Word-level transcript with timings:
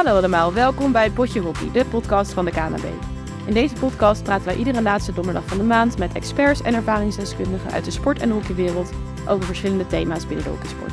Hallo 0.00 0.16
allemaal, 0.16 0.52
welkom 0.52 0.92
bij 0.92 1.10
Potje 1.10 1.40
Hockey, 1.40 1.70
de 1.72 1.84
podcast 1.84 2.32
van 2.32 2.44
de 2.44 2.50
KNB. 2.50 2.84
In 3.46 3.52
deze 3.52 3.74
podcast 3.74 4.22
praten 4.22 4.46
wij 4.46 4.56
iedere 4.56 4.82
laatste 4.82 5.12
donderdag 5.12 5.44
van 5.46 5.58
de 5.58 5.64
maand 5.64 5.98
met 5.98 6.12
experts 6.12 6.62
en 6.62 6.74
ervaringsdeskundigen 6.74 7.70
uit 7.70 7.84
de 7.84 7.90
sport- 7.90 8.20
en 8.20 8.30
hockeywereld 8.30 8.90
over 9.28 9.44
verschillende 9.44 9.86
thema's 9.86 10.26
binnen 10.26 10.44
de 10.44 10.50
hockeysport. 10.50 10.92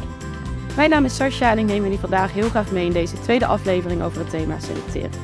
Mijn 0.75 0.89
naam 0.89 1.05
is 1.05 1.15
Sascha 1.15 1.51
en 1.51 1.57
ik 1.57 1.65
neem 1.65 1.83
jullie 1.83 1.99
vandaag 1.99 2.33
heel 2.33 2.49
graag 2.49 2.71
mee 2.71 2.85
in 2.85 2.91
deze 2.91 3.19
tweede 3.19 3.45
aflevering 3.45 4.03
over 4.03 4.19
het 4.19 4.29
thema 4.29 4.59
selecteren. 4.59 5.19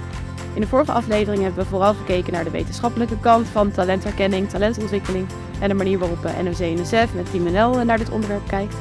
In 0.53 0.61
de 0.61 0.67
vorige 0.67 0.91
aflevering 0.91 1.43
hebben 1.43 1.63
we 1.63 1.69
vooral 1.69 1.93
gekeken 1.93 2.33
naar 2.33 2.43
de 2.43 2.51
wetenschappelijke 2.51 3.19
kant 3.19 3.47
van 3.47 3.71
talentherkenning, 3.71 4.49
talentontwikkeling 4.49 5.27
en 5.59 5.67
de 5.67 5.75
manier 5.75 5.99
waarop 5.99 6.23
NOC-NSF 6.23 7.13
met 7.15 7.31
Team 7.31 7.43
NL 7.43 7.83
naar 7.85 7.97
dit 7.97 8.09
onderwerp 8.09 8.47
kijkt. 8.47 8.75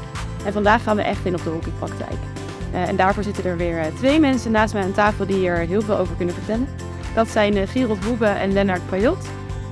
En 0.45 0.53
vandaag 0.53 0.83
gaan 0.83 0.97
we 0.97 1.03
echt 1.03 1.25
in 1.25 1.35
op 1.35 1.45
de 1.45 1.51
hockeypraktijk. 1.51 2.19
Uh, 2.73 2.89
en 2.89 2.97
daarvoor 2.97 3.23
zitten 3.23 3.45
er 3.45 3.57
weer 3.57 3.79
uh, 3.79 3.85
twee 3.97 4.21
mensen 4.21 4.51
naast 4.51 4.75
mij 4.75 4.83
aan 4.83 4.93
tafel 4.93 5.27
die 5.27 5.37
hier 5.37 5.57
heel 5.57 5.83
veel 5.83 5.97
over 5.97 6.17
kunnen 6.17 6.35
vertellen. 6.35 6.69
Dat 7.15 7.29
zijn 7.29 7.57
uh, 7.57 7.63
Gerald 7.69 8.05
Woebe 8.05 8.27
en 8.27 8.53
Lennart 8.53 8.89
Pajot. 8.89 9.27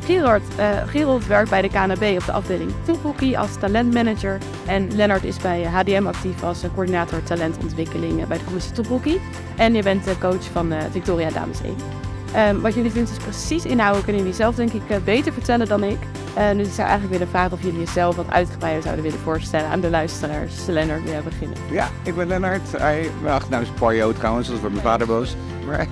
Gerard, 0.04 0.42
Gerald 0.86 1.27
werkt 1.27 1.50
bij 1.50 1.62
de 1.62 1.68
KNB 1.68 2.16
op 2.18 2.27
de 2.27 2.32
afdeling 2.32 2.72
Hockey 3.02 3.38
als 3.38 3.58
talentmanager. 3.58 4.38
En 4.66 4.96
Lennart 4.96 5.24
is 5.24 5.36
bij 5.36 5.64
HDM 5.64 6.06
actief 6.06 6.42
als 6.42 6.64
coördinator 6.74 7.22
talentontwikkeling 7.22 8.27
bij 8.27 8.38
de 8.38 8.44
commissie 8.44 8.72
Tophockey. 8.72 9.20
En 9.56 9.74
je 9.74 9.82
bent 9.82 10.19
coach 10.20 10.44
van 10.52 10.72
Victoria 10.91 11.30
Dames 11.30 11.62
1. 11.62 12.09
Um, 12.37 12.61
wat 12.61 12.75
jullie 12.75 12.91
vindt 12.91 13.11
is 13.11 13.17
precies 13.17 13.64
inhouden 13.64 14.05
kunnen 14.05 14.23
jullie 14.23 14.36
zelf 14.36 14.55
denk 14.55 14.73
ik 14.73 15.05
beter 15.05 15.33
vertellen 15.33 15.69
dan 15.69 15.84
ik. 15.84 15.98
Uh, 16.39 16.50
dus 16.50 16.67
ik 16.67 16.72
zou 16.72 16.89
eigenlijk 16.89 17.11
willen 17.11 17.28
vragen 17.28 17.53
of 17.53 17.62
jullie 17.62 17.78
jezelf 17.78 18.17
wat 18.17 18.31
uitgebreider 18.31 18.83
zouden 18.83 19.05
willen 19.05 19.19
voorstellen 19.19 19.69
aan 19.69 19.81
de 19.81 19.91
luisteraars. 19.91 20.67
Lennart, 20.67 21.03
wil 21.03 21.12
jij 21.12 21.22
beginnen? 21.22 21.56
Ja, 21.70 21.89
ik 22.05 22.14
ben 22.14 22.27
Lennart. 22.27 22.72
Mijn 22.72 23.34
achternaam 23.34 23.62
is 23.62 23.70
Poyo 23.70 24.12
trouwens, 24.12 24.48
dat 24.48 24.59
wordt 24.59 24.75
mijn 24.75 24.87
vader 24.87 25.06
boos. 25.06 25.37
Maar, 25.67 25.87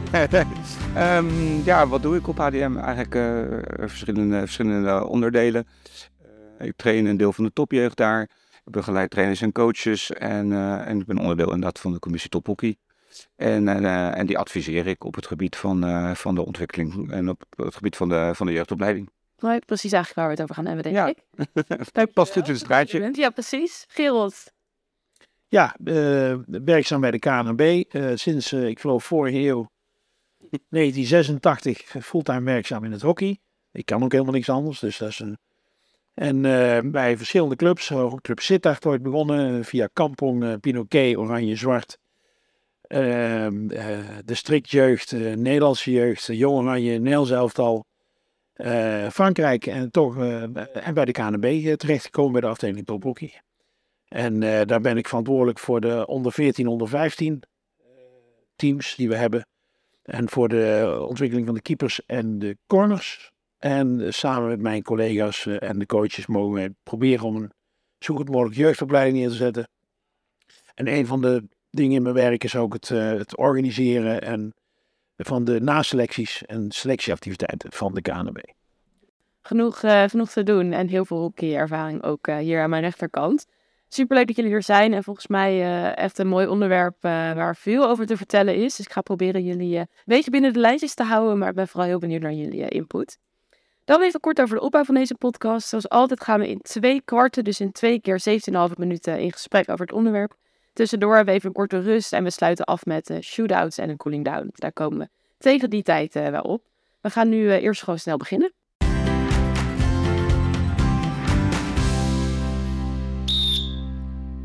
um, 1.18 1.30
ja, 1.70 1.86
wat 1.86 2.02
doe 2.02 2.16
ik 2.16 2.28
op 2.28 2.38
HDM? 2.38 2.76
Eigenlijk 2.76 3.14
uh, 3.14 3.88
verschillende, 3.88 4.38
verschillende 4.38 5.06
onderdelen. 5.06 5.66
Ik 6.58 6.72
train 6.76 7.06
een 7.06 7.16
deel 7.16 7.32
van 7.32 7.44
de 7.44 7.52
topjeugd 7.52 7.96
daar. 7.96 8.22
Ik 8.64 8.72
begeleid 8.72 9.10
trainers 9.10 9.40
en 9.40 9.52
coaches. 9.52 10.12
En, 10.12 10.52
en 10.86 11.00
ik 11.00 11.06
ben 11.06 11.18
onderdeel 11.18 11.46
inderdaad 11.46 11.78
van 11.78 11.92
de 11.92 11.98
commissie 11.98 12.30
tophockey. 12.30 12.76
En, 13.36 13.84
en 14.14 14.26
die 14.26 14.38
adviseer 14.38 14.86
ik 14.86 15.04
op 15.04 15.14
het 15.14 15.26
gebied 15.26 15.56
van, 15.56 16.16
van 16.16 16.34
de 16.34 16.44
ontwikkeling 16.46 17.10
en 17.10 17.28
op 17.28 17.44
het 17.56 17.74
gebied 17.74 17.96
van 17.96 18.08
de, 18.08 18.30
van 18.34 18.46
de 18.46 18.52
jeugdopleiding. 18.52 19.10
Nou, 19.38 19.58
precies 19.58 19.92
eigenlijk 19.92 20.14
waar 20.14 20.24
we 20.24 20.32
het 20.32 20.42
over 20.42 20.54
gaan 20.54 20.66
hebben, 20.66 20.84
denk 20.84 20.96
ja. 20.96 21.06
ik. 21.06 22.12
Past 22.12 22.34
dit 22.34 22.44
in 22.44 22.52
het 22.52 22.60
straatje. 22.60 23.08
Ja, 23.12 23.30
precies. 23.30 23.84
Gerald. 23.88 24.52
Ja, 25.48 25.76
uh, 25.84 26.36
werkzaam 26.46 27.00
bij 27.00 27.10
de 27.10 27.18
KNB. 27.18 27.84
Uh, 27.94 28.10
sinds, 28.14 28.52
uh, 28.52 28.66
ik 28.66 28.80
geloof, 28.80 29.04
vorige 29.04 29.38
eeuw, 29.38 29.70
1986, 30.68 32.04
fulltime 32.04 32.40
werkzaam 32.40 32.84
in 32.84 32.92
het 32.92 33.02
hockey. 33.02 33.38
Ik 33.72 33.86
kan 33.86 34.02
ook 34.02 34.12
helemaal 34.12 34.32
niks 34.32 34.48
anders, 34.48 34.78
dus 34.78 34.98
dat 34.98 35.08
is 35.08 35.18
een... 35.18 35.38
En 36.14 36.42
bij 36.90 37.16
verschillende 37.16 37.56
clubs, 37.56 37.92
Club 38.20 38.40
Sittard 38.40 38.86
ooit 38.86 39.02
begonnen, 39.02 39.64
via 39.64 39.88
Kampong, 39.92 40.60
Pinoquet, 40.60 41.16
Oranje, 41.16 41.56
Zwart. 41.56 41.98
De 42.88 44.34
strikjeugd, 44.34 45.12
Nederlandse 45.12 45.90
jeugd, 45.90 46.26
Jong 46.26 46.58
Oranje, 46.58 46.98
Nederlands 46.98 47.30
elftal. 47.30 47.84
Uh, 48.56 49.08
Frankrijk 49.08 49.66
en 49.66 49.90
toch 49.90 50.16
en 50.72 50.94
bij 50.94 51.04
de 51.04 51.12
KNB 51.12 51.76
terechtgekomen 51.76 52.32
bij 52.32 52.40
de 52.40 52.46
afdeling 52.46 52.86
tophockey. 52.86 53.40
En 54.08 54.40
daar 54.40 54.80
ben 54.80 54.96
ik 54.96 55.08
verantwoordelijk 55.08 55.58
voor 55.58 55.80
de 55.80 56.06
onder 56.06 56.32
14, 56.32 56.66
onder 56.66 56.88
15 56.88 57.42
teams 58.56 58.94
die 58.94 59.08
we 59.08 59.16
hebben. 59.16 59.46
En 60.02 60.28
voor 60.28 60.48
de 60.48 60.96
ontwikkeling 61.08 61.46
van 61.46 61.54
de 61.54 61.62
keepers 61.62 62.06
en 62.06 62.38
de 62.38 62.56
corners. 62.66 63.30
En 63.58 64.14
samen 64.14 64.48
met 64.48 64.60
mijn 64.60 64.82
collega's 64.82 65.46
en 65.46 65.78
de 65.78 65.86
coaches 65.86 66.26
mogen 66.26 66.62
we 66.62 66.74
proberen 66.82 67.24
om 67.24 67.36
een 67.36 67.52
zo 67.98 68.14
goed 68.14 68.30
mogelijk 68.30 68.56
jeugdopleiding 68.56 69.16
neer 69.16 69.28
te 69.28 69.34
zetten. 69.34 69.68
En 70.74 70.88
een 70.88 71.06
van 71.06 71.20
de 71.20 71.48
dingen 71.70 71.96
in 71.96 72.02
mijn 72.02 72.14
werk 72.14 72.44
is 72.44 72.56
ook 72.56 72.72
het, 72.72 72.88
het 72.88 73.36
organiseren 73.36 74.22
en 74.22 74.54
van 75.16 75.44
de 75.44 75.60
naselecties 75.60 76.44
en 76.46 76.70
selectieactiviteiten 76.70 77.72
van 77.72 77.94
de 77.94 78.00
KNB. 78.00 78.38
Genoeg, 79.40 79.82
uh, 79.82 80.02
genoeg 80.02 80.30
te 80.30 80.42
doen 80.42 80.72
en 80.72 80.88
heel 80.88 81.04
veel 81.04 81.18
hockeyervaring 81.18 82.02
ook 82.02 82.26
uh, 82.26 82.36
hier 82.36 82.62
aan 82.62 82.70
mijn 82.70 82.82
rechterkant. 82.82 83.46
Superleuk 83.88 84.26
dat 84.26 84.36
jullie 84.36 84.50
hier 84.50 84.62
zijn 84.62 84.92
en 84.92 85.04
volgens 85.04 85.26
mij 85.26 85.94
echt 85.94 86.18
een 86.18 86.26
mooi 86.26 86.46
onderwerp 86.46 86.96
waar 87.00 87.56
veel 87.56 87.88
over 87.88 88.06
te 88.06 88.16
vertellen 88.16 88.54
is. 88.54 88.76
Dus 88.76 88.86
ik 88.86 88.92
ga 88.92 89.00
proberen 89.00 89.44
jullie 89.44 89.76
een 89.76 89.88
beetje 90.04 90.30
binnen 90.30 90.52
de 90.52 90.58
lijntjes 90.58 90.94
te 90.94 91.02
houden, 91.02 91.38
maar 91.38 91.48
ik 91.48 91.54
ben 91.54 91.68
vooral 91.68 91.88
heel 91.88 91.98
benieuwd 91.98 92.22
naar 92.22 92.32
jullie 92.32 92.68
input. 92.68 93.18
Dan 93.88 94.02
even 94.02 94.20
kort 94.20 94.40
over 94.40 94.56
de 94.56 94.62
opbouw 94.62 94.84
van 94.84 94.94
deze 94.94 95.14
podcast. 95.14 95.68
Zoals 95.68 95.88
altijd 95.88 96.22
gaan 96.22 96.40
we 96.40 96.48
in 96.48 96.60
twee 96.60 97.02
kwarten, 97.04 97.44
dus 97.44 97.60
in 97.60 97.72
twee 97.72 98.00
keer 98.00 98.20
17,5 98.70 98.76
minuten 98.76 99.20
in 99.20 99.32
gesprek 99.32 99.70
over 99.70 99.86
het 99.86 99.94
onderwerp. 99.94 100.36
Tussendoor 100.78 101.14
hebben 101.14 101.34
we 101.34 101.38
even 101.38 101.48
een 101.48 101.54
korte 101.54 101.80
rust 101.80 102.12
en 102.12 102.24
we 102.24 102.30
sluiten 102.30 102.64
af 102.64 102.84
met 102.86 103.10
uh, 103.10 103.20
shootouts 103.20 103.78
en 103.78 103.88
een 103.88 103.96
cooling 103.96 104.24
down. 104.24 104.50
Daar 104.54 104.72
komen 104.72 104.98
we 104.98 105.08
tegen 105.38 105.70
die 105.70 105.82
tijd 105.82 106.16
uh, 106.16 106.28
wel 106.28 106.42
op. 106.42 106.62
We 107.00 107.10
gaan 107.10 107.28
nu 107.28 107.42
uh, 107.42 107.62
eerst 107.62 107.82
gewoon 107.82 107.98
snel 107.98 108.16
beginnen. 108.16 108.52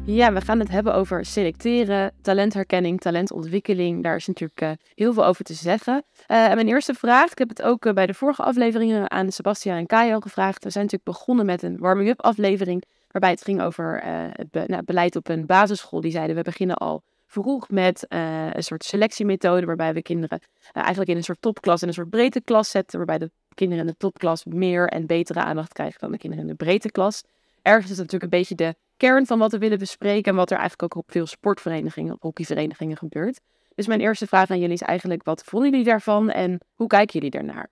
Ja, 0.05 0.33
we 0.33 0.41
gaan 0.41 0.59
het 0.59 0.69
hebben 0.69 0.93
over 0.93 1.25
selecteren, 1.25 2.11
talentherkenning, 2.21 3.01
talentontwikkeling. 3.01 4.03
Daar 4.03 4.15
is 4.15 4.27
natuurlijk 4.27 4.77
heel 4.95 5.13
veel 5.13 5.25
over 5.25 5.43
te 5.43 5.53
zeggen. 5.53 6.03
En 6.27 6.55
mijn 6.55 6.67
eerste 6.67 6.93
vraag, 6.93 7.31
ik 7.31 7.37
heb 7.37 7.49
het 7.49 7.61
ook 7.61 7.93
bij 7.93 8.05
de 8.05 8.13
vorige 8.13 8.43
afleveringen 8.43 9.11
aan 9.11 9.31
Sebastian 9.31 9.77
en 9.77 9.85
Kai 9.85 10.13
al 10.13 10.19
gevraagd. 10.19 10.63
We 10.63 10.69
zijn 10.69 10.83
natuurlijk 10.83 11.17
begonnen 11.17 11.45
met 11.45 11.63
een 11.63 11.77
warming-up 11.77 12.21
aflevering, 12.21 12.83
waarbij 13.13 13.31
het 13.31 13.43
ging 13.43 13.61
over 13.61 14.01
het 14.37 14.51
be 14.51 14.63
nou, 14.67 14.83
beleid 14.83 15.15
op 15.15 15.29
een 15.29 15.45
basisschool. 15.45 16.01
Die 16.01 16.11
zeiden 16.11 16.35
we 16.35 16.41
beginnen 16.41 16.75
al 16.75 17.03
vroeg 17.25 17.69
met 17.69 18.05
een 18.09 18.63
soort 18.63 18.83
selectiemethode, 18.83 19.65
waarbij 19.65 19.93
we 19.93 20.01
kinderen 20.01 20.39
eigenlijk 20.71 21.09
in 21.09 21.17
een 21.17 21.23
soort 21.23 21.41
topklas 21.41 21.81
en 21.81 21.87
een 21.87 21.93
soort 21.93 22.09
breedte 22.09 22.41
klas 22.41 22.69
zetten, 22.69 22.97
waarbij 22.97 23.17
de 23.17 23.31
kinderen 23.53 23.85
in 23.85 23.91
de 23.91 23.97
topklas 23.97 24.45
meer 24.45 24.87
en 24.87 25.05
betere 25.05 25.39
aandacht 25.39 25.73
krijgen 25.73 25.99
dan 25.99 26.11
de 26.11 26.17
kinderen 26.17 26.45
in 26.45 26.51
de 26.51 26.63
breedte 26.63 26.91
klas. 26.91 27.23
Ergens 27.61 27.91
is 27.91 27.97
het 27.97 28.11
natuurlijk 28.11 28.33
een 28.33 28.39
beetje 28.39 28.55
de 28.55 28.75
kern 28.97 29.25
van 29.25 29.39
wat 29.39 29.51
we 29.51 29.57
willen 29.57 29.79
bespreken 29.79 30.31
en 30.31 30.37
wat 30.37 30.51
er 30.51 30.57
eigenlijk 30.57 30.83
ook 30.83 31.03
op 31.03 31.11
veel 31.11 31.25
sportverenigingen, 31.25 32.13
op 32.13 32.21
hockeyverenigingen 32.21 32.97
gebeurt. 32.97 33.39
Dus 33.75 33.87
mijn 33.87 34.01
eerste 34.01 34.27
vraag 34.27 34.49
aan 34.49 34.59
jullie 34.59 34.73
is 34.73 34.81
eigenlijk, 34.81 35.23
wat 35.23 35.43
vonden 35.43 35.69
jullie 35.69 35.85
daarvan 35.85 36.29
en 36.29 36.59
hoe 36.73 36.87
kijken 36.87 37.13
jullie 37.13 37.29
daarnaar? 37.29 37.69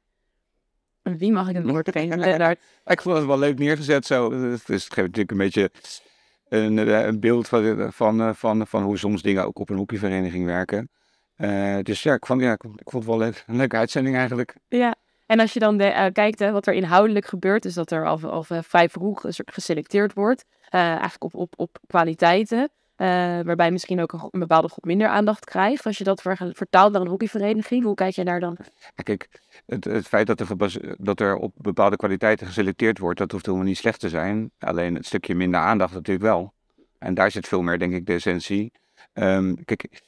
Wie 1.17 1.31
mag 1.31 1.49
ik 1.49 1.55
het 1.55 1.69
woord 1.69 1.89
geven? 1.91 2.57
ik 2.85 3.01
vond 3.01 3.17
het 3.17 3.25
wel 3.25 3.39
leuk 3.39 3.59
neergezet 3.59 4.05
zo. 4.05 4.29
Dus 4.29 4.61
het 4.65 4.69
geeft 4.69 4.95
natuurlijk 4.95 5.31
een 5.31 5.37
beetje 5.37 5.71
een, 6.49 6.77
een 7.07 7.19
beeld 7.19 7.47
van, 7.47 7.91
van, 7.93 8.35
van, 8.35 8.67
van 8.67 8.83
hoe 8.83 8.97
soms 8.97 9.21
dingen 9.21 9.45
ook 9.45 9.59
op 9.59 9.69
een 9.69 9.77
hockeyvereniging 9.77 10.45
werken. 10.45 10.89
Uh, 11.37 11.77
dus 11.83 12.03
ja 12.03 12.13
ik, 12.13 12.25
vond, 12.25 12.41
ja, 12.41 12.51
ik, 12.51 12.61
vond 12.63 13.03
het 13.03 13.05
wel 13.05 13.17
leuk. 13.17 13.43
Een 13.47 13.55
leuke 13.55 13.77
uitzending 13.77 14.15
eigenlijk. 14.15 14.55
Ja, 14.67 14.95
en 15.25 15.39
als 15.39 15.53
je 15.53 15.59
dan 15.59 15.77
de, 15.77 15.85
uh, 15.85 16.05
kijkt 16.13 16.39
hè, 16.39 16.51
wat 16.51 16.67
er 16.67 16.73
inhoudelijk 16.73 17.25
gebeurt, 17.25 17.65
is 17.65 17.73
dat 17.73 17.91
er 17.91 18.05
al, 18.05 18.19
al 18.21 18.43
vrij 18.43 18.89
vroeg 18.89 19.25
geselecteerd 19.45 20.13
wordt. 20.13 20.45
Uh, 20.75 20.81
eigenlijk 20.81 21.23
op, 21.23 21.35
op, 21.35 21.53
op 21.57 21.77
kwaliteiten. 21.87 22.69
Uh, 23.01 23.07
waarbij 23.45 23.71
misschien 23.71 24.01
ook 24.01 24.13
een, 24.13 24.39
bepaalde 24.39 24.67
groep 24.67 24.85
minder 24.85 25.07
aandacht 25.07 25.45
krijgt. 25.45 25.85
Als 25.85 25.97
je 25.97 26.03
dat 26.03 26.21
vertaalt 26.21 26.91
naar 26.91 27.01
een 27.01 27.07
hockeyvereniging, 27.07 27.83
hoe 27.83 27.95
kijk 27.95 28.15
je 28.15 28.25
daar 28.25 28.39
dan? 28.39 28.57
Kijk, 29.03 29.27
het, 29.65 30.07
feit 30.07 30.27
dat 30.27 30.39
er, 30.39 30.47
dat 30.97 31.19
er 31.19 31.35
op 31.35 31.53
bepaalde 31.57 31.95
kwaliteiten 31.95 32.47
geselecteerd 32.47 32.97
wordt, 32.97 33.19
dat 33.19 33.31
hoeft 33.31 33.45
helemaal 33.45 33.67
niet 33.67 33.77
slecht 33.77 33.99
te 33.99 34.09
zijn. 34.09 34.51
Alleen 34.59 34.95
het 34.95 35.05
stukje 35.05 35.35
minder 35.35 35.59
aandacht 35.59 35.93
natuurlijk 35.93 36.25
wel. 36.25 36.53
En 36.97 37.13
daar 37.13 37.31
zit 37.31 37.47
veel 37.47 37.61
meer, 37.61 37.79
denk 37.79 37.93
ik, 37.93 38.05
de 38.05 38.13
essentie. 38.13 38.71
Um, 39.13 39.63
kijk, 39.65 40.01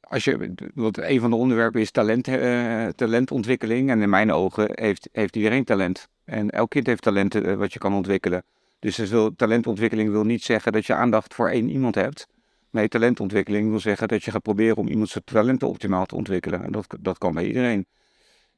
als 0.00 0.24
je, 0.24 0.54
wat 0.74 0.98
een 0.98 1.20
van 1.20 1.30
de 1.30 1.36
onderwerpen 1.36 1.80
is 1.80 1.90
talent, 1.90 2.28
uh, 2.28 2.86
talentontwikkeling. 2.86 3.90
En 3.90 4.02
in 4.02 4.10
mijn 4.10 4.32
ogen 4.32 4.70
heeft, 4.72 5.08
heeft 5.12 5.36
iedereen 5.36 5.64
talent. 5.64 6.08
En 6.24 6.50
elk 6.50 6.70
kind 6.70 6.86
heeft 6.86 7.02
talenten 7.02 7.46
uh, 7.46 7.54
wat 7.54 7.72
je 7.72 7.78
kan 7.78 7.94
ontwikkelen. 7.94 8.44
Dus 8.78 8.96
wil, 8.96 9.34
talentontwikkeling 9.34 10.10
wil 10.10 10.24
niet 10.24 10.42
zeggen 10.42 10.72
dat 10.72 10.86
je 10.86 10.94
aandacht 10.94 11.34
voor 11.34 11.48
één 11.48 11.68
iemand 11.68 11.94
hebt. 11.94 12.26
Nee, 12.70 12.88
talentontwikkeling 12.88 13.70
wil 13.70 13.80
zeggen 13.80 14.08
dat 14.08 14.24
je 14.24 14.30
gaat 14.30 14.42
proberen 14.42 14.76
om 14.76 14.88
iemands 14.88 15.18
talenten 15.24 15.68
optimaal 15.68 16.06
te 16.06 16.14
ontwikkelen. 16.14 16.62
En 16.62 16.72
dat, 16.72 16.96
dat 17.00 17.18
kan 17.18 17.34
bij 17.34 17.46
iedereen. 17.46 17.86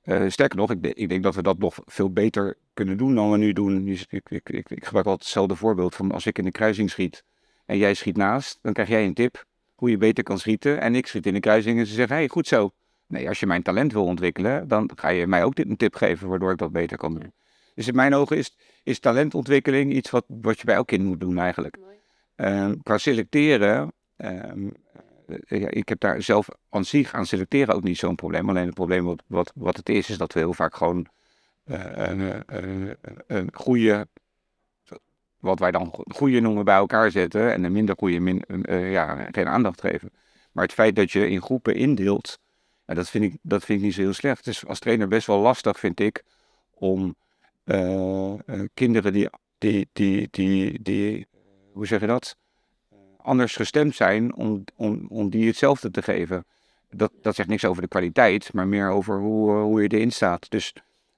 Uh, 0.04 0.28
sterker 0.28 0.58
nog, 0.58 0.70
ik, 0.70 0.86
ik, 0.86 1.08
denk 1.08 1.22
dat 1.22 1.34
we 1.34 1.42
dat 1.42 1.58
nog 1.58 1.78
veel 1.84 2.12
beter 2.12 2.56
kunnen 2.74 2.96
doen 2.96 3.14
dan 3.14 3.30
we 3.30 3.36
nu 3.36 3.52
doen. 3.52 3.84
Dus 3.84 4.06
ik, 4.08 4.30
ik, 4.30 4.48
ik, 4.48 4.70
ik 4.70 4.84
gebruik 4.84 5.06
altijd 5.06 5.20
hetzelfde 5.20 5.56
voorbeeld 5.56 5.94
van 5.94 6.12
als 6.12 6.26
ik 6.26 6.38
in 6.38 6.44
de 6.44 6.50
kruising 6.50 6.90
schiet 6.90 7.24
en 7.66 7.78
jij 7.78 7.94
schiet 7.94 8.16
naast, 8.16 8.58
dan 8.62 8.72
krijg 8.72 8.88
jij 8.88 9.04
een 9.04 9.14
tip 9.14 9.44
hoe 9.74 9.90
je 9.90 9.96
beter 9.96 10.24
kan 10.24 10.38
schieten. 10.38 10.80
En 10.80 10.94
ik 10.94 11.06
schiet 11.06 11.26
in 11.26 11.34
de 11.34 11.40
kruising 11.40 11.78
en 11.78 11.86
ze 11.86 11.94
zeggen, 11.94 12.16
hey, 12.16 12.28
goed 12.28 12.46
zo. 12.46 12.70
Nee, 13.06 13.28
als 13.28 13.40
je 13.40 13.46
mijn 13.46 13.62
talent 13.62 13.92
wil 13.92 14.04
ontwikkelen, 14.04 14.68
dan 14.68 14.90
ga 14.94 15.08
je 15.08 15.26
mij 15.26 15.44
ook 15.44 15.54
dit 15.54 15.68
een 15.68 15.76
tip 15.76 15.94
geven 15.94 16.28
waardoor 16.28 16.52
ik 16.52 16.58
dat 16.58 16.72
beter 16.72 16.96
kan 16.96 17.14
doen. 17.14 17.32
Dus 17.78 17.88
in 17.88 17.94
mijn 17.94 18.14
ogen 18.14 18.36
is, 18.36 18.56
is 18.82 18.98
talentontwikkeling 18.98 19.92
iets 19.92 20.10
wat, 20.10 20.24
wat 20.26 20.58
je 20.58 20.64
bij 20.64 20.74
elk 20.74 20.86
kind 20.86 21.04
moet 21.04 21.20
doen 21.20 21.38
eigenlijk. 21.38 21.78
Uh, 22.36 22.70
qua 22.82 22.98
selecteren, 22.98 23.92
uh, 24.16 24.50
eh, 25.26 25.60
ja, 25.60 25.68
ik 25.70 25.88
heb 25.88 26.00
daar 26.00 26.22
zelf 26.22 26.48
aan 26.68 26.84
zich 26.84 27.14
aan 27.14 27.26
selecteren 27.26 27.74
ook 27.74 27.82
niet 27.82 27.98
zo'n 27.98 28.14
probleem. 28.14 28.48
Alleen 28.48 28.66
het 28.66 28.74
probleem 28.74 29.04
wat, 29.04 29.22
wat, 29.26 29.52
wat 29.54 29.76
het 29.76 29.88
is, 29.88 30.10
is 30.10 30.18
dat 30.18 30.32
we 30.32 30.38
heel 30.38 30.54
vaak 30.54 30.76
gewoon 30.76 31.06
eh, 31.64 31.84
een, 31.94 32.42
een, 32.46 32.96
een 33.26 33.50
goede, 33.54 34.08
wat 35.40 35.58
wij 35.58 35.70
dan 35.70 36.04
goede 36.08 36.40
noemen, 36.40 36.64
bij 36.64 36.76
elkaar 36.76 37.10
zetten. 37.10 37.52
En 37.52 37.64
een 37.64 37.72
minder 37.72 37.94
goede 37.98 38.20
min, 38.20 38.44
uh, 38.48 38.92
ja, 38.92 39.28
geen 39.30 39.48
aandacht 39.48 39.80
geven. 39.80 40.10
Maar 40.52 40.64
het 40.64 40.72
feit 40.72 40.96
dat 40.96 41.10
je 41.10 41.28
in 41.28 41.42
groepen 41.42 41.74
indeelt, 41.74 42.38
ja, 42.86 42.94
dat, 42.94 43.10
vind 43.10 43.24
ik, 43.24 43.36
dat 43.42 43.64
vind 43.64 43.78
ik 43.78 43.84
niet 43.84 43.94
zo 43.94 44.00
heel 44.00 44.12
slecht. 44.12 44.38
Het 44.38 44.46
is 44.46 44.66
als 44.66 44.78
trainer 44.78 45.08
best 45.08 45.26
wel 45.26 45.38
lastig, 45.38 45.78
vind 45.78 46.00
ik, 46.00 46.22
om 46.70 47.16
kinderen 48.74 49.12
die, 49.12 49.28
die, 49.58 49.88
die, 49.92 50.28
die, 50.30 50.82
die, 50.82 51.26
hoe 51.72 51.86
zeg 51.86 52.00
je 52.00 52.06
dat? 52.06 52.36
anders 53.28 53.56
gestemd 53.56 53.94
zijn 53.94 54.34
om, 54.34 54.64
om, 54.76 55.06
om 55.08 55.30
die 55.30 55.46
hetzelfde 55.46 55.90
te 55.90 56.02
geven. 56.02 56.46
Dat, 56.90 57.12
dat 57.22 57.34
zegt 57.34 57.48
niks 57.48 57.64
over 57.64 57.82
de 57.82 57.88
kwaliteit, 57.88 58.52
maar 58.52 58.66
meer 58.66 58.90
over 58.90 59.18
hoe, 59.18 59.50
uh, 59.50 59.62
hoe 59.62 59.82
je 59.82 59.88
erin 59.88 60.12
staat. 60.12 60.50
Dus 60.50 60.72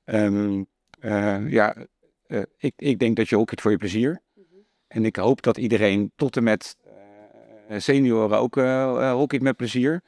um, 0.05 0.67
uh, 1.01 1.51
ja, 1.51 1.77
uh, 2.27 2.43
ik, 2.57 2.73
ik 2.77 2.99
denk 2.99 3.17
dat 3.17 3.29
je 3.29 3.37
hockeyt 3.37 3.61
voor 3.61 3.71
je 3.71 3.77
plezier. 3.77 4.21
-hmm. 4.35 4.45
En 4.89 5.05
ik 5.05 5.17
hoop 5.17 5.43
dat 5.43 5.57
iedereen 5.57 6.13
tot 6.17 6.37
en 6.37 6.43
met 6.43 6.77
senioren 7.77 8.39
ook 8.39 8.55
hockeyt 9.19 9.43
met 9.43 9.57
plezier. 9.57 10.03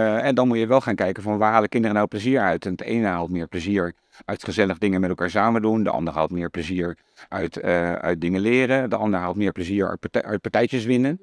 En 0.00 0.34
dan 0.34 0.48
moet 0.48 0.58
je 0.58 0.66
wel 0.66 0.80
gaan 0.80 0.94
kijken 0.94 1.22
van 1.22 1.38
waar 1.38 1.52
halen 1.52 1.68
kinderen 1.68 1.96
nou 1.96 2.08
plezier 2.08 2.40
uit. 2.40 2.64
En 2.64 2.70
het 2.70 2.80
ene 2.80 3.06
haalt 3.06 3.30
meer 3.30 3.48
plezier 3.48 3.94
uit 4.24 4.44
gezellig 4.44 4.78
dingen 4.78 5.00
met 5.00 5.10
elkaar 5.10 5.30
samen 5.30 5.62
doen. 5.62 5.82
De 5.82 5.90
ander 5.90 6.14
haalt 6.14 6.30
meer 6.30 6.50
plezier 6.50 6.96
uit, 7.28 7.62
uit 7.62 8.20
dingen 8.20 8.40
leren. 8.40 8.90
De 8.90 8.96
ander 8.96 9.20
haalt 9.20 9.36
meer 9.36 9.52
plezier 9.52 9.88
uit, 9.88 10.24
uit 10.24 10.40
partijtjes 10.40 10.84
winnen. 10.84 11.20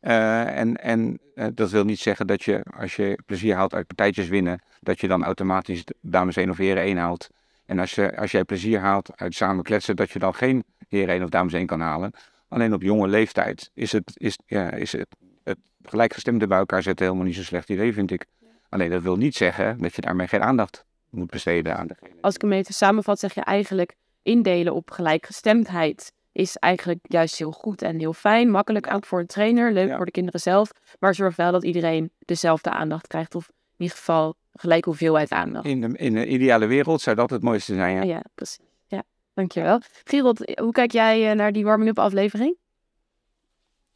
Uh, 0.00 0.58
en 0.58 0.76
en 0.76 1.18
dat 1.54 1.70
wil 1.70 1.84
niet 1.84 1.98
zeggen 1.98 2.26
dat 2.26 2.42
je, 2.42 2.62
als 2.78 2.96
je 2.96 3.18
plezier 3.26 3.54
haalt 3.54 3.74
uit 3.74 3.86
partijtjes 3.86 4.28
winnen, 4.28 4.60
dat 4.80 5.00
je 5.00 5.08
dan 5.08 5.24
automatisch 5.24 5.84
dames 6.00 6.36
1 6.36 6.50
of 6.50 6.56
heren 6.56 6.82
1 6.82 6.96
haalt. 6.96 7.28
En 7.66 7.78
als, 7.78 7.94
je, 7.94 8.16
als 8.16 8.30
jij 8.30 8.44
plezier 8.44 8.78
haalt 8.80 9.10
uit 9.16 9.34
samen 9.34 9.64
kletsen, 9.64 9.96
dat 9.96 10.10
je 10.10 10.18
dan 10.18 10.34
geen 10.34 10.64
heren 10.88 11.14
1 11.14 11.22
of 11.22 11.28
dames 11.28 11.52
1 11.52 11.66
kan 11.66 11.80
halen. 11.80 12.12
Alleen 12.48 12.74
op 12.74 12.82
jonge 12.82 13.08
leeftijd 13.08 13.70
is 13.74 13.92
het, 13.92 14.12
is, 14.14 14.38
ja, 14.46 14.70
is 14.70 14.92
het, 14.92 15.08
het 15.42 15.58
gelijkgestemde 15.82 16.46
bij 16.46 16.58
elkaar 16.58 16.82
zetten 16.82 17.04
helemaal 17.06 17.26
niet 17.26 17.34
zo'n 17.34 17.44
slecht 17.44 17.68
idee, 17.68 17.92
vind 17.92 18.10
ik. 18.10 18.26
Alleen 18.68 18.90
dat 18.90 19.02
wil 19.02 19.16
niet 19.16 19.36
zeggen 19.36 19.78
dat 19.78 19.94
je 19.94 20.00
daarmee 20.00 20.26
geen 20.26 20.42
aandacht 20.42 20.84
moet 21.10 21.30
besteden 21.30 21.76
aan 21.76 21.86
degene. 21.86 22.14
Als 22.20 22.34
ik 22.34 22.40
hem 22.40 22.52
even 22.52 22.74
samenvat, 22.74 23.18
zeg 23.18 23.34
je 23.34 23.40
eigenlijk 23.40 23.94
indelen 24.22 24.74
op 24.74 24.90
gelijkgestemdheid 24.90 26.12
is 26.32 26.56
eigenlijk 26.56 26.98
juist 27.02 27.38
heel 27.38 27.50
goed 27.52 27.82
en 27.82 27.98
heel 27.98 28.12
fijn. 28.12 28.50
Makkelijk 28.50 28.92
ook 28.92 29.04
voor 29.06 29.20
een 29.20 29.26
trainer, 29.26 29.72
leuk 29.72 29.96
voor 29.96 30.04
de 30.04 30.10
kinderen 30.10 30.40
zelf. 30.40 30.70
Maar 30.98 31.14
zorg 31.14 31.36
wel 31.36 31.52
dat 31.52 31.64
iedereen 31.64 32.10
dezelfde 32.18 32.70
aandacht 32.70 33.06
krijgt. 33.06 33.34
Of 33.34 33.48
in 33.48 33.54
ieder 33.76 33.96
geval 33.96 34.34
gelijk 34.52 34.84
hoeveelheid 34.84 35.30
aandacht. 35.30 35.66
In 35.66 35.80
de, 35.80 35.96
in 35.96 36.14
de 36.14 36.26
ideale 36.26 36.66
wereld 36.66 37.00
zou 37.00 37.16
dat 37.16 37.30
het 37.30 37.42
mooiste 37.42 37.74
zijn, 37.74 37.94
ja. 37.94 38.02
Ja, 38.02 38.22
precies. 38.34 38.64
Ja, 38.86 39.02
dankjewel. 39.34 39.80
Gerald, 40.04 40.52
hoe 40.60 40.72
kijk 40.72 40.92
jij 40.92 41.34
naar 41.34 41.52
die 41.52 41.64
warming-up 41.64 41.98
aflevering? 41.98 42.56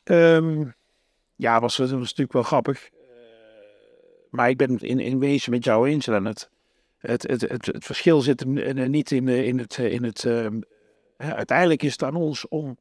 Um, 0.05 0.75
ja, 1.36 1.60
was, 1.60 1.76
was 1.76 1.90
natuurlijk 1.90 2.32
wel 2.32 2.42
grappig. 2.42 2.90
Uh, 2.92 2.98
maar 4.31 4.48
ik 4.48 4.56
ben 4.56 4.72
het 4.72 4.82
in, 4.82 5.00
in 5.00 5.19
wezen 5.19 5.50
met 5.50 5.64
jou 5.64 5.88
eens, 5.88 6.06
Lennart. 6.06 6.50
Het, 6.98 7.22
het, 7.22 7.40
het, 7.40 7.66
het 7.66 7.84
verschil 7.84 8.20
zit 8.20 8.44
niet 8.88 9.10
in, 9.10 9.28
in 9.28 9.58
het, 9.58 9.76
in 9.76 10.04
het 10.04 10.25
um, 10.25 10.62
uiteindelijk 11.16 11.82
is 11.82 11.92
het 11.92 12.02
aan 12.02 12.14
ons 12.14 12.48
om, 12.48 12.76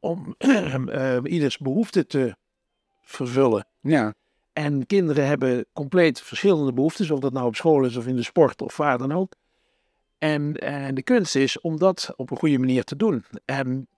om 0.00 0.34
uh, 0.38 1.18
ieders 1.34 1.58
behoefte 1.58 2.06
te 2.06 2.36
vervullen. 3.02 3.66
Ja. 3.80 4.14
En 4.52 4.86
kinderen 4.86 5.26
hebben 5.26 5.66
compleet 5.72 6.20
verschillende 6.20 6.72
behoeftes, 6.72 7.10
of 7.10 7.18
dat 7.18 7.32
nou 7.32 7.46
op 7.46 7.56
school 7.56 7.84
is 7.84 7.96
of 7.96 8.06
in 8.06 8.16
de 8.16 8.22
sport 8.22 8.62
of 8.62 8.76
waar 8.76 8.98
dan 8.98 9.12
ook. 9.12 9.34
En, 10.18 10.56
en 10.56 10.94
de 10.94 11.02
kunst 11.02 11.36
is 11.36 11.60
om 11.60 11.78
dat 11.78 12.12
op 12.16 12.30
een 12.30 12.36
goede 12.36 12.58
manier 12.58 12.84
te 12.84 12.96
doen. 12.96 13.24
En 13.44 13.88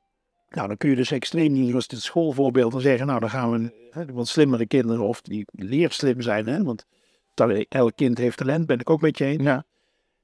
nou, 0.54 0.68
dan 0.68 0.76
kun 0.76 0.90
je 0.90 0.96
dus 0.96 1.10
extreem, 1.10 1.68
zoals 1.68 1.86
dit 1.86 2.02
schoolvoorbeeld, 2.02 2.72
dan 2.72 2.80
zeggen, 2.80 3.06
nou 3.06 3.20
dan 3.20 3.30
gaan 3.30 3.50
we 3.50 3.88
hè, 3.90 4.04
wat 4.12 4.28
slimmere 4.28 4.66
kinderen, 4.66 5.06
of 5.06 5.20
die 5.20 5.44
leerslim 5.52 6.20
zijn, 6.20 6.46
hè, 6.46 6.62
want 6.62 6.86
elk 7.68 7.92
kind 7.96 8.18
heeft 8.18 8.36
talent, 8.36 8.66
ben 8.66 8.78
ik 8.78 8.90
ook 8.90 9.00
met 9.00 9.18
je. 9.18 9.42
Ja. 9.42 9.64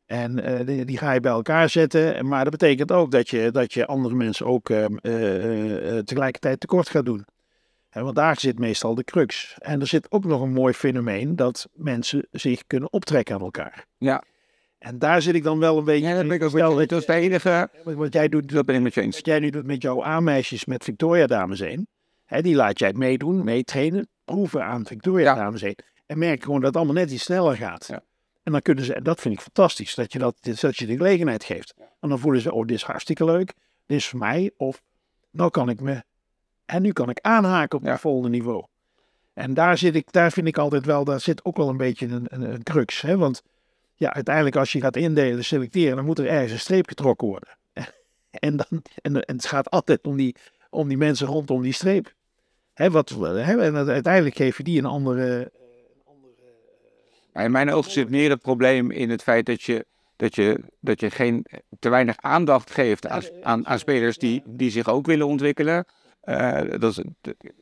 En 0.06 0.50
uh, 0.50 0.66
die, 0.66 0.84
die, 0.84 0.98
ga 0.98 1.12
je 1.12 1.20
bij 1.20 1.32
elkaar 1.32 1.68
zetten. 1.68 2.26
Maar 2.26 2.42
dat 2.42 2.52
betekent 2.52 2.92
ook 2.92 3.10
dat 3.10 3.28
je, 3.28 3.50
dat 3.50 3.72
je 3.72 3.86
andere 3.86 4.14
mensen 4.14 4.46
ook 4.46 4.68
uh, 4.68 4.80
uh, 4.82 5.98
tegelijkertijd 5.98 6.60
tekort 6.60 6.88
gaat 6.88 7.04
doen. 7.04 7.24
En 7.90 8.04
want 8.04 8.16
daar 8.16 8.40
zit 8.40 8.58
meestal 8.58 8.94
de 8.94 9.04
crux. 9.04 9.56
En 9.58 9.80
er 9.80 9.86
zit 9.86 10.10
ook 10.10 10.24
nog 10.24 10.40
een 10.40 10.52
mooi 10.52 10.74
fenomeen 10.74 11.36
dat 11.36 11.68
mensen 11.72 12.26
zich 12.30 12.66
kunnen 12.66 12.92
optrekken 12.92 13.34
aan 13.34 13.40
elkaar. 13.40 13.86
Ja. 13.98 14.22
En 14.80 14.98
daar 14.98 15.22
zit 15.22 15.34
ik 15.34 15.42
dan 15.42 15.58
wel 15.58 15.78
een 15.78 15.84
beetje. 15.84 16.08
Ja, 16.08 16.14
dat 16.14 16.26
ben 16.26 16.36
ik 16.36 16.42
ook 16.42 16.50
stel, 16.50 16.74
dat 16.74 16.92
is 16.92 17.06
de 17.06 17.12
enige. 17.12 17.70
Wat 17.84 18.12
jij 18.12 18.28
doet, 18.28 18.52
dat 18.52 18.66
ben 18.66 18.76
ik 18.76 18.82
met 18.82 18.94
je 18.94 19.00
eens. 19.00 19.16
Wat 19.16 19.26
jij 19.26 19.38
nu 19.38 19.50
doet 19.50 19.66
met 19.66 19.82
jouw 19.82 20.04
aanmeisjes 20.04 20.64
met 20.64 20.84
Victoria 20.84 21.26
Dames 21.26 21.60
1. 21.60 21.88
Hè, 22.24 22.42
die 22.42 22.54
laat 22.54 22.78
jij 22.78 22.92
meedoen, 22.92 23.44
meetrainen, 23.44 24.08
proeven 24.24 24.64
aan 24.64 24.86
Victoria. 24.86 25.34
Dames 25.34 25.62
1. 25.62 25.74
En 26.06 26.18
merk 26.18 26.42
gewoon 26.42 26.60
dat 26.60 26.68
het 26.68 26.76
allemaal 26.76 26.94
net 26.94 27.10
iets 27.10 27.22
sneller 27.22 27.56
gaat. 27.56 27.86
Ja. 27.86 28.02
En 28.42 28.52
dan 28.52 28.62
kunnen 28.62 28.84
ze, 28.84 28.94
en 28.94 29.02
dat 29.02 29.20
vind 29.20 29.34
ik 29.34 29.40
fantastisch, 29.40 29.94
dat 29.94 30.12
je, 30.12 30.18
dat, 30.18 30.36
dat 30.60 30.76
je 30.76 30.86
de 30.86 30.96
gelegenheid 30.96 31.44
geeft. 31.44 31.74
En 32.00 32.08
dan 32.08 32.18
voelen 32.18 32.40
ze, 32.40 32.52
oh, 32.52 32.66
dit 32.66 32.76
is 32.76 32.82
hartstikke 32.82 33.24
leuk, 33.24 33.54
dit 33.86 33.98
is 33.98 34.06
voor 34.08 34.18
mij. 34.18 34.50
Of, 34.56 34.82
nou 35.30 35.50
kan 35.50 35.68
ik 35.68 35.80
me, 35.80 36.02
en 36.64 36.82
nu 36.82 36.92
kan 36.92 37.10
ik 37.10 37.20
aanhaken 37.20 37.78
op 37.78 37.84
ja. 37.84 37.90
het 37.90 38.00
volgende 38.00 38.28
niveau. 38.28 38.64
En 39.32 39.54
daar, 39.54 39.78
zit 39.78 39.94
ik, 39.94 40.12
daar 40.12 40.32
vind 40.32 40.46
ik 40.46 40.58
altijd 40.58 40.86
wel, 40.86 41.04
daar 41.04 41.20
zit 41.20 41.44
ook 41.44 41.56
wel 41.56 41.68
een 41.68 41.76
beetje 41.76 42.06
een, 42.06 42.26
een, 42.28 42.52
een 42.52 42.62
crux. 42.62 43.00
Hè? 43.00 43.16
Want 43.16 43.42
ja, 44.00 44.12
uiteindelijk 44.12 44.56
als 44.56 44.72
je 44.72 44.80
gaat 44.80 44.96
indelen, 44.96 45.44
selecteren, 45.44 45.96
dan 45.96 46.04
moet 46.04 46.18
er 46.18 46.26
ergens 46.26 46.52
een 46.52 46.58
streep 46.58 46.88
getrokken 46.88 47.28
worden. 47.28 47.48
En, 48.30 48.56
dan, 48.56 48.82
en, 49.02 49.22
en 49.22 49.36
het 49.36 49.46
gaat 49.46 49.70
altijd 49.70 50.06
om 50.06 50.16
die, 50.16 50.34
om 50.70 50.88
die 50.88 50.96
mensen 50.96 51.26
rondom 51.26 51.62
die 51.62 51.72
streep. 51.72 52.12
Hè, 52.74 52.90
wat, 52.90 53.08
hè, 53.18 53.60
en 53.60 53.76
uiteindelijk 53.76 54.36
geef 54.36 54.56
je 54.56 54.62
die 54.62 54.78
een 54.78 54.84
andere, 54.84 55.52
maar 57.32 57.44
in 57.44 57.50
mijn 57.50 57.70
ogen 57.70 57.90
zit 57.90 58.10
meer 58.10 58.30
het 58.30 58.42
probleem 58.42 58.90
in 58.90 59.10
het 59.10 59.22
feit 59.22 59.46
dat 59.46 59.62
je, 59.62 59.86
dat 60.16 60.34
je, 60.34 60.60
dat 60.80 61.00
je 61.00 61.10
geen, 61.10 61.46
te 61.78 61.88
weinig 61.88 62.16
aandacht 62.20 62.70
geeft 62.70 63.06
aan, 63.06 63.22
aan, 63.42 63.66
aan 63.66 63.78
spelers 63.78 64.18
die, 64.18 64.42
die 64.46 64.70
zich 64.70 64.88
ook 64.88 65.06
willen 65.06 65.26
ontwikkelen. 65.26 65.84
Uh, 66.24 66.60
dat 66.78 66.98
is, 66.98 67.04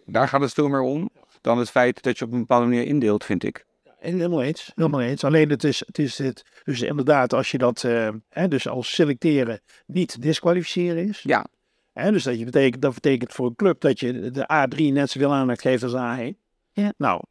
daar 0.04 0.28
gaat 0.28 0.40
het 0.40 0.52
veel 0.52 0.68
meer 0.68 0.80
om 0.80 1.10
dan 1.40 1.58
het 1.58 1.70
feit 1.70 2.02
dat 2.02 2.18
je 2.18 2.24
op 2.24 2.32
een 2.32 2.38
bepaalde 2.38 2.66
manier 2.66 2.84
indeelt, 2.84 3.24
vind 3.24 3.44
ik. 3.44 3.66
Helemaal 3.98 4.42
eens, 4.42 4.72
helemaal 4.74 5.00
eens. 5.00 5.24
Alleen 5.24 5.50
het 5.50 5.64
is, 5.64 5.82
het 5.86 5.98
is 5.98 6.18
het, 6.18 6.44
dus 6.64 6.80
inderdaad, 6.80 7.32
als 7.32 7.50
je 7.50 7.58
dat 7.58 7.82
hè, 8.28 8.48
dus 8.48 8.68
als 8.68 8.94
selecteren 8.94 9.60
niet 9.86 10.22
disqualificeren 10.22 11.08
is. 11.08 11.22
Ja. 11.22 11.46
Hè, 11.92 12.12
dus 12.12 12.22
dat, 12.22 12.38
je 12.38 12.44
betekent, 12.44 12.82
dat 12.82 12.94
betekent 12.94 13.32
voor 13.32 13.46
een 13.46 13.56
club 13.56 13.80
dat 13.80 14.00
je 14.00 14.30
de 14.30 14.66
A3 14.66 14.92
net 14.92 15.10
zoveel 15.10 15.32
aandacht 15.32 15.60
geeft 15.60 15.82
als 15.82 15.92
A1. 15.92 16.38
Ja. 16.72 16.92
Nou, 16.96 17.22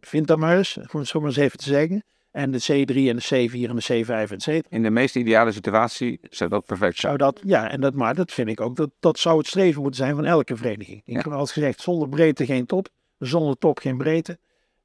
vind 0.00 0.26
dat 0.26 0.38
maar 0.38 0.56
eens, 0.56 0.78
om 0.92 1.00
het 1.00 1.08
zo 1.08 1.18
maar 1.18 1.28
eens 1.28 1.38
even 1.38 1.58
te 1.58 1.64
zeggen. 1.64 2.04
En 2.30 2.50
de 2.50 2.60
C3 2.60 2.94
en 2.94 3.16
de 3.16 3.48
C4 3.48 3.68
en 3.68 3.76
de 3.76 4.04
C5 4.04 4.30
en 4.30 4.62
C. 4.62 4.66
In 4.68 4.82
de 4.82 4.90
meest 4.90 5.16
ideale 5.16 5.52
situatie 5.52 6.20
zou 6.30 6.50
dat 6.50 6.64
perfect 6.64 6.98
zijn. 6.98 7.18
Zou 7.18 7.32
dat, 7.32 7.40
ja, 7.44 7.70
en 7.70 7.80
dat, 7.80 7.94
maar 7.94 8.14
dat 8.14 8.32
vind 8.32 8.48
ik 8.48 8.60
ook, 8.60 8.76
dat, 8.76 8.90
dat 9.00 9.18
zou 9.18 9.38
het 9.38 9.46
streven 9.46 9.82
moeten 9.82 10.04
zijn 10.04 10.14
van 10.14 10.24
elke 10.24 10.56
vereniging. 10.56 11.02
Ik 11.04 11.16
heb 11.16 11.26
altijd 11.26 11.50
gezegd, 11.50 11.80
zonder 11.80 12.08
breedte 12.08 12.46
geen 12.46 12.66
top, 12.66 12.88
zonder 13.18 13.58
top 13.58 13.78
geen 13.78 13.96
breedte. 13.96 14.38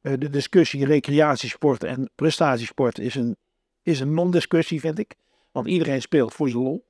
Uh, 0.08 0.14
de 0.18 0.30
discussie 0.30 0.86
recreatiesport 0.86 1.84
en 1.84 2.10
prestatiesport 2.16 3.00
is 3.00 3.16
een, 3.16 3.36
is 3.84 4.00
een 4.00 4.14
non-discussie, 4.14 4.80
vind 4.80 5.00
ik. 5.00 5.16
Want 5.52 5.68
iedereen 5.68 6.02
speelt 6.02 6.34
voor 6.34 6.50
zijn 6.50 6.64
lol. 6.64 6.86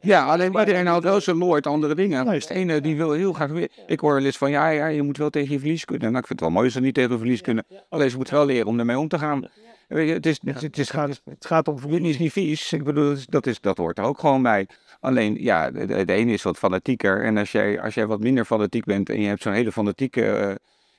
Ja, 0.00 0.26
alleen 0.26 0.58
iedereen 0.58 0.86
houdt 0.86 1.04
wel 1.04 1.20
zijn 1.20 1.36
looit 1.36 1.66
andere 1.66 1.94
dingen. 1.94 2.24
Juist. 2.24 2.48
De 2.48 2.54
ene 2.54 2.80
die 2.80 2.96
wil 2.96 3.12
heel 3.12 3.32
graag 3.32 3.50
weer. 3.50 3.70
Ik 3.86 4.00
hoor 4.00 4.14
wel 4.14 4.24
eens 4.24 4.36
van 4.36 4.50
ja, 4.50 4.68
ja, 4.68 4.86
je 4.86 5.02
moet 5.02 5.16
wel 5.16 5.30
tegen 5.30 5.52
je 5.52 5.58
verlies 5.58 5.84
kunnen. 5.84 6.06
Nou, 6.06 6.18
ik 6.18 6.26
vind 6.26 6.40
het 6.40 6.48
wel 6.48 6.50
mooi 6.50 6.64
als 6.64 6.74
ze 6.74 6.80
niet 6.80 6.94
tegen 6.94 7.18
verlies 7.18 7.40
kunnen. 7.40 7.64
Alleen 7.88 8.10
ze 8.10 8.16
moeten 8.16 8.34
wel 8.34 8.46
leren 8.46 8.66
om 8.66 8.78
ermee 8.78 8.98
om 8.98 9.08
te 9.08 9.18
gaan. 9.18 9.48
Weet 9.88 10.08
je, 10.08 10.14
het, 10.14 10.26
is, 10.26 10.40
het, 10.44 10.60
het, 10.60 10.78
is, 10.78 10.90
gaat, 10.90 11.22
het 11.24 11.46
gaat 11.46 11.68
om 11.68 11.78
verliezen 11.78 12.08
is 12.08 12.18
niet 12.18 12.32
vies. 12.32 12.72
Ik 12.72 12.84
bedoel, 12.84 13.16
dat, 13.28 13.46
is, 13.46 13.60
dat 13.60 13.76
hoort 13.76 13.98
er 13.98 14.04
ook 14.04 14.18
gewoon 14.18 14.42
bij. 14.42 14.68
Alleen, 15.00 15.36
ja, 15.42 15.70
de, 15.70 16.04
de 16.04 16.12
ene 16.12 16.32
is 16.32 16.42
wat 16.42 16.58
fanatieker. 16.58 17.24
En 17.24 17.36
als 17.36 17.52
jij, 17.52 17.80
als 17.80 17.94
jij 17.94 18.06
wat 18.06 18.20
minder 18.20 18.44
fanatiek 18.44 18.84
bent 18.84 19.10
en 19.10 19.20
je 19.20 19.28
hebt 19.28 19.42
zo'n 19.42 19.52
hele 19.52 19.72
fanatieke. 19.72 20.20
Uh, 20.20 20.54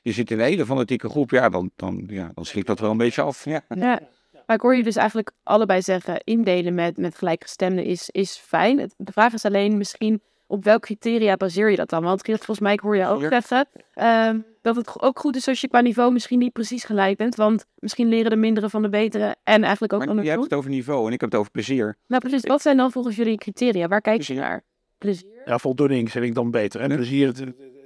je 0.08 0.14
zit 0.14 0.32
in 0.32 0.40
een 0.40 0.46
hele 0.46 0.66
fanatieke 0.66 1.10
groep, 1.10 1.32
ja, 1.32 1.50
dan, 1.50 1.72
dan, 1.76 2.04
ja, 2.08 2.32
dan 2.34 2.46
schiet 2.46 2.66
dat 2.66 2.80
wel 2.80 2.92
een 2.92 2.98
beetje 2.98 3.22
af. 3.22 3.46
Ja. 3.46 3.62
ja. 3.70 4.00
Maar 4.46 4.56
ik 4.56 4.62
hoor 4.62 4.76
je 4.76 4.84
dus 4.84 4.96
eigenlijk 4.96 5.32
allebei 5.44 5.82
zeggen, 5.82 6.22
indelen 6.24 6.74
met, 6.74 6.98
met 6.98 7.18
gelijkgestemden 7.18 7.86
is, 7.86 8.10
is 8.10 8.38
fijn. 8.38 8.92
De 8.98 9.12
vraag 9.12 9.34
is 9.34 9.46
alleen 9.46 9.78
misschien, 9.78 10.22
op 10.48 10.64
welke 10.64 10.86
criteria 10.86 11.36
baseer 11.36 11.70
je 11.70 11.76
dat 11.76 11.90
dan? 11.90 12.04
Want 12.04 12.22
volgens 12.22 12.60
mij, 12.60 12.74
ik 12.74 12.80
hoor 12.80 12.98
je 12.98 13.08
ook 13.08 13.22
zeggen, 13.22 13.68
um, 13.96 14.46
dat 14.62 14.76
het 14.76 15.02
ook 15.02 15.20
goed 15.20 15.36
is 15.36 15.48
als 15.48 15.62
je 15.62 15.68
qua 15.68 15.82
niveau 15.82 16.12
misschien 16.12 16.40
niet 16.40 16.54
precies 16.54 16.84
gelijk 16.84 17.18
bent. 17.18 17.36
Want 17.36 17.66
misschien 17.76 18.08
leren 18.08 18.30
de 18.30 18.36
mindere 18.36 18.70
van 18.70 18.82
de 18.82 18.90
betere 18.90 19.36
en 19.44 19.64
eigenlijk 19.64 19.94
ook 19.94 20.06
maar 20.06 20.24
Je 20.24 20.30
hebt 20.30 20.44
het 20.44 20.54
over 20.54 20.70
niveau 20.70 21.08
en 21.08 21.14
ik 21.14 21.22
heb 21.22 21.32
het 21.32 21.40
over 21.40 21.52
plezier. 21.52 21.98
Nou 22.08 22.22
precies, 22.22 22.42
wat 22.42 22.62
zijn 22.62 22.78
dan 22.78 22.92
volgens 22.92 23.16
jullie 23.16 23.38
criteria? 23.38 23.88
Waar 23.88 24.02
kijk 24.02 24.22
je 24.22 24.34
naar? 24.34 24.64
Plezier? 24.98 25.42
Ja, 25.46 25.58
voldoening 25.58 26.12
vind 26.12 26.26
ik 26.26 26.34
dan 26.34 26.52
beter. 26.52 26.82
En 26.82 26.96
plezier, 26.96 27.34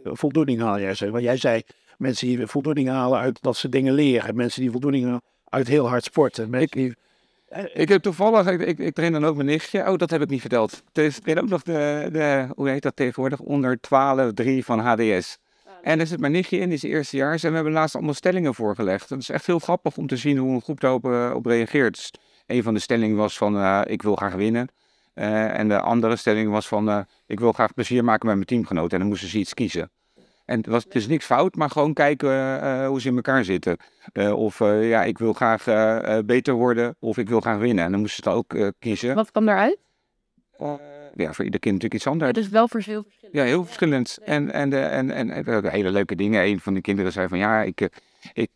voldoening 0.04 0.60
haal 0.62 0.80
jij. 0.80 1.12
Want 1.12 1.24
jij 1.24 1.38
zei, 1.38 1.62
Mensen 2.02 2.28
die 2.28 2.48
voldoening 2.48 2.90
halen 2.90 3.20
uit 3.20 3.42
dat 3.42 3.56
ze 3.56 3.70
dingen 3.70 3.94
leren. 3.94 4.36
Mensen 4.36 4.62
die 4.62 4.72
voldoening 4.72 5.04
halen 5.04 5.22
uit 5.44 5.68
heel 5.68 5.88
hard 5.88 6.04
sporten. 6.04 6.50
Mensen 6.50 6.78
die, 6.78 6.96
Ik 7.74 7.90
heb 7.90 8.02
toevallig, 8.02 8.48
ik, 8.48 8.62
ik, 8.62 8.80
ik 8.80 8.94
train 8.94 9.12
dan 9.12 9.26
ook 9.26 9.36
mijn 9.36 9.48
nichtje. 9.48 9.90
Oh, 9.92 9.98
dat 9.98 10.10
heb 10.10 10.22
ik 10.22 10.30
niet 10.30 10.42
verteld. 10.42 10.84
Er 10.94 11.04
is 11.04 11.20
er 11.24 11.42
ook 11.42 11.50
nog 11.50 11.62
de, 11.62 12.10
de, 12.12 12.48
hoe 12.56 12.70
heet 12.70 12.82
dat 12.82 12.96
tegenwoordig, 12.96 13.40
onder 13.40 13.80
12, 13.80 14.34
3 14.34 14.66
van 14.66 14.80
HDS. 14.80 15.38
En 15.82 16.00
er 16.00 16.08
zit 16.08 16.20
mijn 16.20 16.32
nichtje 16.32 16.58
in, 16.58 16.66
die 16.66 16.74
is 16.74 16.82
het 16.82 16.92
eerste 16.92 17.18
jaar. 17.18 17.34
En 17.34 17.50
we 17.50 17.56
hebben 17.56 17.74
laatst 17.74 17.96
allemaal 17.96 18.14
stellingen 18.14 18.54
voorgelegd. 18.56 19.10
Het 19.10 19.22
is 19.22 19.30
echt 19.30 19.46
heel 19.46 19.60
grappig 19.60 19.98
om 19.98 20.08
te 20.08 20.18
zien 20.18 20.38
hoe 20.38 20.54
een 20.54 20.62
groep 20.62 20.80
daarop 20.80 21.06
eh, 21.06 21.32
op 21.36 21.46
reageert. 21.46 21.96
Dus 21.96 22.12
een 22.46 22.64
van 22.64 22.74
de 22.74 22.80
stellingen 22.80 23.16
was 23.16 23.38
van, 23.38 23.58
eh, 23.58 23.82
ik 23.86 24.02
wil 24.02 24.16
graag 24.16 24.34
winnen. 24.34 24.68
Eh, 25.14 25.60
en 25.60 25.68
de 25.68 25.80
andere 25.80 26.16
stelling 26.16 26.52
was 26.52 26.68
van, 26.68 26.90
eh, 26.90 27.00
ik 27.26 27.40
wil 27.40 27.52
graag 27.52 27.74
plezier 27.74 28.04
maken 28.04 28.26
met 28.26 28.36
mijn 28.36 28.48
teamgenoten. 28.48 28.92
En 28.92 29.00
dan 29.00 29.08
moesten 29.08 29.30
ze 29.30 29.38
iets 29.38 29.54
kiezen. 29.54 29.92
En 30.52 30.58
het, 30.58 30.68
was, 30.68 30.84
het 30.84 30.96
is 30.96 31.08
niks 31.08 31.26
fout, 31.26 31.56
maar 31.56 31.70
gewoon 31.70 31.94
kijken 31.94 32.62
eh, 32.62 32.88
hoe 32.88 33.02
ze 33.02 33.08
in 33.08 33.16
elkaar 33.16 33.44
zitten. 33.44 33.78
Eh, 34.14 34.34
of 34.34 34.62
eh, 34.62 34.90
ja, 34.90 35.04
ik 35.04 35.18
wil 35.18 35.34
graag 35.34 35.64
beter 36.26 36.54
worden 36.54 36.96
of 37.00 37.18
ik 37.18 37.30
wil 37.30 37.40
graag 37.40 37.58
winnen. 37.58 37.86
En 37.86 37.92
dan 37.92 38.00
moesten 38.00 38.24
ze 38.24 38.30
het 38.30 38.38
ook 38.38 38.74
kiezen. 38.80 39.16
Wat 39.16 39.32
kwam 39.32 39.46
daaruit? 39.46 39.78
Ja, 41.16 41.34
voor 41.34 41.46
ieder 41.46 41.60
kind 41.60 41.74
natuurlijk 41.76 41.94
iets 41.94 42.08
anders. 42.08 42.28
Ja, 42.28 42.42
dus 42.42 42.50
wel 42.50 42.68
voor 42.68 42.82
heel 42.86 43.04
verschillend. 43.04 43.36
Ja, 43.36 43.44
heel 43.44 43.66
verschillend. 43.66 44.18
En, 44.24 44.52
en, 44.52 44.70
de, 44.70 44.80
en, 44.80 45.12
en, 45.12 45.30
en 45.30 45.70
hele 45.70 45.92
leuke 45.92 46.16
dingen. 46.16 46.44
Een 46.44 46.60
van 46.60 46.74
de 46.74 46.82
kinderen 46.82 47.12
zei 47.12 47.28
van 47.28 47.38
ja, 47.38 47.62
ik, 47.62 47.90
ik, 48.34 48.50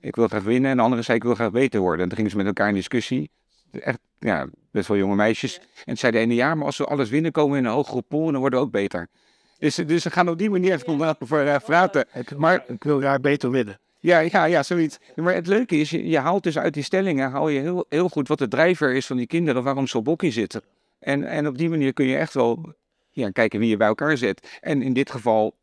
ik 0.00 0.16
wil 0.16 0.28
graag 0.28 0.42
winnen. 0.42 0.70
En 0.70 0.76
de 0.76 0.82
andere 0.82 1.02
zei 1.02 1.16
ik 1.16 1.22
wil 1.22 1.34
graag 1.34 1.50
beter 1.50 1.80
worden. 1.80 2.00
En 2.00 2.06
toen 2.06 2.16
gingen 2.16 2.30
ze 2.30 2.36
met 2.36 2.46
elkaar 2.46 2.68
in 2.68 2.74
discussie. 2.74 3.30
Echt, 3.70 3.98
ja, 4.18 4.46
best 4.70 4.88
wel 4.88 4.96
jonge 4.96 5.14
meisjes. 5.14 5.58
En 5.58 5.84
toen 5.84 5.96
zei 5.96 6.12
de 6.12 6.18
ene 6.18 6.34
ja, 6.34 6.54
maar 6.54 6.66
als 6.66 6.78
we 6.78 6.84
alles 6.84 7.10
winnen 7.10 7.32
komen 7.32 7.52
we 7.52 7.58
in 7.58 7.64
een 7.64 7.72
hogere 7.72 8.02
pool 8.02 8.26
en 8.26 8.32
dan 8.32 8.40
worden 8.40 8.58
we 8.58 8.64
ook 8.64 8.72
beter. 8.72 9.08
Dus, 9.58 9.74
dus 9.74 10.02
ze 10.02 10.10
gaan 10.10 10.28
op 10.28 10.38
die 10.38 10.50
manier 10.50 10.72
even 10.72 11.16
over 11.20 11.46
eh, 11.46 11.56
praten. 11.64 12.06
ik, 12.14 12.36
Maar 12.36 12.64
ik 12.66 12.84
wil 12.84 12.98
graag 12.98 13.20
beter 13.20 13.50
winnen. 13.50 13.78
ja, 14.00 14.18
ja, 14.18 14.44
ja, 14.44 14.62
zoiets. 14.62 14.98
Maar 15.14 15.34
het 15.34 15.46
leuke 15.46 15.76
is, 15.76 15.90
je, 15.90 16.08
je 16.08 16.18
haalt 16.18 16.42
dus 16.42 16.58
uit 16.58 16.74
die 16.74 16.82
stellingen 16.82 17.30
haal 17.30 17.48
je 17.48 17.60
heel, 17.60 17.86
heel 17.88 18.08
goed 18.08 18.28
wat 18.28 18.38
de 18.38 18.48
drijver 18.48 18.94
is 18.94 19.06
van 19.06 19.16
die 19.16 19.26
kinderen, 19.26 19.62
waarom 19.62 19.86
ze 19.86 19.98
op 19.98 20.04
bokkie 20.04 20.32
zitten. 20.32 20.62
En, 20.98 21.24
en 21.24 21.46
op 21.46 21.58
die 21.58 21.68
manier 21.68 21.92
kun 21.92 22.06
je 22.06 22.16
echt 22.16 22.34
wel 22.34 22.74
ja, 23.10 23.30
kijken 23.30 23.60
wie 23.60 23.68
je 23.68 23.76
bij 23.76 23.86
elkaar 23.86 24.16
zet. 24.16 24.58
En 24.60 24.82
in 24.82 24.92
dit 24.92 25.10
geval, 25.10 25.54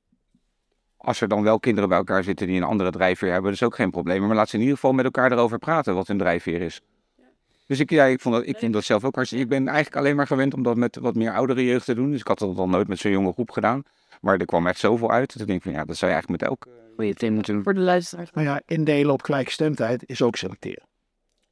als 0.97 1.21
er 1.21 1.27
dan 1.27 1.43
wel 1.43 1.59
kinderen 1.59 1.89
bij 1.89 1.97
elkaar 1.97 2.23
zitten 2.23 2.47
die 2.47 2.57
een 2.57 2.63
andere 2.63 2.91
drijfveer 2.91 3.31
hebben, 3.31 3.51
dat 3.51 3.61
is 3.61 3.67
ook 3.67 3.75
geen 3.75 3.91
probleem. 3.91 4.27
Maar 4.27 4.35
laat 4.35 4.49
ze 4.49 4.55
in 4.55 4.61
ieder 4.61 4.75
geval 4.75 4.93
met 4.93 5.05
elkaar 5.05 5.31
erover 5.31 5.57
praten 5.57 5.95
wat 5.95 6.07
hun 6.07 6.17
drijfveer 6.17 6.61
is. 6.61 6.81
Dus 7.65 7.79
ik, 7.79 7.89
ja, 7.89 8.05
ik, 8.05 8.21
vond 8.21 8.35
dat, 8.35 8.47
ik 8.47 8.57
vind 8.57 8.73
dat 8.73 8.83
zelf 8.83 9.03
ook 9.03 9.15
hartstikke... 9.15 9.43
Ik 9.43 9.49
ben 9.49 9.67
eigenlijk 9.67 9.97
alleen 9.97 10.15
maar 10.15 10.27
gewend 10.27 10.53
om 10.53 10.63
dat 10.63 10.75
met 10.75 10.95
wat 10.95 11.15
meer 11.15 11.33
oudere 11.33 11.65
jeugd 11.65 11.85
te 11.85 11.95
doen. 11.95 12.11
Dus 12.11 12.19
ik 12.19 12.27
had 12.27 12.39
dat 12.39 12.55
dan 12.55 12.69
nooit 12.69 12.87
met 12.87 12.99
zo'n 12.99 13.11
jonge 13.11 13.33
groep 13.33 13.51
gedaan. 13.51 13.83
Maar 14.21 14.37
er 14.39 14.45
kwam 14.45 14.67
echt 14.67 14.79
zoveel 14.79 15.11
uit. 15.11 15.33
Dus 15.33 15.41
ik 15.41 15.47
denk 15.47 15.61
van 15.61 15.71
ja, 15.71 15.85
dat 15.85 15.97
zou 15.97 16.11
je 16.11 16.17
eigenlijk 16.17 16.41
met 16.41 16.49
elk 16.49 16.67
goede 16.95 17.13
team 17.13 17.33
moeten 17.33 17.53
doen. 17.53 17.63
Voor 17.63 17.73
de 17.73 17.79
luisteraars. 17.79 18.31
Maar 18.31 18.43
ja, 18.43 18.61
indelen 18.65 19.13
op 19.13 19.21
gelijkstemdheid 19.21 20.03
is 20.05 20.21
ook 20.21 20.35
selecteren. 20.35 20.83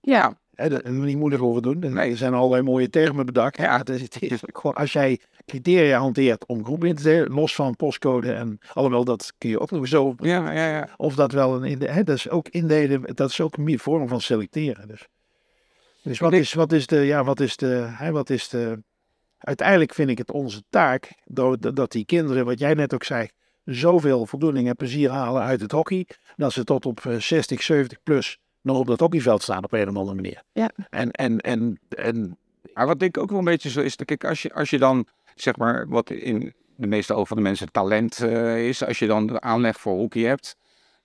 Ja, 0.01 0.37
daar 0.51 0.69
hebben 0.69 0.99
we 0.99 1.05
niet 1.05 1.17
moeilijk 1.17 1.43
over 1.43 1.61
doen. 1.61 1.83
En 1.83 1.93
Nee. 1.93 2.11
Er 2.11 2.17
zijn 2.17 2.33
allerlei 2.33 2.61
mooie 2.61 2.89
termen 2.89 3.25
bedacht. 3.25 3.57
Ja. 3.57 3.77
Het 3.77 3.89
is, 3.89 4.01
het 4.01 4.21
is 4.21 4.39
gewoon, 4.41 4.75
als 4.75 4.93
jij 4.93 5.19
criteria 5.45 5.99
hanteert 5.99 6.45
om 6.45 6.65
groepen 6.65 6.87
in 6.87 6.95
te 6.95 7.03
delen, 7.03 7.33
los 7.33 7.55
van 7.55 7.75
postcode 7.75 8.33
en 8.33 8.59
alhoewel 8.73 9.03
dat 9.03 9.33
kun 9.37 9.49
je 9.49 9.59
ook 9.59 9.71
nog 9.71 9.87
zo, 9.87 10.15
Ja, 10.17 10.51
ja, 10.51 10.69
ja. 10.69 10.89
of 10.97 11.15
dat 11.15 11.31
wel 11.31 11.65
een, 11.65 11.81
hè, 11.81 12.03
dat 12.03 12.15
is 12.15 12.29
ook 12.29 12.47
indelen, 12.47 13.15
dat 13.15 13.29
is 13.29 13.41
ook 13.41 13.57
een 13.57 13.79
vorm 13.79 14.07
van 14.07 14.21
selecteren. 14.21 14.87
Dus, 14.87 15.07
dus 16.03 16.19
wat, 16.19 16.31
denk- 16.31 16.43
is, 16.43 16.53
wat 16.53 16.71
is 16.71 16.87
de, 16.87 16.97
ja, 16.97 17.23
wat 17.23 17.39
is 17.39 17.57
de, 17.57 17.87
hè, 17.89 18.11
wat 18.11 18.29
is 18.29 18.49
de, 18.49 18.83
uiteindelijk 19.37 19.93
vind 19.93 20.09
ik 20.09 20.17
het 20.17 20.31
onze 20.31 20.63
taak, 20.69 21.13
dat, 21.25 21.75
dat 21.75 21.91
die 21.91 22.05
kinderen, 22.05 22.45
wat 22.45 22.59
jij 22.59 22.73
net 22.73 22.93
ook 22.93 23.03
zei, 23.03 23.29
zoveel 23.65 24.25
voldoening 24.25 24.67
en 24.67 24.75
plezier 24.75 25.09
halen 25.09 25.41
uit 25.41 25.61
het 25.61 25.71
hockey, 25.71 26.07
dat 26.35 26.53
ze 26.53 26.63
tot 26.63 26.85
op 26.85 27.05
eh, 27.05 27.17
60, 27.17 27.61
70 27.61 28.03
plus 28.03 28.39
nog 28.61 28.77
op 28.77 28.87
dat 28.87 28.99
hockeyveld 28.99 29.41
staan 29.41 29.63
op 29.63 29.73
een 29.73 29.89
of 29.89 29.95
andere 29.95 30.15
manier. 30.15 30.43
Ja. 30.51 30.71
En, 30.89 31.11
en, 31.11 31.37
en, 31.39 31.79
en 31.89 32.37
Maar 32.73 32.87
wat 32.87 32.99
denk 32.99 33.15
ik 33.15 33.23
ook 33.23 33.29
wel 33.29 33.39
een 33.39 33.45
beetje 33.45 33.69
zo 33.69 33.81
is, 33.81 33.95
dat 33.95 34.07
kijk, 34.07 34.23
als 34.23 34.41
je, 34.41 34.53
als 34.53 34.69
je 34.69 34.77
dan, 34.77 35.07
zeg 35.35 35.57
maar, 35.57 35.87
wat 35.87 36.09
in 36.09 36.53
de 36.75 36.87
meeste 36.87 37.13
ogen 37.13 37.27
van 37.27 37.37
de 37.37 37.43
mensen 37.43 37.71
talent 37.71 38.19
eh, 38.21 38.67
is, 38.67 38.83
als 38.83 38.99
je 38.99 39.07
dan 39.07 39.27
de 39.27 39.41
aanleg 39.41 39.79
voor 39.79 39.95
hockey 39.95 40.21
hebt, 40.21 40.55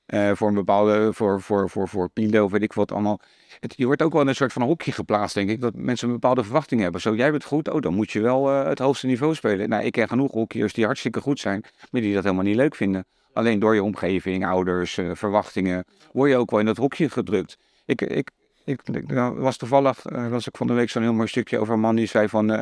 eh, 0.08 0.30
voor 0.34 0.48
een 0.48 0.54
bepaalde, 0.54 1.12
voor, 1.12 1.40
voor, 1.40 1.70
voor, 1.70 1.88
voor 1.88 2.10
of 2.42 2.50
weet 2.50 2.62
ik 2.62 2.72
wat 2.72 2.92
allemaal. 2.92 3.20
Het, 3.60 3.74
je 3.76 3.86
wordt 3.86 4.02
ook 4.02 4.12
wel 4.12 4.20
in 4.22 4.28
een 4.28 4.34
soort 4.34 4.52
van 4.52 4.62
hokje 4.62 4.92
geplaatst, 4.92 5.34
denk 5.34 5.50
ik, 5.50 5.60
dat 5.60 5.74
mensen 5.74 6.06
een 6.08 6.14
bepaalde 6.14 6.42
verwachting 6.42 6.80
hebben. 6.80 7.00
Zo, 7.00 7.14
jij 7.14 7.30
bent 7.30 7.44
goed, 7.44 7.68
oh, 7.68 7.80
dan 7.80 7.94
moet 7.94 8.10
je 8.10 8.20
wel 8.20 8.50
eh, 8.50 8.64
het 8.64 8.78
hoogste 8.78 9.06
niveau 9.06 9.34
spelen. 9.34 9.68
Nou, 9.68 9.84
ik 9.84 9.92
ken 9.92 10.08
genoeg 10.08 10.32
hockeyers 10.32 10.72
die 10.72 10.84
hartstikke 10.84 11.20
goed 11.20 11.40
zijn, 11.40 11.64
maar 11.90 12.00
die 12.00 12.14
dat 12.14 12.22
helemaal 12.22 12.44
niet 12.44 12.56
leuk 12.56 12.74
vinden. 12.74 13.06
Alleen 13.32 13.58
door 13.58 13.74
je 13.74 13.82
omgeving, 13.82 14.46
ouders, 14.46 14.98
eh, 14.98 15.10
verwachtingen, 15.12 15.84
word 16.12 16.30
je 16.30 16.36
ook 16.36 16.50
wel 16.50 16.60
in 16.60 16.66
dat 16.66 16.76
hokje 16.76 17.10
gedrukt. 17.10 17.58
Ik, 17.84 18.00
ik, 18.02 18.30
ik, 18.64 18.80
ik 18.92 19.12
nou, 19.12 19.38
was 19.38 19.56
toevallig, 19.56 20.02
was 20.02 20.46
ik 20.46 20.56
van 20.56 20.66
de 20.66 20.72
week 20.72 20.90
zo'n 20.90 21.02
heel 21.02 21.12
mooi 21.12 21.28
stukje 21.28 21.58
over 21.58 21.74
een 21.74 21.80
man 21.80 21.96
die 21.96 22.06
zei 22.06 22.28
van, 22.28 22.52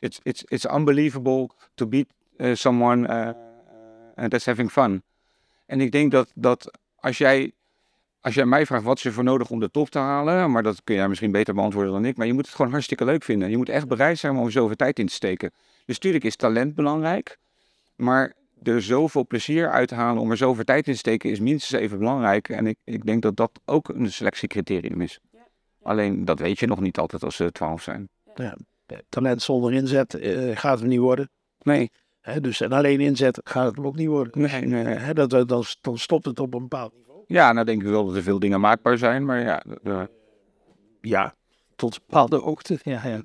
it's, 0.00 0.18
it's, 0.22 0.44
it's 0.44 0.64
unbelievable 0.64 1.50
to 1.74 1.86
beat 1.86 2.06
someone 2.52 3.34
that's 4.28 4.46
having 4.46 4.70
fun. 4.70 5.02
En 5.72 5.80
ik 5.80 5.92
denk 5.92 6.10
dat, 6.10 6.32
dat 6.34 6.78
als 6.96 7.18
jij, 7.18 7.52
als 8.20 8.34
jij 8.34 8.44
mij 8.44 8.66
vraagt 8.66 8.84
wat 8.84 8.96
is 8.96 9.04
er 9.04 9.12
voor 9.12 9.24
nodig 9.24 9.50
om 9.50 9.60
de 9.60 9.70
top 9.70 9.88
te 9.88 9.98
halen, 9.98 10.50
maar 10.50 10.62
dat 10.62 10.80
kun 10.84 10.94
jij 10.94 11.08
misschien 11.08 11.32
beter 11.32 11.54
beantwoorden 11.54 11.92
dan 11.92 12.04
ik, 12.04 12.16
maar 12.16 12.26
je 12.26 12.32
moet 12.32 12.46
het 12.46 12.54
gewoon 12.54 12.70
hartstikke 12.70 13.04
leuk 13.04 13.22
vinden. 13.22 13.50
Je 13.50 13.56
moet 13.56 13.68
echt 13.68 13.88
bereid 13.88 14.18
zijn 14.18 14.36
om 14.36 14.44
er 14.44 14.52
zoveel 14.52 14.76
tijd 14.76 14.98
in 14.98 15.06
te 15.06 15.12
steken. 15.12 15.50
Dus 15.84 15.94
natuurlijk 15.94 16.24
is 16.24 16.36
talent 16.36 16.74
belangrijk, 16.74 17.38
maar 17.96 18.32
er 18.62 18.82
zoveel 18.82 19.26
plezier 19.26 19.70
uit 19.70 19.88
te 19.88 19.94
halen 19.94 20.22
om 20.22 20.30
er 20.30 20.36
zoveel 20.36 20.64
tijd 20.64 20.86
in 20.86 20.92
te 20.92 20.98
steken 20.98 21.30
is 21.30 21.40
minstens 21.40 21.80
even 21.80 21.98
belangrijk. 21.98 22.48
En 22.48 22.66
ik, 22.66 22.76
ik 22.84 23.06
denk 23.06 23.22
dat 23.22 23.36
dat 23.36 23.60
ook 23.64 23.88
een 23.88 24.12
selectiecriterium 24.12 25.00
is. 25.00 25.20
Alleen 25.82 26.24
dat 26.24 26.38
weet 26.38 26.58
je 26.58 26.66
nog 26.66 26.80
niet 26.80 26.98
altijd 26.98 27.24
als 27.24 27.36
ze 27.36 27.52
twaalf 27.52 27.82
zijn. 27.82 28.08
talent 29.08 29.42
zonder 29.42 29.72
inzet 29.72 30.14
eh, 30.14 30.56
gaat 30.56 30.78
het 30.78 30.88
niet 30.88 30.98
worden. 30.98 31.30
Nee, 31.62 31.90
Hè, 32.22 32.40
dus, 32.40 32.60
en 32.60 32.72
alleen 32.72 33.00
inzet 33.00 33.40
gaat 33.44 33.66
het 33.66 33.76
hem 33.76 33.86
ook 33.86 33.96
niet 33.96 34.08
worden. 34.08 34.40
nee, 34.42 34.66
nee. 34.66 34.84
Hè, 34.84 35.14
dat, 35.14 35.30
dat, 35.30 35.48
dan, 35.48 35.64
dan 35.80 35.98
stopt 35.98 36.24
het 36.24 36.40
op 36.40 36.54
een 36.54 36.60
bepaald 36.62 36.92
niveau. 36.94 37.24
Ja, 37.26 37.52
nou 37.52 37.66
denk 37.66 37.82
ik 37.82 37.88
wel 37.88 38.06
dat 38.06 38.16
er 38.16 38.22
veel 38.22 38.38
dingen 38.38 38.60
maakbaar 38.60 38.98
zijn, 38.98 39.24
maar 39.24 39.40
ja. 39.40 39.62
eh, 39.82 40.02
Ja, 41.00 41.34
tot 41.76 41.94
een 41.94 42.00
bepaalde 42.06 42.36
hoogte. 42.36 42.78
Ja, 42.82 43.06
ja. 43.08 43.20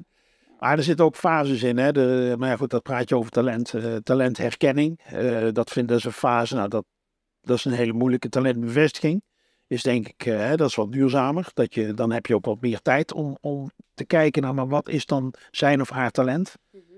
Maar 0.60 0.78
er 0.78 0.84
zitten 0.84 1.06
ook 1.06 1.16
fases 1.16 1.64
in. 1.64 1.78
Hè? 1.78 1.92
De, 1.92 2.36
maar 2.38 2.50
ja, 2.50 2.56
goed, 2.56 2.70
dat 2.70 2.84
praat 2.84 3.10
je 3.10 3.16
over 3.16 3.32
talent. 3.32 3.74
eh, 3.74 3.96
talentherkenning. 3.96 5.00
Eh, 5.04 5.48
dat 5.52 5.70
vind 5.72 5.88
dat 5.88 5.98
is 5.98 6.04
een 6.04 6.12
fase. 6.12 6.56
Nou, 6.56 6.68
dat, 6.68 6.86
dat 7.42 7.58
is 7.58 7.66
een 7.66 7.72
hele 7.72 7.94
moeilijke 7.94 8.30
talentbevestiging. 8.30 9.22
Is 9.68 9.84
denk 9.84 10.08
ik, 10.08 10.26
eh, 10.26 10.38
hè, 10.38 10.56
dat 10.56 10.70
is 10.70 10.76
wat 10.76 10.92
duurzamer. 10.92 11.50
Dat 11.54 11.74
je, 11.74 11.94
dan 11.94 12.12
heb 12.12 12.26
je 12.26 12.36
ook 12.36 12.46
wat 12.46 12.62
meer 12.62 12.82
tijd 12.82 13.14
om, 13.14 13.38
om 13.42 13.72
te 13.94 14.06
kijken 14.06 14.42
naar, 14.42 14.54
maar 14.54 14.68
wat 14.68 14.90
is 14.90 15.06
dan 15.06 15.34
zijn 15.52 15.82
of 15.82 15.90
haar 15.90 16.12
talent? 16.12 16.54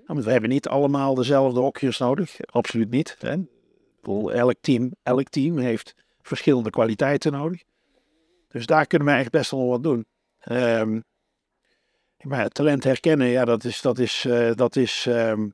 Nou, 0.09 0.21
want 0.21 0.25
we 0.33 0.39
hebben 0.39 0.57
niet 0.57 0.67
allemaal 0.67 1.15
dezelfde 1.15 1.59
hokjes 1.59 1.97
nodig. 1.97 2.37
Absoluut 2.45 2.89
niet. 2.89 3.15
Hè? 3.19 3.35
Elk, 4.33 4.55
team, 4.61 4.91
elk 5.03 5.29
team 5.29 5.57
heeft 5.57 5.95
verschillende 6.21 6.69
kwaliteiten 6.69 7.31
nodig. 7.31 7.63
Dus 8.47 8.65
daar 8.65 8.87
kunnen 8.87 9.07
we 9.07 9.13
echt 9.13 9.31
best 9.31 9.51
wel 9.51 9.67
wat 9.67 9.83
doen. 9.83 10.05
Ehm, 10.39 10.99
maar 12.21 12.49
talent 12.49 12.83
herkennen, 12.83 13.27
ja, 13.27 13.45
dat 13.45 13.63
is, 13.63 13.81
dat 13.81 13.99
is, 13.99 14.25
eh, 14.25 14.51
dat 14.55 14.75
is, 14.75 15.05
ehm, 15.07 15.47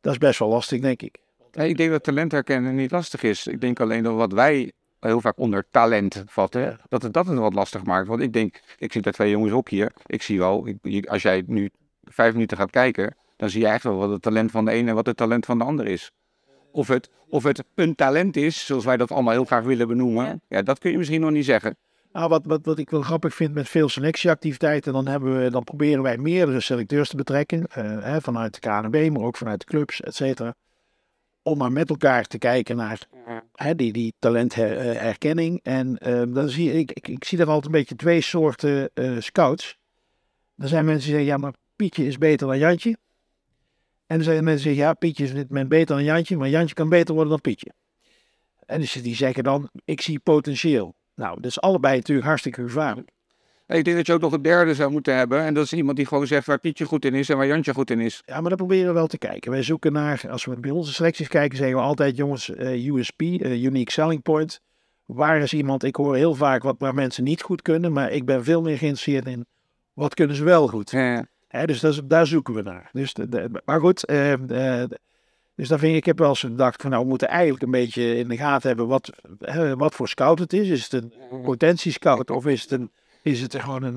dat 0.00 0.12
is 0.12 0.18
best 0.18 0.38
wel 0.38 0.48
lastig, 0.48 0.80
denk 0.80 1.02
ik. 1.02 1.18
Ik 1.52 1.76
denk 1.76 1.90
dat 1.90 2.02
talent 2.02 2.32
herkennen 2.32 2.74
niet 2.74 2.90
lastig 2.90 3.22
is. 3.22 3.46
Ik 3.46 3.60
denk 3.60 3.80
alleen 3.80 4.02
dat 4.02 4.14
wat 4.14 4.32
wij 4.32 4.72
heel 5.00 5.20
vaak 5.20 5.38
onder 5.38 5.66
talent 5.70 6.24
vatten, 6.26 6.80
dat 6.88 7.02
het 7.02 7.12
dat 7.12 7.26
het 7.26 7.38
wat 7.38 7.54
lastig 7.54 7.84
maakt. 7.84 8.08
Want 8.08 8.20
ik 8.20 8.32
denk, 8.32 8.60
ik 8.78 8.92
zit 8.92 9.02
daar 9.02 9.12
twee 9.12 9.30
jongens 9.30 9.52
op 9.52 9.68
hier. 9.68 9.92
Ik 10.06 10.22
zie 10.22 10.38
wel, 10.38 10.68
ik, 10.82 11.06
als 11.06 11.22
jij 11.22 11.42
nu 11.46 11.70
vijf 12.12 12.32
minuten 12.32 12.56
gaat 12.56 12.70
kijken, 12.70 13.16
dan 13.36 13.50
zie 13.50 13.60
je 13.60 13.66
echt 13.66 13.82
wel 13.82 13.96
wat 13.96 14.10
het 14.10 14.22
talent 14.22 14.50
van 14.50 14.64
de 14.64 14.70
ene 14.70 14.88
en 14.88 14.94
wat 14.94 15.06
het 15.06 15.16
talent 15.16 15.46
van 15.46 15.58
de 15.58 15.64
ander 15.64 15.86
is. 15.86 16.10
Of 16.72 16.88
het, 16.88 17.10
of 17.28 17.42
het 17.42 17.64
een 17.74 17.94
talent 17.94 18.36
is, 18.36 18.66
zoals 18.66 18.84
wij 18.84 18.96
dat 18.96 19.10
allemaal 19.10 19.32
heel 19.32 19.44
graag 19.44 19.64
willen 19.64 19.88
benoemen, 19.88 20.24
Ja. 20.24 20.38
ja. 20.48 20.62
dat 20.62 20.78
kun 20.78 20.90
je 20.90 20.98
misschien 20.98 21.20
nog 21.20 21.30
niet 21.30 21.44
zeggen. 21.44 21.76
Nou, 22.12 22.28
wat, 22.28 22.44
wat, 22.44 22.64
wat 22.64 22.78
ik 22.78 22.90
wel 22.90 23.02
grappig 23.02 23.34
vind 23.34 23.54
met 23.54 23.68
veel 23.68 23.88
selectieactiviteiten, 23.88 24.92
dan, 24.92 25.06
hebben 25.06 25.42
we, 25.42 25.50
dan 25.50 25.64
proberen 25.64 26.02
wij 26.02 26.18
meerdere 26.18 26.60
selecteurs 26.60 27.08
te 27.08 27.16
betrekken, 27.16 27.66
eh, 27.66 28.02
hè, 28.02 28.20
vanuit 28.20 28.54
de 28.54 28.60
KNB, 28.60 29.10
maar 29.12 29.22
ook 29.22 29.36
vanuit 29.36 29.60
de 29.60 29.66
clubs, 29.66 30.00
et 30.00 30.14
cetera. 30.14 30.54
Om 31.42 31.58
maar 31.58 31.72
met 31.72 31.90
elkaar 31.90 32.24
te 32.24 32.38
kijken 32.38 32.76
naar 32.76 33.06
hè, 33.54 33.74
die, 33.74 33.92
die 33.92 34.14
talentherkenning. 34.18 35.60
En 35.62 35.98
eh, 35.98 36.22
dan 36.28 36.48
zie 36.48 36.72
ik, 36.72 36.92
ik, 36.92 37.08
ik 37.08 37.24
zie 37.24 37.38
daar 37.38 37.46
altijd 37.46 37.66
een 37.66 37.78
beetje 37.80 37.96
twee 37.96 38.20
soorten 38.20 38.90
eh, 38.94 39.16
scouts. 39.18 39.78
Er 40.56 40.68
zijn 40.68 40.84
mensen 40.84 41.02
die 41.04 41.10
zeggen, 41.10 41.28
ja, 41.28 41.36
maar 41.36 41.54
Pietje 41.80 42.06
is 42.06 42.18
beter 42.18 42.46
dan 42.46 42.58
Jantje. 42.58 42.96
En 44.06 44.18
er 44.18 44.24
zijn 44.24 44.44
mensen 44.44 44.62
zeggen, 44.62 44.82
ja, 44.82 44.94
Pietje 44.94 45.24
is 45.24 45.30
op 45.30 45.36
dit 45.36 45.48
moment 45.48 45.68
beter 45.68 45.96
dan 45.96 46.04
Jantje, 46.04 46.36
maar 46.36 46.48
Jantje 46.48 46.74
kan 46.74 46.88
beter 46.88 47.14
worden 47.14 47.32
dan 47.32 47.40
Pietje. 47.40 47.72
En 48.66 48.80
dus 48.80 48.92
die 48.92 49.14
zeggen 49.14 49.44
dan, 49.44 49.70
ik 49.84 50.00
zie 50.00 50.18
potentieel. 50.18 50.94
Nou, 51.14 51.34
dat 51.34 51.50
is 51.50 51.60
allebei 51.60 51.96
natuurlijk 51.96 52.26
hartstikke 52.26 52.62
gevaarlijk. 52.62 53.10
Ik 53.66 53.84
denk 53.84 53.96
dat 53.96 54.06
je 54.06 54.12
ook 54.12 54.20
nog 54.20 54.32
een 54.32 54.42
derde 54.42 54.74
zou 54.74 54.90
moeten 54.90 55.16
hebben. 55.16 55.40
En 55.40 55.54
dat 55.54 55.64
is 55.64 55.72
iemand 55.72 55.96
die 55.96 56.06
gewoon 56.06 56.26
zegt 56.26 56.46
waar 56.46 56.58
Pietje 56.58 56.84
goed 56.84 57.04
in 57.04 57.14
is 57.14 57.28
en 57.28 57.36
waar 57.36 57.46
Jantje 57.46 57.74
goed 57.74 57.90
in 57.90 58.00
is. 58.00 58.22
Ja, 58.24 58.40
maar 58.40 58.50
dat 58.50 58.58
proberen 58.58 58.86
we 58.86 58.92
wel 58.92 59.06
te 59.06 59.18
kijken. 59.18 59.50
Wij 59.50 59.62
zoeken 59.62 59.92
naar, 59.92 60.24
als 60.30 60.44
we 60.44 60.60
bij 60.60 60.70
onze 60.70 60.92
selecties 60.92 61.28
kijken, 61.28 61.58
zeggen 61.58 61.76
we 61.76 61.82
altijd, 61.82 62.16
jongens, 62.16 62.54
eh, 62.54 62.86
USP, 62.86 63.20
eh, 63.20 63.62
Unique 63.62 63.92
Selling 63.92 64.22
Point. 64.22 64.60
Waar 65.06 65.40
is 65.40 65.52
iemand, 65.52 65.84
ik 65.84 65.96
hoor 65.96 66.16
heel 66.16 66.34
vaak 66.34 66.62
wat 66.62 66.76
waar 66.78 66.94
mensen 66.94 67.24
niet 67.24 67.42
goed 67.42 67.62
kunnen, 67.62 67.92
maar 67.92 68.10
ik 68.10 68.24
ben 68.24 68.44
veel 68.44 68.62
meer 68.62 68.78
geïnteresseerd 68.78 69.26
in, 69.26 69.46
wat 69.92 70.14
kunnen 70.14 70.36
ze 70.36 70.44
wel 70.44 70.68
goed? 70.68 70.90
Ja. 70.90 71.26
Hè, 71.50 71.66
dus 71.66 71.80
dat 71.80 71.92
is, 71.92 72.00
daar 72.04 72.26
zoeken 72.26 72.54
we 72.54 72.62
naar. 72.62 72.88
Dus 72.92 73.14
de, 73.14 73.28
de- 73.28 73.62
maar 73.64 73.80
goed, 73.80 74.04
eh, 74.04 74.32
eh, 74.82 74.90
dus 75.54 75.68
daar 75.68 75.78
vind 75.78 75.92
ik, 75.92 75.98
ik 75.98 76.04
heb 76.04 76.18
wel 76.18 76.28
eens 76.28 76.40
gedacht 76.40 76.82
van, 76.82 76.90
nou, 76.90 77.02
we 77.02 77.08
moeten 77.08 77.28
eigenlijk 77.28 77.62
een 77.62 77.70
beetje 77.70 78.16
in 78.16 78.28
de 78.28 78.36
gaten 78.36 78.68
hebben 78.68 78.86
wat, 78.86 79.10
wat 79.76 79.94
voor 79.94 80.08
scout 80.08 80.38
het 80.38 80.52
is. 80.52 80.68
Is 80.68 80.82
het 80.82 80.92
een 80.92 81.12
potentiescout 81.42 82.30
of 82.30 82.46
is 82.46 82.62
het, 82.62 82.70
een, 82.70 82.90
is 83.22 83.40
het 83.40 83.54
gewoon 83.60 83.82
een... 83.82 83.96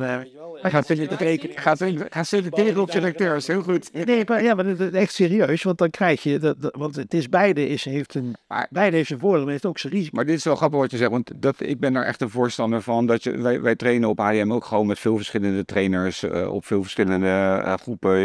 Hij 0.62 0.72
gaat 0.72 0.90
rekenen. 0.90 1.58
Gaat, 1.58 1.84
gaat 2.10 2.28
selecteren 2.28 2.82
op 2.82 2.92
selecteurs. 2.92 3.48
Heel 3.48 3.62
goed. 3.62 4.06
Nee, 4.06 4.24
maar, 4.26 4.44
ja, 4.44 4.54
maar 4.56 4.66
dat 4.66 4.80
is 4.80 4.92
echt 4.92 5.14
serieus, 5.14 5.64
want 5.64 5.78
dan 5.78 5.90
krijg 5.90 6.24
je, 6.24 6.40
dat, 6.40 6.62
dat- 6.62 6.76
want 6.78 6.96
het 6.96 7.14
is 7.14 7.30
beide, 7.30 7.68
is, 7.68 7.86
heeft 7.86 8.16
een, 8.16 8.36
Maar- 8.48 8.68
beide 8.70 8.96
heeft 8.96 9.08
zijn 9.08 9.20
voordeel, 9.20 9.42
maar 9.44 9.52
heeft 9.52 9.66
ook 9.66 9.80
zijn 9.80 9.94
risico. 9.94 10.16
Maar 10.16 10.26
dit 10.26 10.36
is 10.38 10.44
wel 10.44 10.56
grappig 10.56 10.80
wat 10.80 10.92
je 10.92 10.98
zegt, 10.98 11.12
want 11.12 11.32
dat, 11.36 11.56
ik 11.60 11.80
ben 11.80 11.94
daar 11.94 12.04
echt 12.06 12.22
een 12.22 12.30
voorstander 12.30 12.82
van. 12.82 13.06
Dat 13.06 13.24
je, 13.24 13.38
wij, 13.38 13.62
wij 13.62 13.76
trainen 13.76 14.10
op 14.10 14.20
AIM 14.20 14.54
ook 14.54 14.66
gewoon 14.66 14.88
met 14.88 15.00
veel 15.00 15.16
verschillende 15.16 15.66
trainers, 15.66 16.24
eh, 16.24 16.54
op 16.54 16.66
veel 16.66 16.82
verschillende 16.82 17.62
groepen. 17.82 18.20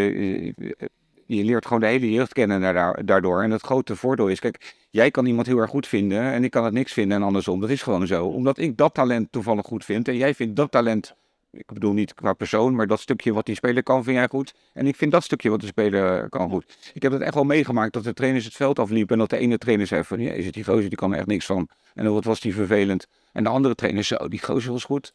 Je, 1.27 1.45
leert 1.45 1.65
gewoon 1.67 1.81
de 1.81 1.87
hele 1.87 2.13
jeugd 2.13 2.33
kennen 2.33 2.61
daardoor- 2.61 3.05
daardoor. 3.05 3.43
En 3.43 3.51
het 3.51 3.63
grote 3.63 3.97
voordeel 3.97 4.29
is, 4.29 4.41
kijk, 4.41 4.75
jij 4.91 5.11
kan 5.11 5.27
iemand 5.27 5.47
heel 5.47 5.59
erg 5.59 5.71
goed 5.71 5.87
vinden 5.87 6.23
en 6.23 6.45
ik 6.45 6.51
kan 6.51 6.65
het 6.65 6.73
niks 6.73 6.93
vinden 6.93 7.17
en 7.17 7.23
andersom. 7.23 7.61
Dat 7.61 7.71
is 7.71 7.83
gewoon 7.83 8.07
zo. 8.07 8.27
Omdat 8.27 8.59
ik 8.59 8.77
dat 8.77 8.95
talent 8.95 9.33
toevallig 9.33 9.67
goed 9.67 9.85
vind 9.85 10.09
en 10.09 10.17
jij 10.17 10.35
vindt 10.35 10.57
dat 10.57 10.71
talent, 10.71 11.15
ik 11.51 11.73
bedoel 11.73 11.93
niet 11.93 12.15
qua 12.15 12.33
persoon, 12.33 12.75
maar 12.75 12.87
dat 12.87 13.01
stukje 13.01 13.33
wat 13.33 13.47
die 13.47 13.55
speler 13.55 13.83
kan 13.83 14.05
vind 14.05 14.17
jij 14.17 14.29
goed. 14.29 14.55
En 14.73 14.87
ik 14.87 14.97
vind 14.97 15.13
dat 15.13 15.25
stukje 15.25 15.51
wat 15.51 15.61
de 15.61 15.67
speler 15.67 16.29
kan 16.29 16.51
goed. 16.51 16.91
Ik 16.95 17.03
heb 17.03 17.13
het 17.13 17.21
echt 17.23 17.35
wel 17.35 17.45
meegemaakt 17.45 17.93
dat 17.93 18.05
de 18.05 18.15
trainers 18.15 18.45
het 18.45 18.55
veld 18.55 18.79
afliepen 18.79 19.13
en 19.13 19.19
dat 19.19 19.31
de 19.31 19.39
ene 19.39 19.59
trainer 19.59 19.87
zei 19.87 20.05
van, 20.05 20.21
ja, 20.21 20.33
is 20.33 20.45
het 20.45 20.55
die 20.55 20.65
gozer, 20.65 20.89
die 20.89 20.99
kan 20.99 21.13
er 21.13 21.19
echt 21.19 21.27
niks 21.27 21.47
van. 21.47 21.69
En 21.95 22.13
wat 22.13 22.25
was 22.25 22.41
die 22.41 22.55
vervelend. 22.55 23.07
En 23.33 23.45
de 23.45 23.51
andere 23.51 23.75
trainer 23.75 24.17
oh, 24.19 24.29
die 24.29 24.43
gozer 24.43 24.73
was 24.73 24.85
goed. 24.85 25.13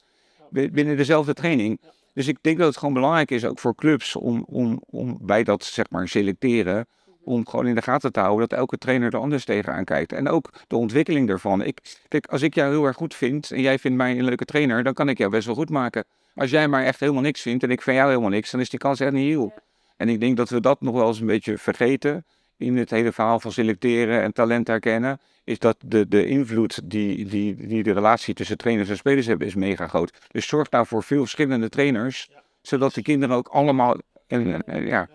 Bi- 0.50 0.72
Binnen 0.72 0.98
dezelfde 0.98 1.34
training. 1.34 1.80
Dus 2.14 2.28
ik 2.28 2.38
denk 2.42 2.58
dat 2.58 2.68
het 2.68 2.78
gewoon 2.78 2.94
belangrijk 2.94 3.32
is, 3.32 3.46
ook 3.46 3.60
voor 3.60 3.76
clubs, 3.76 4.16
om, 4.16 4.44
om, 4.48 4.82
om 4.86 5.18
bij 5.22 5.44
dat 5.44 5.64
zeg 5.64 5.90
maar 5.90 6.08
selecteren, 6.08 6.88
om 7.24 7.48
gewoon 7.48 7.68
in 7.68 7.76
de 7.76 7.82
gaten 7.82 8.12
te 8.12 8.20
houden 8.20 8.50
dat 8.50 8.60
elke 8.60 8.78
trainer 8.78 9.14
er 9.14 9.20
anders 9.20 9.46
tegenaan 9.46 9.84
kijkt. 9.84 10.12
En 10.12 10.30
ook 10.30 10.50
de 10.68 10.76
ontwikkeling 10.76 11.28
daarvan. 11.28 11.64
Ik, 11.64 11.98
kijk, 12.08 12.26
als 12.26 12.42
ik 12.42 12.56
jou 12.56 12.72
heel 12.72 12.86
erg 12.86 12.96
goed 12.96 13.16
vind 13.16 13.52
en 13.52 13.62
jij 13.62 13.80
vindt 13.80 13.98
mij 13.98 14.18
een 14.18 14.26
leuke 14.26 14.46
trainer, 14.46 14.84
dan 14.84 14.94
kan 14.94 15.10
ik 15.10 15.18
jou 15.18 15.32
best 15.32 15.46
wel 15.46 15.56
goed 15.56 15.70
maken. 15.70 16.04
Als 16.36 16.50
jij 16.50 16.68
maar 16.68 16.84
echt 16.84 17.00
helemaal 17.00 17.22
niks 17.22 17.42
vindt 17.42 17.64
en 17.64 17.72
ik 17.72 17.82
vind 17.82 17.98
jou 17.98 18.10
helemaal 18.10 18.30
niks, 18.30 18.52
dan 18.52 18.60
is 18.60 18.70
die 18.70 18.80
kans 18.80 19.00
echt 19.00 19.12
niet 19.12 19.28
heel. 19.28 19.54
En 19.98 20.10
ik 20.10 20.20
denk 20.20 20.38
dat 20.38 20.50
we 20.50 20.60
dat 20.60 20.82
nog 20.82 20.96
wel 20.96 21.08
eens 21.08 21.20
een 21.20 21.28
beetje 21.28 21.58
vergeten 21.58 22.26
in 22.58 22.78
het 22.78 22.90
hele 22.90 23.12
verhaal 23.12 23.40
van 23.40 23.52
selecteren 23.52 24.22
en 24.22 24.34
talent 24.34 24.68
herkennen. 24.68 25.20
Is 25.44 25.60
dat 25.60 25.78
de, 25.86 26.08
de 26.08 26.26
invloed 26.26 26.82
die, 26.84 27.26
die, 27.26 27.68
die 27.68 27.84
de 27.84 27.92
relatie 27.92 28.34
tussen 28.34 28.58
trainers 28.58 28.90
en 28.90 28.98
spelers 28.98 29.26
hebben, 29.26 29.48
is 29.48 29.56
mega 29.56 29.88
groot. 29.88 30.14
Dus 30.32 30.48
zorg 30.48 30.70
daar 30.70 30.88
voor 30.88 31.04
veel 31.04 31.20
verschillende 31.20 31.70
trainers, 31.70 32.30
zodat 32.62 32.94
de 32.94 33.02
kinderen 33.02 33.36
ook 33.36 33.48
allemaal. 33.48 33.98
En, 34.28 34.66
en, 34.66 34.86
ja, 34.86 35.10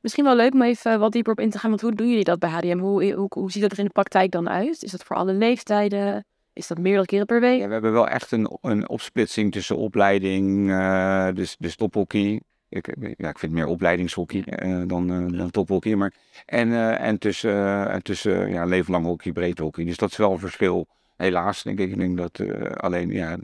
Misschien 0.00 0.24
wel 0.24 0.36
leuk 0.36 0.52
om 0.52 0.62
even 0.62 0.98
wat 0.98 1.12
dieper 1.12 1.32
op 1.32 1.40
in 1.40 1.50
te 1.50 1.58
gaan. 1.58 1.70
Want 1.70 1.82
hoe 1.82 1.94
doen 1.94 2.08
jullie 2.08 2.24
dat 2.24 2.38
bij 2.38 2.50
HDM? 2.50 2.78
Hoe, 2.78 3.12
hoe, 3.12 3.26
hoe 3.28 3.50
ziet 3.50 3.62
dat 3.62 3.72
er 3.72 3.78
in 3.78 3.84
de 3.84 3.90
praktijk 3.90 4.30
dan 4.30 4.48
uit? 4.48 4.82
Is 4.82 4.90
dat 4.90 5.02
voor 5.02 5.16
alle 5.16 5.32
leeftijden? 5.32 6.24
Is 6.52 6.66
dat 6.66 6.78
meerdere 6.78 7.06
keren 7.06 7.26
per 7.26 7.40
week? 7.40 7.60
Ja, 7.60 7.66
we 7.66 7.72
hebben 7.72 7.92
wel 7.92 8.08
echt 8.08 8.32
een, 8.32 8.58
een 8.60 8.88
opsplitsing 8.88 9.52
tussen 9.52 9.76
opleiding, 9.76 10.70
eh, 10.70 11.28
dus, 11.34 11.56
dus 11.58 11.76
tophockey. 11.76 12.40
Ik, 12.68 12.94
ja, 13.16 13.28
ik 13.28 13.38
vind 13.38 13.52
meer 13.52 13.66
opleidingshockey 13.66 14.44
eh, 14.44 14.82
dan, 14.86 15.10
eh, 15.10 15.38
dan 15.38 15.50
tophockey. 15.50 15.94
Maar, 15.94 16.12
en, 16.46 16.72
eh, 16.72 17.00
en 17.00 17.18
tussen, 17.18 17.50
eh, 17.50 17.94
en 17.94 18.02
tussen 18.02 18.50
ja, 18.50 18.64
leven 18.64 18.92
lang 18.92 19.04
hockey, 19.04 19.32
breedte 19.32 19.62
hockey. 19.62 19.84
Dus 19.84 19.96
dat 19.96 20.10
is 20.10 20.16
wel 20.16 20.32
een 20.32 20.38
verschil. 20.38 20.86
Helaas, 21.16 21.62
denk 21.62 21.78
ik. 21.78 21.90
Ik 21.90 21.98
denk 21.98 22.16
dat 22.16 22.38
eh, 22.38 22.70
alleen, 22.70 23.10
ja, 23.10 23.36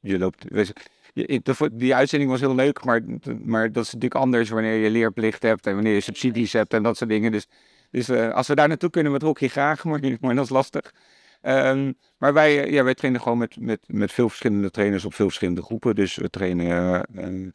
je 0.00 0.18
loopt... 0.18 0.44
Die 1.72 1.94
uitzending 1.94 2.30
was 2.30 2.40
heel 2.40 2.54
leuk, 2.54 2.84
maar, 2.84 3.02
maar 3.42 3.72
dat 3.72 3.84
is 3.84 3.92
natuurlijk 3.92 4.20
anders 4.20 4.50
wanneer 4.50 4.74
je 4.74 4.90
leerplicht 4.90 5.42
hebt 5.42 5.66
en 5.66 5.74
wanneer 5.74 5.94
je 5.94 6.00
subsidies 6.00 6.52
hebt 6.52 6.72
en 6.72 6.82
dat 6.82 6.96
soort 6.96 7.10
dingen. 7.10 7.32
Dus, 7.32 7.46
dus 7.90 8.08
eh, 8.08 8.32
als 8.32 8.48
we 8.48 8.54
daar 8.54 8.68
naartoe 8.68 8.90
kunnen 8.90 9.12
met 9.12 9.22
hockey 9.22 9.48
graag, 9.48 9.84
maar, 9.84 10.00
maar 10.20 10.34
dat 10.34 10.44
is 10.44 10.50
lastig. 10.50 10.94
Ehm, 11.40 11.92
maar 12.18 12.32
wij, 12.32 12.64
eh, 12.64 12.72
ja, 12.72 12.84
wij 12.84 12.94
trainen 12.94 13.20
gewoon 13.22 13.38
met, 13.38 13.60
met, 13.60 13.80
met 13.86 14.12
veel 14.12 14.28
verschillende 14.28 14.70
trainers 14.70 15.04
op 15.04 15.14
veel 15.14 15.26
verschillende 15.26 15.62
groepen. 15.62 15.94
Dus 15.94 16.16
we 16.16 16.30
trainen 16.30 17.04
eh, 17.04 17.48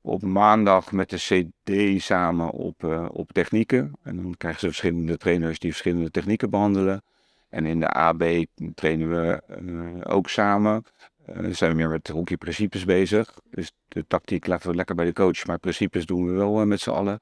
op 0.00 0.22
maandag 0.22 0.92
met 0.92 1.10
de 1.10 1.16
CD 1.16 2.02
samen 2.02 2.50
op, 2.50 2.84
op 3.12 3.32
technieken. 3.32 3.92
En 4.02 4.16
dan 4.16 4.34
krijgen 4.36 4.60
ze 4.60 4.66
verschillende 4.66 5.16
trainers 5.16 5.58
die 5.58 5.70
verschillende 5.70 6.10
technieken 6.10 6.50
behandelen. 6.50 7.02
En 7.48 7.66
in 7.66 7.80
de 7.80 7.88
AB 7.88 8.44
trainen 8.74 9.10
we 9.10 9.42
ook 10.04 10.28
samen. 10.28 10.84
Eh 11.26 11.50
zijn 11.50 11.70
we 11.70 11.76
meer 11.76 11.88
met 11.88 12.08
hockeyprincipes 12.08 12.84
bezig. 12.84 13.38
Dus 13.50 13.72
de 13.88 14.04
tactiek 14.06 14.46
laten 14.46 14.70
we 14.70 14.76
lekker 14.76 14.94
bij 14.94 15.04
de 15.04 15.12
coach. 15.12 15.46
Maar 15.46 15.58
principes 15.58 16.06
doen 16.06 16.26
we 16.26 16.32
wel 16.32 16.60
eh, 16.60 16.66
met 16.66 16.80
z'n 16.80 16.90
allen. 16.90 17.20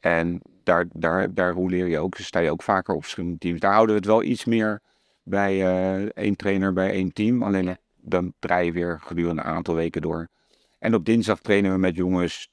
En 0.00 0.40
daar, 0.62 0.86
daar, 0.92 1.34
daar 1.34 1.52
hoe 1.52 1.70
leer 1.70 1.86
je 1.86 1.98
ook, 1.98 2.16
sta 2.16 2.38
je 2.38 2.50
ook 2.50 2.62
vaker 2.62 2.94
op 2.94 3.02
verschillende 3.02 3.38
teams. 3.38 3.60
Daar 3.60 3.72
houden 3.72 3.94
we 3.94 4.00
het 4.00 4.10
wel 4.10 4.22
iets 4.22 4.44
meer 4.44 4.80
bij 5.22 5.66
eh, 5.66 6.02
één 6.04 6.36
trainer 6.36 6.72
bij 6.72 6.90
één 6.90 7.12
team. 7.12 7.42
Alleen 7.42 7.76
dan 7.96 8.32
draai 8.38 8.66
je 8.66 8.72
weer 8.72 9.00
gedurende 9.00 9.42
een 9.42 9.48
aantal 9.48 9.74
weken 9.74 10.02
door. 10.02 10.28
En 10.78 10.94
op 10.94 11.04
dinsdag 11.04 11.40
trainen 11.40 11.72
we 11.72 11.78
met 11.78 11.96
jongens 11.96 12.50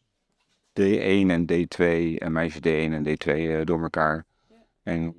D1 0.80 1.28
en 1.28 1.46
D2 1.52 1.84
en 2.18 2.32
meisjes 2.32 2.62
D1 2.62 2.94
en 2.94 3.08
D2 3.08 3.28
eh, 3.28 3.62
door 3.64 3.82
elkaar. 3.82 4.26
En 4.84 5.16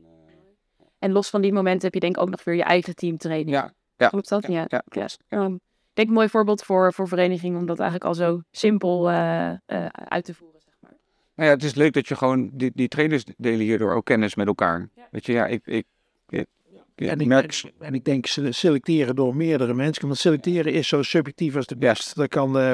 En 0.98 1.12
los 1.12 1.30
van 1.30 1.40
die 1.40 1.52
momenten 1.52 1.84
heb 1.84 1.94
je 1.94 2.00
denk 2.00 2.16
ik 2.16 2.22
ook 2.22 2.30
nog 2.30 2.44
weer 2.44 2.54
je 2.54 2.62
eigen 2.62 2.94
teamtraining. 2.94 3.50
ja, 3.50 3.72
ja, 3.96 4.08
Klopt 4.08 4.28
dat? 4.28 4.46
Ja. 4.46 4.66
ja. 4.68 5.08
Um, 5.28 5.54
ik 5.54 5.60
denk 5.96 6.08
een 6.08 6.14
mooi 6.14 6.28
voorbeeld 6.28 6.62
voor, 6.62 6.92
voor 6.92 7.08
verenigingen 7.08 7.58
om 7.58 7.66
dat 7.66 7.78
eigenlijk 7.80 8.08
al 8.08 8.14
zo 8.14 8.40
simpel 8.50 9.10
eh, 9.10 9.50
eh, 9.50 9.86
uit 9.92 10.24
te 10.24 10.34
voeren. 10.34 10.60
Zeg 10.64 10.74
maar. 10.80 10.96
Nou 11.34 11.48
ja, 11.48 11.54
het 11.54 11.64
is 11.64 11.74
leuk 11.74 11.92
dat 11.92 12.08
je 12.08 12.16
gewoon, 12.16 12.50
die, 12.52 12.70
die 12.74 12.88
trainers 12.88 13.24
delen 13.36 13.60
hierdoor 13.60 13.94
ook 13.94 14.04
kennis 14.04 14.34
met 14.34 14.46
elkaar. 14.46 14.88
Weet 15.10 15.26
je, 15.26 15.32
ja, 15.32 15.46
ik, 15.46 15.66
ik, 15.66 15.86
ik, 16.28 16.46
ik 16.94 17.08
En 17.08 17.20
ik, 17.20 17.26
merk... 17.26 17.62
en, 17.64 17.86
en 17.86 17.94
ik 17.94 18.04
denk 18.04 18.26
se- 18.26 18.52
selecteren 18.52 19.14
door 19.16 19.36
meerdere 19.36 19.74
mensen. 19.74 20.06
Want 20.06 20.18
selecteren 20.18 20.72
is 20.72 20.88
zo 20.88 21.02
subjectief 21.02 21.56
als 21.56 21.66
de 21.66 21.76
best. 21.76 22.16
Dat 22.16 22.28
kan, 22.28 22.58
eh, 22.58 22.72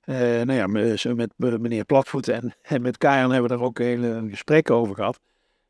eh, 0.00 0.46
nou 0.46 0.52
ja, 0.52 0.66
met 0.66 1.34
eh, 1.38 1.56
meneer 1.56 1.84
Platvoet 1.84 2.28
en, 2.28 2.54
en 2.62 2.82
met 2.82 2.98
Kajan 2.98 3.30
hebben 3.32 3.50
we 3.50 3.56
daar 3.56 3.66
ook 3.66 3.78
hele 3.78 4.26
gesprekken 4.30 4.74
over 4.74 4.94
gehad. 4.94 5.20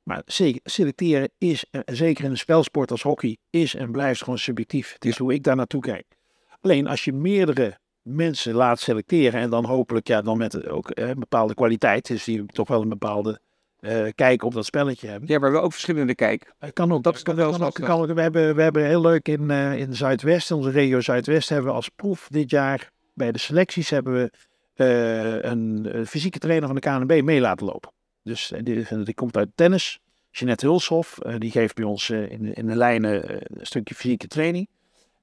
Maar 0.03 0.23
se- 0.27 0.61
selecteren 0.65 1.31
is, 1.39 1.65
zeker 1.85 2.25
in 2.25 2.31
een 2.31 2.39
spelsport 2.39 2.91
als 2.91 3.03
hockey, 3.03 3.37
is 3.51 3.75
en 3.75 3.93
blijft 3.93 4.23
gewoon 4.23 4.39
subjectief. 4.39 4.93
Het 4.93 5.05
is 5.05 5.19
hoe 5.19 5.33
ik 5.35 5.43
daar 5.43 5.57
naartoe 5.57 5.81
kijk. 5.81 6.18
Alleen 6.61 6.87
als 6.87 7.05
je 7.05 7.13
meerdere 7.13 7.79
mensen 8.03 8.55
laat 8.55 8.81
selecteren 8.81 9.41
en 9.41 9.51
dan 9.51 9.65
hopelijk 9.65 10.07
ja, 10.09 10.23
dan 10.23 10.39
met 10.39 10.69
ook 10.69 10.91
eh, 10.91 11.09
een 11.09 11.19
bepaalde 11.19 11.55
kwaliteit, 11.55 12.07
dus 12.07 12.25
die 12.25 12.47
toch 12.47 12.69
wel 12.69 12.83
een 12.83 12.89
bepaalde 12.89 13.41
eh, 13.81 14.07
kijk 14.15 14.43
op 14.43 14.55
dat 14.55 14.65
spelletje 14.65 15.09
hebben. 15.09 15.29
Ja, 15.29 15.39
maar 15.39 15.53
wel 15.53 15.63
ook 15.63 15.73
verschillende 15.73 16.15
kijk. 16.15 16.53
Het 16.59 16.73
kan 16.73 16.93
ook. 16.93 17.03
Dat 17.03 17.23
kan 17.23 17.35
wel 17.35 17.45
kan 17.47 17.55
ook, 17.55 17.61
lastig. 17.61 17.85
kan 17.87 18.01
ook- 18.01 18.13
we, 18.15 18.21
hebben, 18.21 18.55
we 18.57 18.63
hebben 18.63 18.85
heel 18.87 19.01
leuk 19.01 19.29
in, 19.29 19.51
eh, 19.51 19.77
in 19.79 19.95
Zuidwest, 19.95 20.51
in 20.51 20.57
onze 20.57 20.71
regio 20.71 21.01
Zuidwest, 21.01 21.49
hebben 21.49 21.69
we 21.71 21.77
als 21.77 21.89
proef 21.89 22.29
dit 22.31 22.51
jaar 22.51 22.91
bij 23.15 23.33
de 23.33 23.39
selecties 23.39 23.91
hebben 23.91 24.13
we 24.13 24.31
eh, 24.75 25.51
een, 25.51 25.89
een 25.99 26.07
fysieke 26.07 26.39
trainer 26.39 26.67
van 26.69 26.77
de 26.77 26.81
KNB 27.07 27.23
mee 27.25 27.41
laten 27.41 27.67
lopen. 27.67 27.91
Dus 28.23 28.53
eh, 28.53 28.61
die, 28.65 29.05
die 29.05 29.15
komt 29.15 29.37
uit 29.37 29.49
tennis. 29.55 29.99
Jeanette 30.31 30.67
Hulshoff, 30.67 31.19
eh, 31.19 31.35
die 31.39 31.51
geeft 31.51 31.75
bij 31.75 31.85
ons 31.85 32.11
eh, 32.11 32.31
in, 32.31 32.43
de- 32.43 32.53
in 32.53 32.67
de 32.67 32.77
lijnen 32.77 33.29
eh, 33.29 33.37
een 33.61 33.67
stukje 33.67 33.95
fysieke 33.95 34.27
training. 34.27 34.69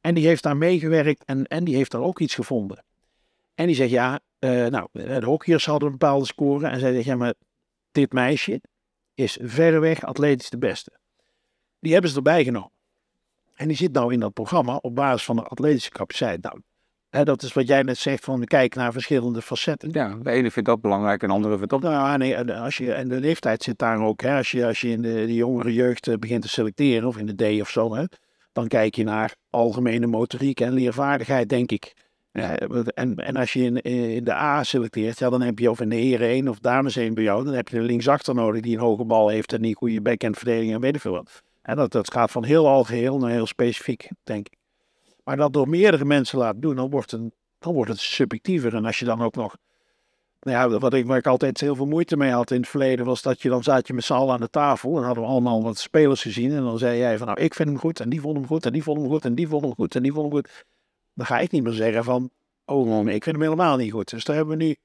En 0.06 0.14
die 0.14 0.28
heeft 0.28 0.44
daar 0.44 0.58
meegewerkt 0.58 1.24
en, 1.24 1.46
en 1.46 1.64
die 1.64 1.76
heeft 1.76 1.92
daar 1.92 2.02
ook 2.02 2.20
iets 2.20 2.36
gevonden. 2.36 2.84
En 3.56 3.66
die 3.66 3.76
zegt, 3.76 3.90
ja, 3.90 4.20
eh, 4.40 4.66
nou, 4.66 4.88
de 4.92 5.26
hockeyers 5.26 5.66
hadden 5.66 5.88
een 5.92 5.98
bepaalde 5.98 6.26
score. 6.26 6.68
En 6.68 6.80
zij 6.80 6.94
zegt, 6.94 7.06
ja, 7.06 7.16
maar 7.16 7.34
dit 7.92 8.14
meisje 8.14 8.62
is 9.14 9.38
verreweg 9.42 10.04
atletisch 10.04 10.50
de 10.50 10.58
beste. 10.58 10.92
Die 11.80 11.94
hebben 11.94 12.10
ze 12.10 12.16
erbij 12.16 12.44
genomen. 12.44 12.72
En 13.56 13.68
die 13.68 13.78
zit 13.78 13.92
nou 13.92 14.14
in 14.14 14.20
dat 14.20 14.34
programma 14.34 14.76
op 14.76 14.96
basis 14.96 15.26
van 15.26 15.36
de 15.36 15.44
atletische 15.44 15.90
capaciteit. 15.90 16.42
Nou, 16.42 16.62
hè, 17.10 17.24
dat 17.24 17.44
is 17.44 17.54
wat 17.54 17.68
jij 17.68 17.84
net 17.84 17.98
zegt 17.98 18.24
van 18.24 18.44
kijk 18.44 18.76
naar 18.76 18.92
verschillende 18.92 19.42
facetten. 19.42 19.90
Ja, 19.92 20.16
de 20.22 20.32
ene 20.32 20.52
vindt 20.52 20.70
dat 20.70 20.82
belangrijk 20.82 21.22
en 21.22 21.28
de 21.28 21.34
andere 21.34 21.58
vindt 21.58 21.72
dat... 21.72 21.82
Nou, 21.82 22.18
nee, 22.18 22.36
en 22.36 22.50
als 22.50 22.78
je, 22.78 22.94
en 22.94 23.08
de 23.08 23.20
leeftijd 23.20 23.64
zit 23.64 23.78
daar 23.78 24.00
ook. 24.00 24.22
Hè, 24.22 24.38
als, 24.38 24.52
je, 24.52 24.66
als 24.66 24.82
je 24.82 24.90
in 24.90 25.02
de, 25.02 25.14
de 25.14 25.36
jongere 25.36 25.74
jeugd 25.74 26.08
eh, 26.08 26.18
begint 26.18 26.42
te 26.42 26.50
selecteren, 26.50 27.08
of 27.08 27.18
in 27.18 27.26
de 27.26 27.58
D 27.58 27.62
of 27.62 27.70
zo, 27.70 27.96
hè, 27.96 28.04
dan 28.56 28.68
kijk 28.68 28.96
je 28.96 29.04
naar 29.04 29.36
algemene 29.50 30.08
motoriek 30.08 30.60
en 30.60 30.74
leervaardigheid, 30.74 31.50
denk 31.50 31.72
ik. 31.72 31.94
Ja, 32.32 32.58
en, 32.58 33.16
en 33.16 33.36
als 33.36 33.54
je 33.54 33.64
in, 33.64 33.82
in 33.82 34.24
de 34.24 34.34
A 34.34 34.64
selecteert, 34.64 35.20
ja, 35.20 35.30
dan 35.30 35.42
heb 35.42 35.60
je 35.60 35.70
of 35.70 35.82
in 35.82 35.90
de 35.90 35.96
heren 35.96 36.28
1 36.28 36.48
of 36.48 36.60
dames 36.60 36.96
1 36.96 37.14
bij 37.14 37.24
jou, 37.24 37.44
dan 37.44 37.54
heb 37.54 37.68
je 37.68 37.78
een 37.78 37.84
linksachter 37.84 38.36
nodig 38.36 38.62
die 38.62 38.74
een 38.74 38.82
hoge 38.82 39.06
bal 39.06 39.28
heeft 39.28 39.54
en 39.54 39.62
die 39.62 39.76
goede 39.76 40.02
backhandverdediging 40.02 40.74
en 40.74 40.80
weet 40.80 40.96
ik 40.96 41.02
veel 41.02 41.12
wat. 41.12 41.42
En 41.62 41.76
dat, 41.76 41.92
dat 41.92 42.12
gaat 42.12 42.32
van 42.32 42.44
heel 42.44 42.68
algeheel 42.68 43.18
naar 43.18 43.32
heel 43.32 43.46
specifiek, 43.46 44.10
denk 44.24 44.48
ik. 44.48 44.58
Maar 45.24 45.38
dat 45.38 45.54
door 45.54 45.70
meerdere 45.70 46.06
mensen 46.06 46.38
laten 46.38 46.62
doen, 46.62 46.76
dan 46.76 46.90
wordt 46.90 47.12
een 47.12 47.34
dan 47.66 47.74
wordt 47.74 47.92
het 47.92 48.00
subjectiever. 48.00 48.76
En 48.76 48.86
als 48.86 49.00
je 49.00 49.06
dan 49.06 49.22
ook 49.22 49.36
nog, 49.36 49.58
nou 50.46 50.72
ja, 50.72 50.80
wat 50.80 50.94
ik, 50.94 51.06
waar 51.06 51.18
ik 51.18 51.28
altijd 51.28 51.60
heel 51.60 51.76
veel 51.76 51.86
moeite 51.86 52.18
mee 52.18 52.32
had 52.32 52.52
in 52.52 52.60
het 52.60 52.70
verleden, 52.70 53.06
was 53.06 53.22
dat 53.22 53.42
je 53.42 53.50
dan 53.50 53.64
zat 53.64 53.88
je 53.88 53.94
met 53.94 54.04
z'n 54.04 54.14
allen 54.14 54.34
aan 54.34 54.40
de 54.40 54.50
tafel 54.50 54.98
en 54.98 55.04
hadden 55.04 55.24
we 55.24 55.30
allemaal 55.30 55.64
wat 55.64 55.78
spelers 55.78 56.22
gezien. 56.22 56.52
En 56.52 56.64
dan 56.64 56.78
zei 56.78 56.98
jij 56.98 57.18
van, 57.18 57.28
nou, 57.28 57.40
ik 57.40 57.54
vind 57.54 57.70
hem 57.70 57.78
goed 57.78 58.00
en 58.00 58.10
die 58.10 58.22
vond 58.22 58.36
hem 58.36 58.48
goed 58.48 58.66
en 58.66 58.74
die 58.74 58.84
vond 58.84 59.00
hem 59.00 59.10
goed 59.10 59.26
en 59.26 59.36
die 59.36 59.48
vond 59.48 59.64
hem 59.64 59.74
goed 59.76 59.96
en 59.96 60.04
die 60.04 60.12
vond 60.14 60.26
hem 60.26 60.36
goed. 60.36 60.66
Dan 61.14 61.26
ga 61.26 61.40
ik 61.40 61.52
niet 61.52 61.64
meer 61.64 61.74
zeggen 61.74 62.04
van, 62.04 62.30
oh 62.66 62.88
man, 62.88 63.08
ik 63.08 63.24
vind 63.24 63.36
hem 63.36 63.46
helemaal 63.46 63.78
niet 63.78 63.92
goed. 63.92 64.10
Dus 64.10 64.24
daar 64.24 64.36
hebben 64.36 64.58
we 64.58 64.64
nu, 64.64 64.76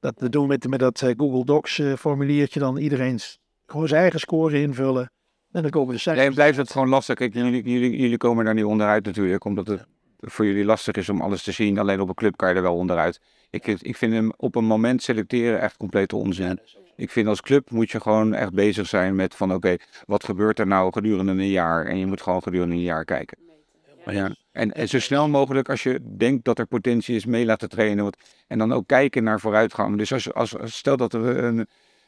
dat 0.00 0.14
we 0.18 0.28
doen 0.28 0.46
met, 0.46 0.68
met 0.68 0.80
dat 0.80 1.02
eh, 1.02 1.10
Google 1.16 1.44
Docs 1.44 1.78
eh, 1.78 1.92
formuliertje 1.92 2.60
dan 2.60 2.76
iedereen 2.76 3.20
gewoon 3.66 3.88
zijn 3.88 4.00
eigen 4.00 4.20
score 4.20 4.60
invullen. 4.60 5.10
En 5.52 5.62
dan 5.62 5.70
komen 5.70 5.94
de 5.94 6.00
cijfers. 6.00 6.26
Nee, 6.26 6.34
blijft 6.34 6.58
het 6.58 6.70
gewoon 6.70 6.88
lastig. 6.88 7.14
Kijk, 7.14 7.34
jullie, 7.34 7.62
jullie, 7.62 7.96
jullie 7.96 8.16
komen 8.16 8.44
daar 8.44 8.54
niet 8.54 8.64
onderuit 8.64 9.04
natuurlijk, 9.04 9.44
omdat 9.44 9.66
het 9.66 9.86
voor 10.24 10.46
jullie 10.46 10.64
lastig 10.64 10.94
is 10.94 11.08
om 11.08 11.20
alles 11.20 11.42
te 11.42 11.52
zien. 11.52 11.78
Alleen 11.78 12.00
op 12.00 12.08
een 12.08 12.14
club 12.14 12.36
kan 12.36 12.48
je 12.48 12.54
er 12.54 12.62
wel 12.62 12.76
onderuit. 12.76 13.20
Ik, 13.50 13.66
ik 13.66 13.96
vind 13.96 14.12
hem 14.12 14.32
op 14.36 14.54
een 14.54 14.64
moment 14.64 15.02
selecteren 15.02 15.60
echt 15.60 15.76
complete 15.76 16.16
onzin. 16.16 16.60
Ik 16.96 17.10
vind 17.10 17.26
als 17.28 17.40
club 17.40 17.70
moet 17.70 17.90
je 17.90 18.00
gewoon 18.00 18.34
echt 18.34 18.52
bezig 18.52 18.86
zijn 18.86 19.14
met 19.14 19.34
van 19.34 19.54
oké, 19.54 19.76
wat 20.06 20.24
gebeurt 20.24 20.58
er 20.58 20.66
nou 20.66 20.92
gedurende 20.92 21.32
een 21.32 21.48
jaar? 21.48 21.86
En 21.86 21.98
je 21.98 22.06
moet 22.06 22.22
gewoon 22.22 22.42
gedurende 22.42 22.74
een 22.74 22.80
jaar 22.80 23.04
kijken. 23.04 23.38
Ja, 24.06 24.34
En, 24.52 24.72
en 24.72 24.88
zo 24.88 24.98
snel 24.98 25.28
mogelijk, 25.28 25.68
als 25.68 25.82
je 25.82 26.16
denkt 26.16 26.44
dat 26.44 26.58
er 26.58 26.66
potentie 26.66 27.16
is, 27.16 27.24
mee 27.24 27.44
laten 27.44 27.68
trainen. 27.68 28.12
En 28.46 28.58
dan 28.58 28.72
ook 28.72 28.86
kijken 28.86 29.24
naar 29.24 29.40
vooruitgang. 29.40 29.98
Dus 29.98 30.12
als, 30.12 30.32
als, 30.32 30.54
stel 30.64 30.96
dat 30.96 31.12
er 31.12 31.44
een, 31.44 31.66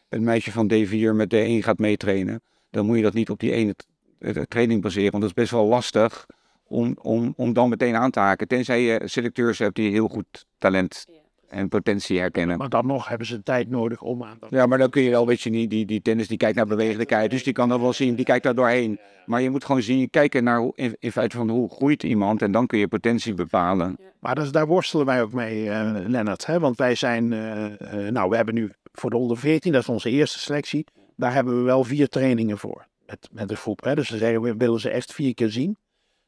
een 0.09 0.25
meisje 0.25 0.53
van 0.53 0.73
D4 0.73 1.15
met 1.15 1.35
D1 1.35 1.65
gaat 1.65 1.79
meetrainen, 1.79 2.43
dan 2.71 2.87
moet 2.87 2.97
je 2.97 3.03
dat 3.03 3.15
niet 3.15 3.31
op 3.31 3.41
die 3.41 3.53
ene 3.53 3.75
eh, 4.19 4.43
training 4.43 4.83
baseren. 4.83 5.11
Want 5.11 5.23
dat 5.23 5.31
is 5.31 5.43
best 5.43 5.51
wel 5.51 5.67
lastig 5.67 6.27
om, 6.69 6.97
om, 7.03 7.33
om 7.37 7.53
dan 7.53 7.69
meteen 7.69 7.95
aan 7.97 8.11
te 8.11 8.21
haken. 8.21 8.49
Tenzij 8.49 8.83
je 8.83 9.01
selecteurs 9.05 9.59
hebt 9.59 9.75
die 9.77 9.91
heel 9.91 10.09
goed 10.09 10.47
talent 10.59 11.07
en 11.49 11.69
potentie 11.69 12.19
herkennen. 12.19 12.59
maar 12.59 12.69
dan 12.69 12.87
nog 12.87 13.09
hebben 13.09 13.27
ze 13.27 13.43
tijd 13.43 13.69
nodig 13.69 14.03
om 14.03 14.23
aan 14.25 14.37
dat. 14.41 14.51
Ja, 14.51 14.67
maar 14.67 14.79
dan 14.79 14.91
kun 14.91 15.03
je 15.03 15.11
wel, 15.11 15.27
weet 15.27 15.41
je 15.41 15.51
niet, 15.51 15.71
die, 15.71 15.87
die 15.87 16.03
tennis 16.03 16.29
die 16.29 16.37
kijkt 16.37 16.57
naar 16.57 16.67
bewegende 16.67 17.05
kei, 17.07 17.29
dus 17.29 17.43
die 17.45 17.53
kan 17.53 17.69
dat 17.69 17.81
wel 17.81 17.93
zien, 17.93 18.15
die 18.15 18.25
kijkt 18.25 18.45
daar 18.45 18.55
doorheen. 18.55 18.99
Maar 19.27 19.41
je 19.43 19.51
moet 19.51 19.65
gewoon 19.65 19.83
zien, 19.83 20.11
kijken 20.11 20.45
naar 20.45 20.59
hoe, 20.59 20.73
in, 20.75 20.97
in 20.99 21.13
feite 21.13 21.37
van 21.37 21.49
hoe 21.49 21.71
groeit 21.71 22.03
iemand 22.03 22.43
en 22.43 22.53
dan 22.53 22.67
kun 22.67 22.79
je 22.79 22.89
potentie 22.89 23.35
bepalen. 23.35 23.99
Maar 24.21 24.35
dat 24.35 24.45
is- 24.45 24.53
daar 24.53 24.67
worstelen 24.67 25.07
wij 25.07 25.23
ook 25.23 25.33
mee, 25.33 25.71
eh 25.71 25.91
Lennart. 26.07 26.47
Hè? 26.47 26.59
Want 26.61 26.77
wij 26.77 26.95
zijn, 26.95 27.33
eh, 27.33 27.65
eh, 28.07 28.13
nou, 28.13 28.31
we 28.31 28.37
hebben 28.37 28.55
nu 28.55 28.71
voor 28.93 29.11
de 29.11 29.17
onder 29.17 29.37
14, 29.39 29.73
dat 29.73 29.81
is 29.83 29.89
onze 29.89 30.11
eerste 30.11 30.39
selectie. 30.39 30.85
Daar 31.17 31.33
hebben 31.33 31.57
we 31.57 31.63
wel 31.63 31.85
vier 31.85 32.09
trainingen 32.09 32.59
voor. 32.59 32.87
Met, 33.07 33.29
met 33.33 33.49
de 33.49 33.57
groep. 33.57 33.85
Hè? 33.85 33.95
Dus 33.95 34.11
we 34.11 34.17
zeggen, 34.19 34.43
we 34.43 34.57
willen 34.57 34.81
ze 34.81 34.91
echt 34.91 35.13
vier 35.15 35.35
keer 35.35 35.51
zien. 35.51 35.77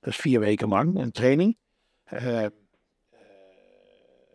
Dat 0.01 0.13
is 0.13 0.17
vier 0.17 0.41
weken 0.41 0.69
lang 0.69 0.99
een 0.99 1.13
training. 1.13 1.57
Eh, 2.05 2.45
eh, 2.45 2.51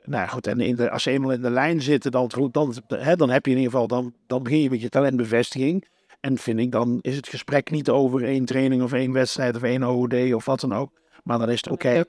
nou 0.04 0.28
goed, 0.28 0.48
en 0.48 0.60
in 0.60 0.76
de, 0.76 0.90
als 0.90 1.04
ze 1.04 1.12
eenmaal 1.12 1.32
in 1.32 1.42
de 1.42 1.50
lijn 1.50 1.82
zitten, 1.82 2.12
dan, 2.12 2.30
dan, 2.52 2.74
hè, 2.88 3.16
dan 3.16 3.30
heb 3.30 3.46
je 3.46 3.52
in 3.52 3.58
ieder 3.58 3.72
geval, 3.72 3.88
dan, 3.88 4.14
dan 4.28 4.44
begin 4.44 4.62
je 4.62 4.70
met 4.70 4.82
je 4.82 4.90
talentbevestiging. 4.90 5.88
En 6.20 6.38
vind 6.38 6.60
ik, 6.60 6.72
dan 6.72 7.00
is 7.02 7.16
het 7.16 7.28
gesprek 7.28 7.72
niet 7.72 7.90
over 7.90 8.24
één 8.24 8.46
training 8.46 8.82
of 8.82 8.94
één 8.94 9.12
wedstrijd 9.12 9.56
of 9.56 9.64
één 9.64 9.84
OOD 9.84 10.34
of 10.34 10.46
wat 10.46 10.60
dan 10.60 10.74
ook. 10.74 10.92
Maar 11.24 11.40
dan 11.40 11.50
is 11.50 11.62
het 11.64 11.70
oké, 11.70 12.04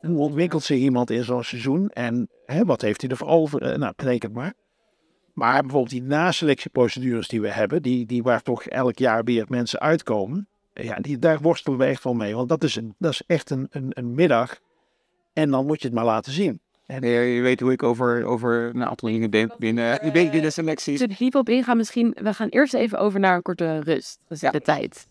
hoe 0.00 0.18
ontwikkelt 0.18 0.62
zich 0.62 0.78
iemand 0.78 1.10
in 1.10 1.24
zo'n 1.24 1.44
seizoen 1.44 1.88
en 1.88 2.28
hè, 2.46 2.64
wat 2.64 2.80
heeft 2.80 3.00
hij 3.00 3.10
ervoor 3.10 3.28
over? 3.28 3.62
Eh, 3.62 3.78
Nou, 3.78 3.92
betekent 3.96 4.32
maar. 4.32 4.54
Maar 5.32 5.60
bijvoorbeeld 5.60 5.90
die 5.90 6.02
naselectieprocedures 6.02 7.28
die 7.28 7.40
we 7.40 7.48
hebben, 7.48 7.82
die, 7.82 8.06
die 8.06 8.22
waar 8.22 8.42
toch 8.42 8.64
elk 8.64 8.98
jaar 8.98 9.24
weer 9.24 9.44
mensen 9.48 9.80
uitkomen, 9.80 10.48
ja, 10.84 10.96
die, 10.96 11.18
daar 11.18 11.38
worstelen 11.40 11.78
we 11.78 11.84
echt 11.84 12.04
wel 12.04 12.14
mee. 12.14 12.34
Want 12.34 12.48
dat 12.48 12.64
is, 12.64 12.76
een, 12.76 12.94
dat 12.98 13.12
is 13.12 13.22
echt 13.26 13.50
een, 13.50 13.66
een, 13.70 13.90
een 13.94 14.14
middag 14.14 14.58
en 15.32 15.50
dan 15.50 15.66
moet 15.66 15.80
je 15.80 15.86
het 15.86 15.96
maar 15.96 16.04
laten 16.04 16.32
zien. 16.32 16.60
En 16.86 17.02
je, 17.02 17.20
je 17.20 17.42
weet 17.42 17.60
hoe 17.60 17.72
ik 17.72 17.82
over, 17.82 18.24
over 18.24 18.70
een 18.74 18.84
aantal 18.84 19.08
dingen 19.08 19.30
denk 19.30 19.56
binnen, 19.58 20.12
denk 20.12 20.30
binnen 20.32 20.52
selecties. 20.52 20.98
Zullen 20.98 21.16
we 21.16 21.24
diep 21.24 21.34
op 21.34 21.48
ingaan 21.48 21.76
misschien? 21.76 22.16
We 22.22 22.34
gaan 22.34 22.48
eerst 22.48 22.74
even 22.74 22.98
over 22.98 23.20
naar 23.20 23.36
een 23.36 23.42
korte 23.42 23.80
rust. 23.80 24.18
Dat 24.28 24.36
is 24.36 24.40
Ja. 24.40 24.50
de 24.50 24.60
tijd. 24.60 25.06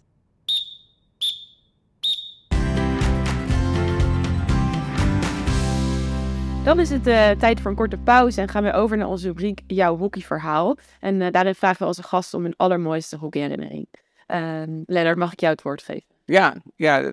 Dan 6.63 6.79
is 6.79 6.89
het 6.89 7.07
eh, 7.07 7.29
tijd 7.29 7.59
voor 7.59 7.71
een 7.71 7.77
korte 7.77 7.97
pauze 7.97 8.41
en 8.41 8.47
gaan 8.47 8.63
we 8.63 8.73
over 8.73 8.97
naar 8.97 9.07
onze 9.07 9.27
rubriek 9.27 9.61
Jouw 9.67 9.97
hockeyverhaal. 9.97 10.77
En 10.99 11.21
eh, 11.21 11.31
daarin 11.31 11.55
vragen 11.55 11.79
we 11.81 11.85
onze 11.85 12.03
gast 12.03 12.33
om 12.33 12.43
hun 12.43 12.53
allermooiste 12.57 13.17
hockeyherinnering. 13.17 13.87
Ehm 14.27 14.81
Lennart, 14.85 15.17
mag 15.17 15.31
ik 15.31 15.39
jou 15.39 15.53
het 15.53 15.61
woord 15.61 15.83
geven? 15.83 16.03
Ja, 16.25 16.55
ja 16.75 16.99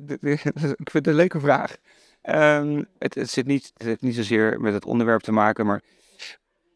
ik 0.83 0.91
vind 0.91 0.93
het 0.93 1.07
een 1.07 1.15
leuke 1.15 1.41
vraag. 1.41 1.77
Ehm, 2.23 2.83
het, 2.99 3.31
zit 3.31 3.47
niet, 3.47 3.71
het 3.75 3.87
heeft 3.87 4.01
niet 4.01 4.15
zozeer 4.15 4.61
met 4.61 4.73
het 4.73 4.85
onderwerp 4.85 5.21
te 5.21 5.33
maken, 5.33 5.67
maar 5.67 5.83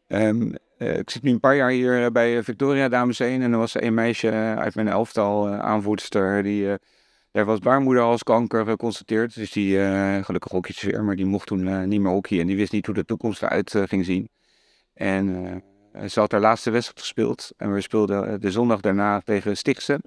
ehm, 0.07 0.51
eh, 0.77 0.97
ik 0.97 1.09
zit 1.09 1.23
nu 1.23 1.31
een 1.31 1.39
paar 1.39 1.55
jaar 1.55 1.69
hier 1.69 2.03
eh, 2.05 2.11
bij 2.11 2.43
Victoria 2.43 2.89
Dames 2.89 3.19
1 3.19 3.41
en 3.41 3.51
er 3.51 3.57
was 3.57 3.81
een 3.81 3.93
meisje 3.93 4.29
eh, 4.29 4.55
uit 4.55 4.75
mijn 4.75 4.87
elftal, 4.87 5.47
eh, 5.47 5.59
aanvoerster, 5.59 6.43
die, 6.43 6.71
eh, 6.71 6.75
daar 7.31 7.45
was 7.45 7.59
baarmoederhalskanker 7.59 8.65
geconstateerd. 8.65 9.35
Dus 9.35 9.51
die, 9.51 9.79
eh, 9.81 10.23
gelukkig 10.23 10.51
hockeytjes 10.51 10.91
weer, 10.91 11.03
maar 11.03 11.15
die 11.15 11.25
mocht 11.25 11.47
toen 11.47 11.67
eh, 11.67 11.83
niet 11.83 12.01
meer 12.01 12.11
hockey 12.11 12.39
en 12.39 12.47
die 12.47 12.55
wist 12.55 12.71
niet 12.71 12.85
hoe 12.85 12.95
de 12.95 13.05
toekomst 13.05 13.41
eruit 13.41 13.75
eh, 13.75 13.83
ging 13.85 14.05
zien. 14.05 14.29
En 14.93 15.45
eh, 15.91 16.07
ze 16.07 16.19
had 16.19 16.31
haar 16.31 16.41
laatste 16.41 16.69
wedstrijd 16.69 16.99
gespeeld 16.99 17.51
en 17.57 17.73
we 17.73 17.81
speelden 17.81 18.27
eh, 18.27 18.39
de 18.39 18.51
zondag 18.51 18.79
daarna 18.79 19.21
tegen 19.21 19.57
Stichtse. 19.57 19.99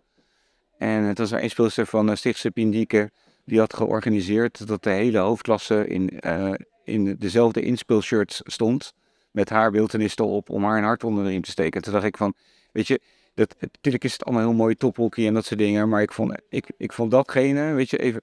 En 0.78 1.02
het 1.02 1.18
was 1.18 1.30
een 1.30 1.50
speelster 1.50 1.86
van 1.86 2.08
uh, 2.08 2.14
Stichtse 2.14 2.50
Pindieke 2.50 3.10
die 3.44 3.58
had 3.58 3.74
georganiseerd 3.74 4.66
dat 4.66 4.82
de 4.82 4.90
hele 4.90 5.18
hoofdklasse 5.18 5.86
in, 5.86 6.20
eh, 6.20 6.52
in 6.84 7.16
dezelfde 7.18 7.60
inspeelshirt 7.60 8.40
stond. 8.44 8.94
Met 9.30 9.48
haar 9.48 9.70
beeldenis 9.70 10.16
erop 10.16 10.50
om 10.50 10.64
haar 10.64 10.78
een 10.78 10.84
hart 10.84 11.04
onder 11.04 11.24
de 11.24 11.30
riem 11.30 11.42
te 11.42 11.50
steken. 11.50 11.82
Toen 11.82 11.92
dacht 11.92 12.04
ik 12.04 12.16
van, 12.16 12.34
weet 12.72 12.86
je, 12.86 13.00
dat, 13.34 13.54
natuurlijk 13.60 14.04
is 14.04 14.12
het 14.12 14.24
allemaal 14.24 14.44
heel 14.44 14.52
mooi 14.52 14.74
tophockey 14.74 15.26
en 15.26 15.34
dat 15.34 15.44
soort 15.44 15.60
dingen. 15.60 15.88
Maar 15.88 16.02
ik 16.02 16.12
vond, 16.12 16.40
ik, 16.48 16.70
ik 16.76 16.92
vond 16.92 17.10
datgene, 17.10 17.72
weet 17.72 17.90
je, 17.90 17.98
even 17.98 18.22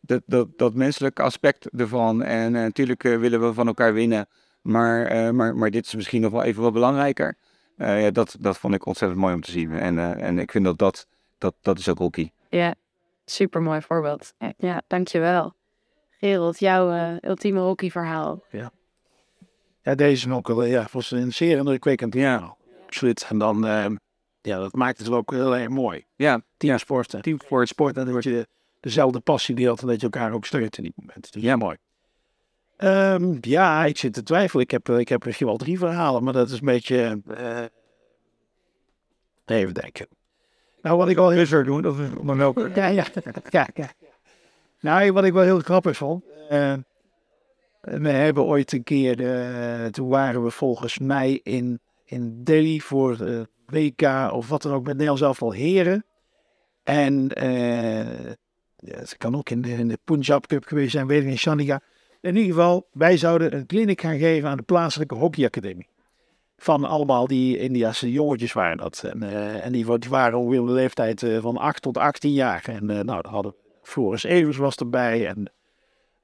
dat, 0.00 0.22
dat, 0.26 0.48
dat 0.56 0.74
menselijke 0.74 1.22
aspect 1.22 1.68
ervan. 1.76 2.22
En 2.22 2.56
eh, 2.56 2.62
natuurlijk 2.62 3.02
willen 3.02 3.46
we 3.46 3.54
van 3.54 3.66
elkaar 3.66 3.94
winnen. 3.94 4.28
Maar, 4.62 5.34
maar, 5.34 5.56
maar 5.56 5.70
dit 5.70 5.86
is 5.86 5.94
misschien 5.94 6.20
nog 6.20 6.32
wel 6.32 6.42
even 6.42 6.62
wat 6.62 6.72
belangrijker. 6.72 7.36
Ja, 7.76 8.10
dat, 8.10 8.36
dat 8.40 8.58
vond 8.58 8.74
ik 8.74 8.86
ontzettend 8.86 9.20
mooi 9.20 9.34
om 9.34 9.40
te 9.40 9.50
zien. 9.50 9.72
En, 9.72 10.20
en 10.20 10.38
ik 10.38 10.50
vind 10.50 10.64
dat 10.64 10.78
dat, 10.78 11.06
dat, 11.38 11.54
dat 11.60 11.78
is 11.78 11.88
ook 11.88 11.98
hockey. 11.98 12.32
Ja, 12.48 12.74
super 13.24 13.62
mooi 13.62 13.80
voorbeeld. 13.80 14.34
Ja, 14.56 14.82
dankjewel. 14.86 15.54
Gerald, 16.10 16.58
jouw 16.58 16.90
eh, 16.90 17.30
ultieme 17.30 17.60
hockeyverhaal. 17.60 18.42
Ja, 19.82 19.94
deze 19.94 20.32
ook 20.32 20.46
wel, 20.48 20.64
ja, 20.64 20.86
was 20.92 21.10
een 21.10 21.32
zeer 21.32 21.58
indrukwekkend 21.58 22.14
verhaal. 22.14 22.58
Absoluut. 22.84 23.26
En 23.28 23.38
dan, 23.38 23.66
eh, 23.66 23.86
ja, 24.40 24.58
dat 24.58 24.72
maakt 24.72 24.98
het 24.98 25.10
ook 25.10 25.30
heel 25.30 25.56
erg 25.56 25.68
mooi. 25.68 26.04
Ja, 26.16 26.40
Teamsport. 26.56 27.12
hè. 27.12 27.22
teamsport. 27.22 27.68
sport 27.68 27.96
en 27.96 28.12
dat 28.12 28.24
je 28.24 28.46
dezelfde 28.80 29.20
passie 29.20 29.54
deelt 29.54 29.80
en 29.80 29.86
dat 29.86 29.96
je 29.96 30.02
elkaar 30.02 30.32
ook 30.32 30.44
steunt 30.44 30.76
in 30.76 30.82
die 30.82 30.92
momenten. 30.96 31.32
Dus 31.32 31.42
ja, 31.42 31.56
mooi. 31.56 31.76
Ehm, 32.76 33.36
ja, 33.40 33.84
ik 33.84 33.98
zit 33.98 34.12
te 34.12 34.22
twijfelen. 34.22 34.64
Ik 34.64 34.70
heb, 34.70 34.88
ik 34.88 35.08
heb 35.08 35.24
misschien 35.24 35.46
wel 35.46 35.56
drie 35.56 35.78
verhalen, 35.78 36.24
maar 36.24 36.32
dat 36.32 36.50
is 36.50 36.58
een 36.60 36.66
beetje... 36.66 37.20
eh, 37.34 37.64
even 39.44 39.74
denken. 39.74 40.08
Nou, 40.86 40.98
wat 40.98 41.08
ik 41.08 41.16
al 41.16 41.30
heel... 41.30 41.64
doen, 41.64 41.82
dat 41.82 41.98
is 41.98 42.08
maar 42.22 42.36
welke. 42.36 42.70
Ja, 42.74 42.86
ja, 42.86 43.06
ja, 43.50 43.68
ja. 43.74 43.88
Nou, 44.80 45.12
wat 45.12 45.24
ik 45.24 45.32
wel 45.32 45.42
heel 45.42 45.58
grappig 45.58 45.96
vond. 45.96 46.24
eh, 46.48 46.74
we 47.80 48.08
hebben 48.08 48.44
ooit 48.44 48.72
een 48.72 48.82
keer, 48.82 49.26
eh, 49.26 49.86
toen 49.86 50.08
waren 50.08 50.44
we 50.44 50.50
volgens 50.50 50.98
mij 50.98 51.40
in, 51.42 51.80
in 52.04 52.44
Delhi 52.44 52.80
voor 52.80 53.16
de 53.16 53.48
WK 53.66 54.32
of 54.32 54.48
wat 54.48 54.62
dan 54.62 54.72
ook 54.72 54.84
met 54.84 54.92
Nederland 54.92 55.18
zelf 55.18 55.42
al 55.42 55.52
heren. 55.52 56.04
En 56.82 57.28
eh, 57.32 58.26
ja, 58.76 58.96
het 58.98 59.16
kan 59.16 59.36
ook 59.36 59.50
in 59.50 59.62
de, 59.62 59.68
in 59.68 59.88
de 59.88 59.98
Punjab 60.04 60.46
Cup 60.46 60.64
geweest 60.64 60.90
zijn, 60.90 61.06
weet 61.06 61.22
ik 61.22 61.28
niet, 61.28 61.40
Chandigarh. 61.40 61.82
In 62.20 62.36
ieder 62.36 62.54
geval, 62.54 62.88
wij 62.92 63.16
zouden 63.16 63.54
een 63.54 63.66
clinic 63.66 64.00
gaan 64.00 64.18
geven 64.18 64.48
aan 64.48 64.56
de 64.56 64.62
plaatselijke 64.62 65.14
hockeyacademie. 65.14 65.88
Van 66.56 66.84
allemaal 66.84 67.26
die 67.26 67.58
Indiase 67.58 68.12
jongetjes 68.12 68.52
waren 68.52 68.76
dat. 68.76 69.02
En, 69.12 69.22
eh, 69.22 69.64
en 69.64 69.72
die, 69.72 69.98
die 69.98 70.10
waren 70.10 70.38
ongeveer 70.38 70.66
de 70.66 70.72
leeftijd 70.72 71.22
eh, 71.22 71.40
van 71.40 71.56
8 71.56 71.82
tot 71.82 71.98
18 71.98 72.32
jaar. 72.32 72.64
En 72.66 72.90
eh, 72.90 73.00
nou, 73.00 73.22
daar 73.22 73.32
hadden 73.32 73.54
Floris 73.82 74.24
Evers 74.24 74.56
was 74.56 74.76
erbij. 74.76 75.26
En 75.26 75.52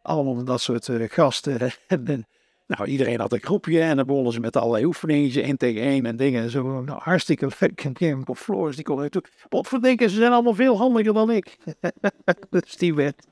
allemaal 0.02 0.44
dat 0.44 0.60
soort 0.60 0.90
gasten. 0.92 1.58
en, 1.86 2.26
nou, 2.66 2.84
iedereen 2.84 3.20
had 3.20 3.32
een 3.32 3.40
groepje. 3.42 3.80
En 3.80 3.96
dan 3.96 4.06
begonnen 4.06 4.32
ze 4.32 4.40
met 4.40 4.56
allerlei 4.56 4.84
oefeningetjes. 4.84 5.44
één 5.44 5.56
tegen 5.56 5.82
één 5.82 6.06
en 6.06 6.16
dingen. 6.16 6.42
En 6.42 6.50
zo, 6.50 6.82
nou, 6.82 7.00
hartstikke 7.02 7.50
leuk. 7.58 7.84
En 7.84 8.26
Floris, 8.36 8.76
die 8.76 8.84
kon 8.84 9.08
toe. 9.08 9.24
Wat 9.48 9.68
verdenken, 9.68 10.10
ze 10.10 10.16
zijn 10.16 10.32
allemaal 10.32 10.54
veel 10.54 10.76
handiger 10.76 11.14
dan 11.14 11.30
ik. 11.30 11.58
dus 12.50 12.76
die 12.76 12.94
werd... 12.94 13.26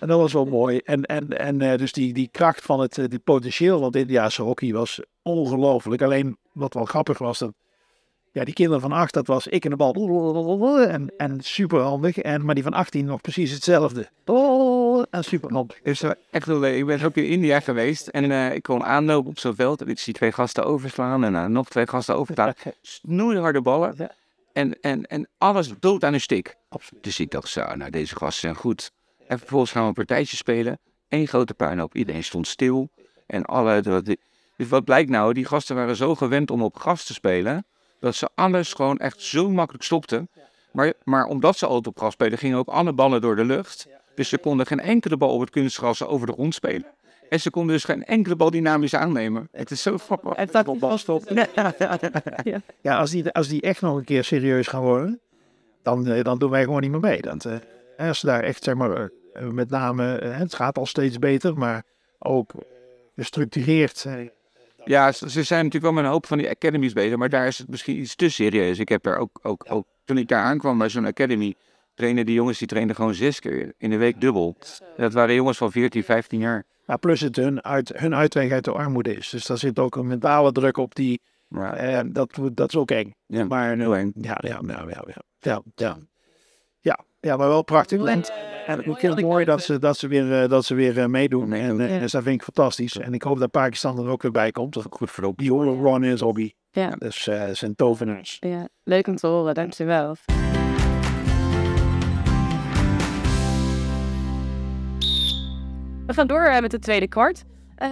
En 0.00 0.08
dat 0.08 0.20
was 0.20 0.32
wel 0.32 0.44
mooi. 0.44 0.78
En, 0.78 1.02
en, 1.02 1.28
en 1.28 1.60
eh, 1.60 1.78
dus 1.78 1.92
die, 1.92 2.12
die 2.12 2.28
kracht 2.32 2.64
van 2.64 2.80
het 2.80 2.98
eh, 2.98 3.04
die 3.08 3.18
potentieel 3.18 3.76
van 3.78 3.86
het 3.86 3.96
Indiaanse 3.96 4.42
hockey 4.42 4.72
was 4.72 5.00
ongelooflijk. 5.22 6.02
Alleen 6.02 6.36
wat 6.52 6.74
wel 6.74 6.84
grappig 6.84 7.18
was, 7.18 7.38
dat 7.38 7.52
ja, 8.32 8.44
die 8.44 8.54
kinderen 8.54 8.80
van 8.80 8.92
acht, 8.92 9.14
dat 9.14 9.26
was 9.26 9.46
ik 9.46 9.64
en 9.64 9.70
de 9.70 9.76
bal. 9.76 10.80
En, 10.80 11.12
en 11.16 11.40
super 11.40 11.80
handig. 11.80 12.18
En, 12.18 12.44
maar 12.44 12.54
die 12.54 12.64
van 12.64 12.72
18 12.72 13.04
nog 13.04 13.20
precies 13.20 13.50
hetzelfde. 13.50 14.08
Oh, 14.24 15.04
uh, 15.10 15.20
super 15.20 15.52
handig. 15.52 15.78
Dus 15.82 16.02
uh, 16.02 16.10
echt. 16.30 16.48
Ik 16.48 16.86
ben 16.86 17.02
ook 17.02 17.16
in 17.16 17.26
India 17.26 17.60
geweest 17.60 18.06
en 18.06 18.24
uh, 18.24 18.54
ik 18.54 18.62
kon 18.62 18.84
aanlopen 18.84 19.30
op 19.30 19.38
zo'n 19.38 19.54
veld 19.54 19.80
en 19.80 19.88
ik 19.88 19.98
zie 19.98 20.14
twee 20.14 20.32
gasten 20.32 20.64
overslaan 20.64 21.24
en 21.24 21.32
uh, 21.32 21.44
nog 21.44 21.68
twee 21.68 21.86
gasten 21.86 22.16
overslaan. 22.16 22.54
Snoeiharde 22.82 23.60
ballen 23.60 24.10
en, 24.52 24.80
en, 24.80 25.06
en 25.06 25.28
alles 25.38 25.70
dood 25.80 26.04
aan 26.04 26.12
een 26.12 26.20
stik. 26.20 26.56
Absoluut. 26.68 27.04
Dus 27.04 27.20
ik 27.20 27.30
dacht 27.30 27.48
zo, 27.48 27.74
nou 27.74 27.90
deze 27.90 28.16
gasten 28.16 28.40
zijn 28.40 28.54
goed. 28.54 28.90
En 29.28 29.38
vervolgens 29.38 29.70
gaan 29.70 29.82
we 29.82 29.88
een 29.88 29.94
partijtje 29.94 30.36
spelen. 30.36 30.78
Eén 31.08 31.26
grote 31.26 31.54
puinhoop. 31.54 31.94
Iedereen 31.94 32.24
stond 32.24 32.46
stil. 32.46 32.88
En 33.26 33.44
alle... 33.44 34.02
Dus 34.56 34.68
wat 34.68 34.84
blijkt 34.84 35.10
nou? 35.10 35.32
Die 35.32 35.44
gasten 35.44 35.76
waren 35.76 35.96
zo 35.96 36.14
gewend 36.14 36.50
om 36.50 36.62
op 36.62 36.76
gras 36.76 37.04
te 37.04 37.12
spelen... 37.12 37.66
dat 38.00 38.14
ze 38.14 38.28
alles 38.34 38.72
gewoon 38.72 38.98
echt 38.98 39.22
zo 39.22 39.50
makkelijk 39.50 39.84
stopten. 39.84 40.28
Maar, 40.72 40.92
maar 41.04 41.24
omdat 41.24 41.58
ze 41.58 41.66
altijd 41.66 41.86
op 41.86 41.98
gras 41.98 42.12
spelen... 42.12 42.38
gingen 42.38 42.58
ook 42.58 42.68
alle 42.68 42.92
ballen 42.92 43.20
door 43.20 43.36
de 43.36 43.44
lucht. 43.44 43.88
Dus 44.14 44.28
ze 44.28 44.38
konden 44.38 44.66
geen 44.66 44.80
enkele 44.80 45.16
bal 45.16 45.30
op 45.30 45.40
het 45.40 45.50
kunstgras 45.50 46.04
over 46.04 46.26
de 46.26 46.32
grond 46.32 46.54
spelen. 46.54 46.86
En 47.28 47.40
ze 47.40 47.50
konden 47.50 47.74
dus 47.74 47.84
geen 47.84 48.04
enkele 48.04 48.36
bal 48.36 48.50
dynamisch 48.50 48.94
aannemen. 48.94 49.48
Het 49.52 49.70
is 49.70 49.82
zo 49.82 49.98
grappig. 49.98 50.32
En 50.32 50.48
dat 50.52 50.76
vast 50.78 51.08
op. 51.08 51.22
Ja, 52.80 52.98
als 52.98 53.10
die, 53.10 53.30
als 53.30 53.48
die 53.48 53.60
echt 53.60 53.80
nog 53.80 53.96
een 53.96 54.04
keer 54.04 54.24
serieus 54.24 54.66
gaan 54.66 54.82
worden, 54.82 55.20
dan, 55.82 56.06
eh, 56.06 56.24
dan 56.24 56.38
doen 56.38 56.50
wij 56.50 56.62
gewoon 56.64 56.80
niet 56.80 56.90
meer 56.90 57.00
mee. 57.00 57.20
Dat, 57.20 57.44
eh, 57.44 57.56
als 58.06 58.18
ze 58.18 58.26
daar 58.26 58.42
echt, 58.42 58.64
zeg 58.64 58.74
maar, 58.74 59.10
eh, 59.32 59.46
met 59.48 59.70
name, 59.70 60.16
eh, 60.16 60.38
het 60.38 60.54
gaat 60.54 60.78
al 60.78 60.86
steeds 60.86 61.18
beter, 61.18 61.58
maar 61.58 61.82
ook 62.18 62.52
eh, 62.54 62.60
gestructureerd. 63.16 64.04
eh, 64.06 64.28
Ja, 64.84 65.12
ze 65.12 65.42
zijn 65.42 65.64
natuurlijk 65.64 65.84
wel 65.84 65.92
met 65.92 66.04
een 66.04 66.10
hoop 66.10 66.26
van 66.26 66.38
die 66.38 66.48
academies 66.50 66.92
bezig, 66.92 67.16
maar 67.16 67.28
daar 67.28 67.46
is 67.46 67.58
het 67.58 67.68
misschien 67.68 67.98
iets 67.98 68.14
te 68.14 68.28
serieus. 68.28 68.78
Ik 68.78 68.88
heb 68.88 69.02
daar 69.02 69.16
ook, 69.18 69.38
ook, 69.42 69.64
ook 69.68 69.86
toen 70.04 70.18
ik 70.18 70.28
daar 70.28 70.42
aankwam 70.42 70.78
bij 70.78 70.88
zo'n 70.88 71.06
academy, 71.06 71.54
trainen 71.94 72.26
die 72.26 72.34
jongens 72.34 72.58
die 72.58 72.68
trainden 72.68 72.96
gewoon 72.96 73.14
zes 73.14 73.40
keer 73.40 73.74
in 73.78 73.90
de 73.90 73.96
week 73.96 74.20
dubbel. 74.20 74.56
Dat 74.96 75.12
waren 75.12 75.34
jongens 75.34 75.56
van 75.58 75.72
14, 75.72 76.04
15 76.04 76.38
jaar. 76.40 76.64
Maar 76.84 76.98
plus 76.98 77.20
het 77.20 77.36
hun, 77.36 77.62
uit, 77.64 77.92
hun 77.98 78.14
uitweg 78.14 78.50
uit 78.50 78.64
de 78.64 78.72
armoede 78.72 79.14
is. 79.16 79.28
Dus 79.28 79.46
daar 79.46 79.58
zit 79.58 79.78
ook 79.78 79.96
een 79.96 80.06
mentale 80.06 80.52
druk 80.52 80.76
op 80.76 80.94
die, 80.94 81.20
eh, 81.50 82.00
dat, 82.06 82.38
dat 82.52 82.68
is 82.68 82.76
ook 82.76 82.90
eng. 82.90 83.14
ja, 83.26 83.44
Maar 83.44 83.76
heel 83.76 83.96
eng. 83.96 84.12
ja, 84.20 84.38
ja, 84.40 84.60
ja, 84.66 84.84
ja, 84.88 85.04
ja, 85.40 85.62
ja, 85.74 85.98
ja. 87.20 87.36
Maar 87.36 87.48
wel 87.48 87.62
prachtig. 87.62 88.04
En, 88.04 88.22
en 88.66 88.78
ik 88.78 88.98
vind 88.98 89.14
het 89.14 89.20
mooi 89.24 89.44
dat 89.44 89.62
ze, 89.62 89.78
dat 89.78 89.96
ze 89.98 90.08
weer, 90.08 90.42
eh, 90.42 90.48
dat 90.48 90.64
ze 90.64 90.74
weer 90.74 90.98
eh, 90.98 91.06
meedoen. 91.06 91.52
En, 91.52 91.80
eh, 91.80 91.94
Ja. 91.94 91.98
dus 91.98 92.12
dat 92.12 92.22
vind 92.22 92.34
ik 92.34 92.42
fantastisch. 92.42 92.96
En 92.98 93.14
ik 93.14 93.22
hoop 93.22 93.38
dat 93.38 93.50
Pakistan 93.50 93.98
er 93.98 94.08
ook 94.08 94.22
weer 94.22 94.30
bij 94.30 94.50
komt. 94.50 94.76
Goed 94.90 95.10
voor. 95.10 95.32
Die 95.36 95.50
horen 95.52 95.82
Ron 95.82 96.04
is 96.04 96.20
hobby. 96.20 96.50
Ja. 96.70 96.90
Dus 96.90 97.26
eh 97.26 97.46
ze 97.46 97.54
zijn 97.54 97.74
tovenaars. 97.74 98.36
Ja, 98.40 98.68
leuk 98.84 99.06
om 99.06 99.16
te 99.16 99.26
horen, 99.26 99.54
dankjewel. 99.54 100.16
We 106.06 106.14
gaan 106.14 106.26
door 106.26 106.42
eh, 106.44 106.60
met 106.60 106.72
het 106.72 106.82
tweede 106.82 107.08
kwart. 107.08 107.44
Ehm, 107.76 107.90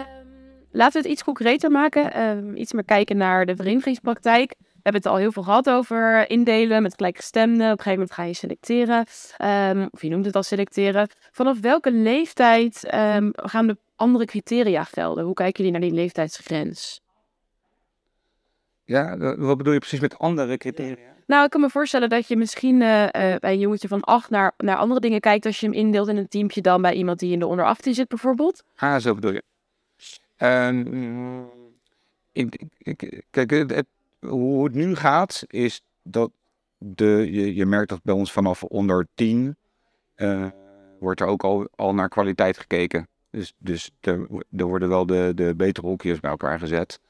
laten 0.71 0.93
we 0.93 0.99
het 0.99 1.09
iets 1.17 1.25
concreter 1.25 1.71
maken. 1.71 2.13
Ehm, 2.13 2.55
iets 2.57 2.73
meer 2.73 2.85
kijken 2.85 3.17
naar 3.17 3.47
de 3.47 3.57
verenigingspraktijk. 3.57 4.55
We 4.87 4.93
hebben 4.93 5.11
het 5.11 5.19
al 5.21 5.25
heel 5.25 5.33
veel 5.33 5.43
gehad 5.43 5.71
over 5.71 6.31
indelen 6.31 6.83
met 6.83 6.95
gelijkgestemden. 6.95 7.67
Op 7.73 7.79
een 7.79 7.85
gegeven 7.85 7.93
moment 7.93 8.13
ga 8.13 8.23
je 8.23 8.33
selecteren. 8.35 9.07
Ehm, 9.37 9.87
of 9.91 10.03
je 10.03 10.09
noemt 10.09 10.25
het 10.25 10.37
al 10.37 10.43
selecteren. 10.43 11.09
Vanaf 11.31 11.61
welke 11.61 11.93
leeftijd 11.93 12.85
ehm, 12.85 13.31
gaan 13.33 13.67
de 13.67 13.77
andere 13.97 14.25
criteria 14.25 14.85
gelden? 14.85 15.25
Hoe 15.25 15.35
kijken 15.35 15.65
jullie 15.65 15.79
naar 15.81 15.89
die 15.89 15.99
leeftijdsgrens? 15.99 17.01
Ja, 18.85 19.17
wat 19.37 19.57
bedoel 19.57 19.73
je 19.73 19.79
precies 19.79 20.01
met 20.01 20.19
andere 20.19 20.57
criteria? 20.57 21.15
Nou, 21.27 21.45
ik 21.45 21.51
kan 21.51 21.61
me 21.61 21.71
voorstellen 21.71 22.09
dat 22.09 22.29
je 22.29 22.37
misschien 22.37 22.83
eh, 22.83 23.07
bij 23.13 23.53
een 23.53 23.59
jongetje 23.59 23.89
van 23.89 24.01
acht 24.01 24.31
naar, 24.31 24.53
naar 24.57 24.77
andere 24.77 25.01
dingen 25.01 25.21
kijkt 25.21 25.47
als 25.47 25.61
je 25.61 25.67
hem 25.67 25.75
indeelt 25.75 26.09
in 26.09 26.17
een 26.17 26.29
teampje 26.29 26.61
dan 26.61 26.83
bij 26.83 26.95
iemand 26.95 27.19
die 27.19 27.33
in 27.33 27.39
de 27.39 27.47
onder 27.47 27.65
18 27.65 27.95
zit 27.95 28.09
bijvoorbeeld. 28.09 28.63
Ah, 28.77 28.97
zo 29.01 29.15
bedoel 29.15 29.33
je. 29.33 29.43
Ik, 32.33 32.63
ik- 32.79 33.23
kijk, 33.31 33.51
het- 33.51 33.87
hoe 34.21 34.65
het 34.65 34.75
nu 34.75 34.95
gaat 34.97 35.45
is 35.47 35.83
dat 36.03 36.31
de, 36.79 37.29
je, 37.31 37.55
je 37.55 37.67
merkt 37.67 37.89
dat 37.89 38.03
bij 38.03 38.15
ons 38.15 38.33
vanaf 38.33 38.63
onder 38.63 39.07
10 39.15 39.57
eh, 40.15 40.47
wordt 41.01 41.21
er 41.21 41.27
ook 41.27 41.45
al, 41.45 41.69
al 41.75 41.95
naar 41.95 42.09
kwaliteit 42.09 42.59
gekeken. 42.59 43.09
Dus, 43.31 43.53
dus 43.59 43.91
er, 44.01 44.27
wo- 44.29 44.67
worden 44.67 44.89
wel 44.89 45.07
de, 45.07 45.33
de 45.35 45.55
betere 45.57 45.87
hoekjes 45.87 46.21
bij 46.21 46.31
elkaar 46.31 46.59
gezet. 46.59 47.01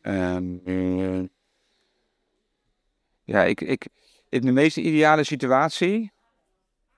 Eh, 0.00 0.36
ja, 3.24 3.44
ik, 3.44 3.60
ik, 3.60 3.88
in 4.28 4.40
de 4.40 4.52
meest 4.52 4.76
ideale 4.76 5.24
situatie, 5.24 6.12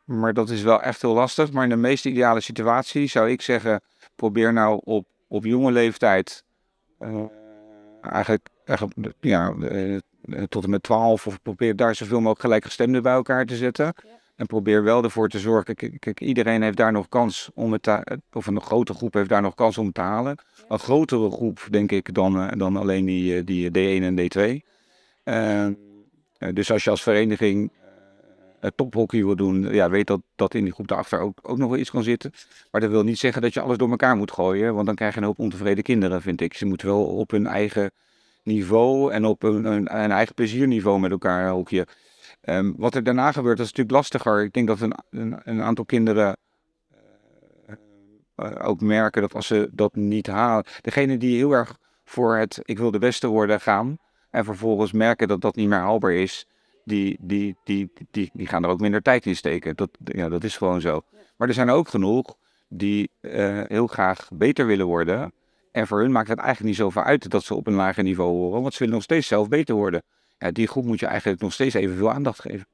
maar 0.05 0.35
dat 0.35 0.51
is 0.51 0.62
wel 0.62 0.83
echt 0.83 1.03
heel 1.03 1.15
lastig, 1.15 1.53
maar 1.53 1.62
in 1.65 1.69
de 1.69 1.77
meest 1.77 2.07
ideale 2.07 2.41
situatie 2.41 3.07
zou 3.07 3.31
ik 3.31 3.43
zeggen, 3.43 3.81
probeer 4.15 4.53
nou 4.53 4.81
op, 4.85 5.07
op 5.29 5.45
jonge 5.45 5.73
leeftijd, 5.73 6.45
eh, 6.99 7.25
eigenlijk, 8.03 8.49
eigenlijk 8.65 9.15
ja, 9.21 9.55
eh, 9.61 9.99
tot 10.49 10.65
en 10.65 10.71
met 10.71 10.83
12, 10.83 11.27
of 11.27 11.43
probeer 11.43 11.77
daar 11.77 11.95
zoveel 11.95 12.17
mogelijk 12.19 12.41
gelijkgestemden 12.41 13.03
bij 13.03 13.12
elkaar 13.12 13.47
te 13.47 13.57
zetten. 13.57 13.95
En 14.37 14.47
probeer 14.47 14.83
wel 14.83 15.05
ervoor 15.05 15.29
te 15.29 15.38
zorgen, 15.38 15.75
kijk, 15.75 16.21
iedereen 16.21 16.62
heeft 16.62 16.77
daar 16.77 16.93
nog 16.93 17.09
kans 17.09 17.51
om 17.55 17.73
het, 17.73 17.83
te- 17.83 18.19
of 18.33 18.47
een 18.47 18.61
grote 18.61 18.95
groep 18.95 19.15
heeft 19.15 19.29
daar 19.29 19.43
nog 19.43 19.55
kans 19.55 19.79
om 19.79 19.93
te 19.93 20.01
halen. 20.01 20.38
Een 20.69 20.79
grotere 20.79 21.31
groep, 21.31 21.67
denk 21.71 21.93
ik, 21.93 22.15
dan, 22.15 22.41
eh, 22.41 22.59
dan 22.59 22.77
alleen 22.77 23.05
die, 23.05 23.37
eh, 23.37 23.43
die 23.45 23.71
D1 23.71 24.03
en 24.03 24.15
D2. 24.17 24.65
Eh, 25.23 25.67
eh, 25.67 25.75
dus 26.53 26.71
als 26.73 26.85
je 26.85 26.91
als 26.91 27.03
vereniging 27.03 27.71
tophockey 28.75 29.25
wil 29.25 29.37
doen, 29.37 29.75
ja, 29.75 29.90
weet 29.90 30.07
dat, 30.07 30.20
dat 30.35 30.55
in 30.55 30.64
die 30.64 30.72
groep 30.72 30.88
daarachter 30.88 31.20
ook, 31.20 31.38
ook 31.42 31.59
nog 31.59 31.70
wel 31.70 31.79
iets 31.79 31.90
kan 31.90 32.03
zitten. 32.03 32.33
Maar 32.70 32.81
dat 32.81 32.90
wil 32.90 33.03
niet 33.03 33.18
zeggen 33.18 33.42
dat 33.42 33.55
je 33.55 33.61
alles 33.61 33.77
door 33.77 33.90
elkaar 33.90 34.16
moet 34.16 34.33
gooien, 34.33 34.75
want 34.75 34.87
dan 34.87 34.94
krijg 34.94 35.14
je 35.14 35.20
een 35.20 35.27
hoop 35.27 35.38
ontevreden 35.38 35.85
kinderen, 35.85 36.22
vind 36.22 36.40
ik. 36.40 36.55
Ze 36.55 36.66
moeten 36.66 36.87
wel 36.87 37.05
op 37.05 37.31
hun 37.31 37.46
eigen 37.46 37.90
niveau 38.42 39.12
en 39.12 39.25
op 39.25 39.42
een 39.42 39.88
eigen 39.88 40.35
plezierniveau 40.35 41.01
met 41.01 41.11
elkaar 41.11 41.48
hockeyen. 41.48 41.87
Ehm, 42.40 42.72
wat 42.77 42.94
er 42.94 43.03
daarna 43.03 43.33
gebeurt, 43.33 43.57
dat 43.57 43.66
is 43.66 43.72
natuurlijk 43.72 43.96
lastiger. 43.96 44.42
Ik 44.42 44.53
denk 44.53 44.66
dat 44.66 44.81
een, 44.81 44.94
een, 45.11 45.40
een 45.44 45.62
aantal 45.62 45.85
kinderen 45.85 46.37
eh, 47.66 47.75
eh, 48.35 48.68
ook 48.68 48.81
merken 48.81 49.22
dat 49.22 49.35
als 49.35 49.46
ze 49.46 49.68
dat 49.72 49.94
niet 49.94 50.27
halen, 50.27 50.64
degene 50.81 51.18
die 51.18 51.37
heel 51.37 51.53
erg 51.53 51.79
voor 52.05 52.37
het 52.37 52.61
ik 52.62 52.79
wil 52.79 52.90
de 52.90 52.98
beste 52.98 53.27
worden 53.27 53.61
gaan 53.61 53.96
en 54.31 54.44
vervolgens 54.44 54.92
merken 54.92 55.29
dat 55.29 55.40
dat 55.40 55.57
niet 55.57 55.68
meer 55.68 55.79
haalbaar 55.79 56.12
is, 56.12 56.46
die, 56.85 57.16
die, 57.21 57.57
die, 57.64 57.92
die, 58.11 58.31
die 58.33 58.47
gaan 58.47 58.64
er 58.64 58.71
ook 58.71 58.81
minder 58.81 59.03
tijd 59.03 59.27
in 59.27 59.37
steken. 59.37 59.77
Dat, 59.77 59.90
ja, 60.05 60.29
dat 60.29 60.45
is 60.45 60.57
gewoon 60.57 60.81
zo. 60.81 61.03
Maar 61.37 61.49
er 61.49 61.55
zijn 61.55 61.71
ook 61.71 61.88
genoeg 61.88 62.37
die 62.68 63.11
eh, 63.21 63.61
heel 63.66 63.87
graag 63.87 64.29
beter 64.33 64.66
willen 64.66 64.87
worden. 64.87 65.33
En 65.73 65.87
voor 65.87 66.01
hun 66.01 66.12
maakt 66.12 66.29
het 66.29 66.38
eigenlijk 66.38 66.68
niet 66.68 66.79
zoveel 66.79 67.03
uit 67.03 67.31
dat 67.31 67.45
ze 67.45 67.55
op 67.55 67.66
een 67.66 67.75
lager 67.75 68.03
niveau 68.03 68.31
horen, 68.31 68.62
want 68.62 68.73
ze 68.73 68.79
willen 68.79 68.95
nog 68.95 69.03
steeds 69.03 69.27
zelf 69.27 69.49
beter 69.49 69.75
worden. 69.75 70.03
Ja, 70.38 70.51
die 70.51 70.68
groep 70.68 70.85
moet 70.85 71.01
je 71.01 71.07
eigenlijk 71.07 71.40
nog 71.40 71.53
steeds 71.53 71.75
evenveel 71.75 72.12
aandacht 72.12 72.40
geven. 72.40 72.66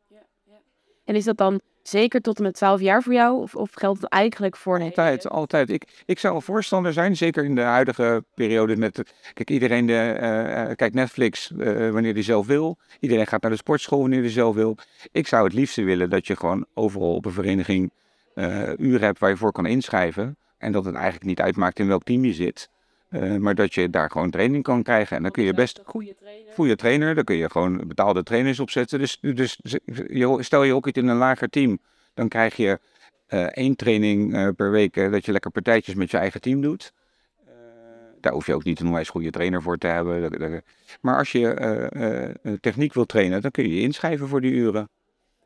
En 1.09 1.15
is 1.15 1.25
dat 1.25 1.37
dan 1.37 1.61
zeker 1.83 2.21
tot 2.21 2.37
en 2.37 2.43
met 2.43 2.55
12 2.55 2.81
jaar 2.81 3.03
voor 3.03 3.13
jou? 3.13 3.43
Of, 3.43 3.55
of 3.55 3.71
geldt 3.73 4.01
het 4.01 4.11
eigenlijk 4.11 4.57
voor... 4.57 4.81
Altijd, 4.81 5.29
altijd. 5.29 5.71
Ik, 5.71 6.03
ik 6.07 6.19
zou 6.19 6.35
een 6.35 6.43
voorstander 6.43 6.93
zijn, 6.93 7.17
zeker 7.17 7.45
in 7.45 7.55
de 7.55 7.61
huidige 7.61 8.25
periode 8.35 8.77
met... 8.77 9.03
Kijk, 9.35 9.51
iedereen 9.51 9.87
de, 9.87 9.93
eh, 9.93 10.63
eh, 10.63 10.77
kijkt 10.77 10.95
Netflix 10.95 11.53
eh, 11.59 11.91
wanneer 11.91 12.13
hij 12.13 12.23
zelf 12.23 12.47
wil. 12.47 12.79
Iedereen 13.01 13.27
gaat 13.27 13.43
naar 13.43 13.51
de 13.51 13.57
sportschool 13.57 14.01
wanneer 14.01 14.21
hij 14.21 14.31
zelf 14.31 14.55
wil. 14.55 14.77
Ik 15.13 15.27
zou 15.27 15.45
het 15.45 15.53
liefste 15.53 15.83
willen 15.83 16.11
dat 16.11 16.27
je 16.27 16.37
gewoon 16.37 16.67
overal 16.75 17.15
op 17.15 17.25
een 17.25 17.33
vereniging 17.33 17.93
eh 18.35 18.73
uren 18.77 19.07
hebt 19.07 19.19
waar 19.19 19.31
je 19.31 19.37
voor 19.37 19.53
kan 19.53 19.67
inschrijven. 19.67 20.37
En 20.59 20.73
dat 20.73 20.85
het 20.85 20.95
eigenlijk 20.95 21.25
niet 21.25 21.41
uitmaakt 21.41 21.79
in 21.79 21.89
welk 21.89 22.03
team 22.03 22.25
je 22.25 22.35
zit. 22.35 22.69
Eh, 23.09 23.37
maar 23.37 23.55
dat 23.55 23.75
je 23.75 23.91
daar 23.91 24.11
gewoon 24.11 24.31
training 24.31 24.63
kan 24.63 24.83
krijgen. 24.83 25.17
En 25.17 25.23
dan 25.23 25.31
kun 25.33 25.43
je 25.45 25.55
best 25.55 25.81
goede 25.85 26.15
trainer. 26.15 26.53
goede 26.55 26.77
trainer, 26.77 27.15
daar 27.15 27.25
kun 27.25 27.37
je 27.37 27.51
gewoon 27.51 27.87
betaalde 27.87 28.23
trainers 28.23 28.61
opzetten. 28.61 28.99
Dus, 28.99 29.19
dus 29.21 29.59
je- 30.07 30.37
stel 30.41 30.63
je 30.63 30.75
ook 30.75 30.87
iets 30.87 30.99
in 30.99 31.09
een 31.09 31.17
lager 31.17 31.49
team, 31.49 31.79
dan 32.15 32.29
krijg 32.29 32.57
je 32.57 32.79
eh, 33.27 33.45
één 33.45 33.77
training 33.77 34.35
eh, 34.35 34.49
per 34.57 34.71
week 34.71 34.95
dat 34.95 35.25
je 35.25 35.33
lekker 35.33 35.51
partijtjes 35.51 35.95
met 35.95 36.11
je 36.11 36.17
eigen 36.17 36.41
team 36.41 36.61
doet. 36.61 36.93
Daar 38.21 38.33
hoef 38.33 38.47
je 38.47 38.55
ook 38.55 38.65
niet 38.65 38.81
een 38.81 38.87
onwijs 38.87 39.09
goede 39.09 39.31
trainer 39.31 39.63
voor 39.63 39.79
te 39.79 39.87
hebben. 39.87 40.63
Maar 41.01 41.17
als 41.17 41.33
je 41.33 42.59
techniek 42.61 42.95
wil 42.95 43.05
trainen, 43.07 43.43
dan 43.43 43.51
kun 43.51 43.69
je 43.69 43.75
je 43.75 43.81
inschrijven 43.81 44.29
voor 44.29 44.41
die 44.41 44.53
uren. 44.53 44.89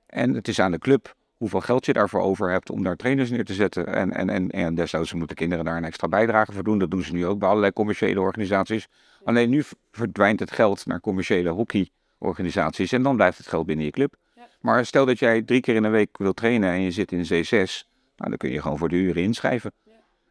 En 0.07 0.35
het 0.35 0.49
is 0.49 0.59
aan 0.61 0.71
de 0.71 0.79
club 0.79 1.15
hoeveel 1.43 1.61
geld 1.61 1.87
je 1.87 1.93
daarvoor 1.93 2.21
over 2.21 2.51
hebt 2.51 2.71
om 2.71 2.83
daar 2.83 2.97
trainers 2.97 3.31
neer 3.31 3.45
te 3.45 3.55
zetten. 3.55 3.87
En, 3.87 4.13
en, 4.13 4.31
en, 4.31 4.51
en 4.51 4.75
desnoods 4.75 5.13
moeten 5.13 5.37
kinderen 5.37 5.65
daar 5.65 5.77
een 5.77 5.85
extra 5.85 6.09
bijdrage 6.09 6.53
voor 6.53 6.63
doen. 6.63 6.79
Dat 6.79 6.91
doen 6.91 7.03
ze 7.03 7.13
nu 7.13 7.27
ook 7.27 7.39
bij 7.39 7.49
allerlei 7.49 7.73
commerciële 7.73 8.21
organisaties. 8.21 8.89
Alleen 9.25 9.51
nu 9.51 9.63
verdwijnt 9.93 10.41
het 10.41 10.51
geld 10.51 10.87
naar 10.87 11.01
commerciële 11.01 11.49
hockeyorganisaties 11.49 12.93
en 12.93 13.03
dan 13.03 13.17
blijft 13.17 13.39
het 13.39 13.47
geld 13.47 13.67
binnen 13.67 13.85
je 13.85 13.91
club. 13.91 14.15
Maar 14.61 14.87
stel 14.87 15.07
dat 15.07 15.19
jij 15.19 15.43
drie 15.43 15.61
keer 15.61 15.75
in 15.75 15.83
de 15.83 15.89
week 15.89 16.19
wil 16.19 16.33
trainen 16.33 16.71
en 16.71 16.81
je 16.81 16.91
zit 16.91 17.13
in 17.13 17.25
C6, 17.25 17.87
nou, 18.17 18.31
dan 18.31 18.37
kun 18.37 18.51
je 18.51 18.61
gewoon 18.61 18.79
voor 18.79 18.89
de 18.89 18.97
uren 18.97 19.23
inschrijven. 19.23 19.73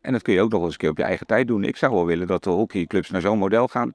En 0.01 0.11
dat 0.11 0.21
kun 0.21 0.33
je 0.33 0.41
ook 0.41 0.51
nog 0.51 0.63
eens 0.63 0.71
een 0.71 0.77
keer 0.77 0.89
op 0.89 0.97
je 0.97 1.03
eigen 1.03 1.27
tijd 1.27 1.47
doen. 1.47 1.63
Ik 1.63 1.77
zou 1.77 1.93
wel 1.93 2.05
willen 2.05 2.27
dat 2.27 2.43
de 2.43 2.49
hockeyclubs 2.49 3.09
naar 3.09 3.21
zo'n 3.21 3.37
model 3.37 3.67
gaan. 3.67 3.93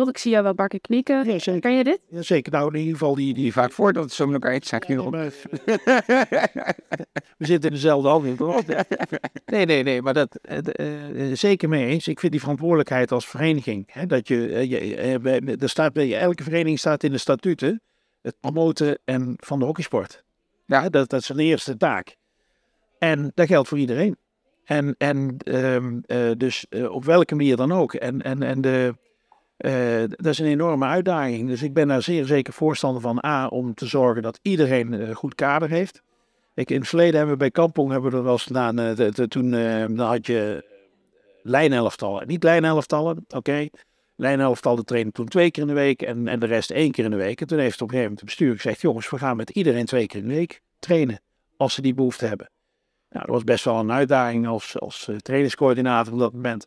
Ik 0.00 0.18
zie 0.18 0.30
jou 0.30 0.42
wel 0.42 0.52
een 0.56 0.68
keer 0.68 0.80
knikken. 0.80 1.24
Ja, 1.24 1.38
zeker. 1.38 1.60
Ken 1.60 1.72
je 1.76 1.84
dit? 1.84 1.98
Ja, 2.08 2.22
zeker. 2.22 2.52
Nou, 2.52 2.72
in 2.72 2.78
ieder 2.78 2.92
geval 2.92 3.14
die... 3.14 3.34
die 3.34 3.52
vaak 3.52 3.72
voor 3.72 3.92
dat 3.92 4.04
het 4.04 4.12
zo 4.12 4.24
met 4.26 4.34
elkaar 4.34 4.52
eens 4.52 4.68
zijn. 4.68 4.82
Ja, 4.86 5.10
maar- 5.10 5.32
we 7.38 7.46
zitten 7.46 7.70
in 7.70 7.74
dezelfde 7.76 8.08
handen. 8.08 8.36
toch? 8.36 8.62
Nee, 9.46 9.66
nee, 9.66 9.82
nee, 9.82 10.02
maar 10.02 10.14
dat 10.14 10.36
eh, 10.42 10.58
eh, 11.30 11.36
zeker 11.36 11.68
mee 11.68 11.86
eens. 11.86 12.08
Ik 12.08 12.20
vind 12.20 12.32
die 12.32 12.40
verantwoordelijkheid 12.40 13.12
als 13.12 13.26
vereniging. 13.26 13.88
Hè, 13.92 14.06
dat 14.06 14.28
je, 14.28 14.48
eh, 14.48 14.70
je, 14.70 15.18
bij- 15.18 15.56
er 15.58 15.68
staat 15.68 15.92
bij 15.92 16.18
elke 16.18 16.42
vereniging 16.42 16.78
staat 16.78 17.02
in 17.02 17.10
de 17.12 17.18
statuten 17.18 17.82
het 18.22 18.36
promoten 18.40 18.98
en 19.04 19.34
van 19.36 19.58
de 19.58 19.64
hockeysport. 19.64 20.24
Ja, 20.66 20.88
dat, 20.88 21.08
dat 21.10 21.20
is 21.20 21.26
zijn 21.26 21.38
eerste 21.38 21.76
taak. 21.76 22.16
En 22.98 23.32
dat 23.34 23.46
geldt 23.46 23.68
voor 23.68 23.78
iedereen. 23.78 24.16
En, 24.64 24.94
en 24.98 25.36
ehm, 25.38 25.98
eh, 26.06 26.30
dus 26.36 26.66
op 26.90 27.04
welke 27.04 27.34
manier 27.34 27.56
dan 27.56 27.72
ook. 27.72 27.94
En, 27.94 28.22
en, 28.22 28.42
en 28.42 28.60
de, 28.60 28.94
eh, 29.56 30.02
dat 30.06 30.26
is 30.26 30.38
een 30.38 30.46
enorme 30.46 30.86
uitdaging. 30.86 31.48
Dus 31.48 31.62
ik 31.62 31.74
ben 31.74 31.88
daar 31.88 32.02
zeer 32.02 32.26
zeker 32.26 32.52
voorstander 32.52 33.02
van. 33.02 33.24
A, 33.24 33.46
om 33.46 33.74
te 33.74 33.86
zorgen 33.86 34.22
dat 34.22 34.38
iedereen 34.42 34.92
een 34.92 35.14
goed 35.14 35.34
kader 35.34 35.68
heeft. 35.68 36.02
Ik, 36.54 36.70
in 36.70 36.78
het 36.78 36.88
verleden 36.88 37.14
hebben 37.14 37.32
we 37.32 37.38
bij 37.38 37.50
Kampong 37.50 37.90
hebben 37.90 38.10
we 38.10 38.16
dat 38.16 38.24
wel 38.24 38.32
eens 38.32 38.42
gedaan. 38.42 38.78
eh, 38.78 39.06
toen 39.06 39.54
eh, 39.54 39.78
dan 39.78 39.98
had 39.98 40.26
je 40.26 40.64
lijnelftallen. 41.42 42.26
Niet 42.26 42.42
lijnelftallen, 42.42 43.24
oké. 43.28 43.68
Lijnelftallen 44.16 44.84
trainen 44.84 45.12
toen 45.12 45.28
twee 45.28 45.50
keer 45.50 45.62
in 45.62 45.68
de 45.68 45.74
week 45.74 46.02
en, 46.02 46.28
en 46.28 46.40
de 46.40 46.46
rest 46.46 46.70
één 46.70 46.90
keer 46.90 47.04
in 47.04 47.10
de 47.10 47.16
week. 47.16 47.40
En 47.40 47.46
toen 47.46 47.58
heeft 47.58 47.82
op 47.82 47.88
een 47.88 47.94
gegeven 47.94 48.12
moment 48.12 48.20
het 48.20 48.28
bestuur 48.28 48.54
gezegd... 48.54 48.80
jongens, 48.80 49.10
we 49.10 49.18
gaan 49.18 49.36
met 49.36 49.50
iedereen 49.50 49.84
twee 49.84 50.06
keer 50.06 50.20
in 50.20 50.28
de 50.28 50.34
week 50.34 50.60
trainen. 50.78 51.20
Als 51.56 51.74
ze 51.74 51.82
die 51.82 51.94
behoefte 51.94 52.26
hebben. 52.26 52.50
Nou, 53.10 53.26
dat 53.26 53.34
was 53.34 53.44
best 53.44 53.64
wel 53.64 53.78
een 53.78 53.92
uitdaging 53.92 54.46
als, 54.46 54.80
als 54.80 55.08
eh, 55.08 55.16
trainingscoördinator 55.16 56.12
op 56.12 56.18
dat 56.18 56.32
moment. 56.32 56.66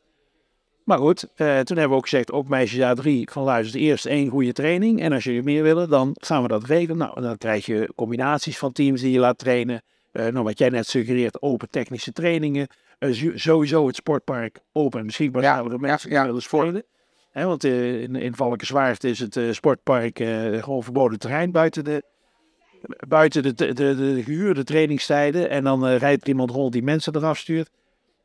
Maar 0.85 0.97
goed, 0.97 1.23
eh, 1.23 1.59
toen 1.59 1.77
hebben 1.77 1.89
we 1.89 1.95
ook 1.95 2.09
gezegd, 2.09 2.31
ook 2.31 2.47
meisjes 2.47 2.79
A3, 2.79 3.31
van 3.31 3.43
luister, 3.43 3.79
eerst 3.79 4.05
één 4.05 4.29
goede 4.29 4.53
training. 4.53 5.01
En 5.01 5.13
als 5.13 5.23
jullie 5.23 5.43
meer 5.43 5.63
willen, 5.63 5.89
dan 5.89 6.15
gaan 6.19 6.41
we 6.41 6.47
dat 6.47 6.63
regelen. 6.63 6.97
Nou, 6.97 7.21
dan 7.21 7.37
krijg 7.37 7.65
je 7.65 7.93
combinaties 7.95 8.57
van 8.57 8.71
teams 8.71 9.01
die 9.01 9.11
je 9.11 9.19
laat 9.19 9.37
trainen. 9.37 9.81
Eh, 10.11 10.27
nou, 10.27 10.43
wat 10.43 10.57
jij 10.57 10.69
net 10.69 10.87
suggereert, 10.87 11.41
open 11.41 11.69
technische 11.69 12.11
trainingen. 12.11 12.67
Eh, 12.99 13.31
sowieso 13.35 13.87
het 13.87 13.95
sportpark 13.95 14.59
open 14.71 14.99
en 14.99 15.05
beschikbaar 15.05 15.41
Ja, 15.43 15.57
ja, 15.57 15.77
mensen 15.77 16.09
ja. 16.09 16.25
willen 16.25 16.41
sporten. 16.41 16.83
Hè, 17.31 17.45
want 17.45 17.63
in, 17.63 18.15
in 18.15 18.35
Valkenswaard 18.35 19.03
is 19.03 19.19
het 19.19 19.39
sportpark 19.51 20.17
gewoon 20.61 20.83
verboden 20.83 21.19
terrein 21.19 21.51
buiten 21.51 21.83
de, 21.83 22.03
buiten 23.07 23.43
de, 23.43 23.53
de, 23.53 23.73
de, 23.73 23.95
de 23.95 24.23
gehuurde 24.23 24.63
trainingstijden. 24.63 25.49
En 25.49 25.63
dan 25.63 25.85
rijdt 25.85 26.27
iemand 26.27 26.51
rond 26.51 26.73
die 26.73 26.83
mensen 26.83 27.15
eraf 27.15 27.37
stuurt. 27.37 27.69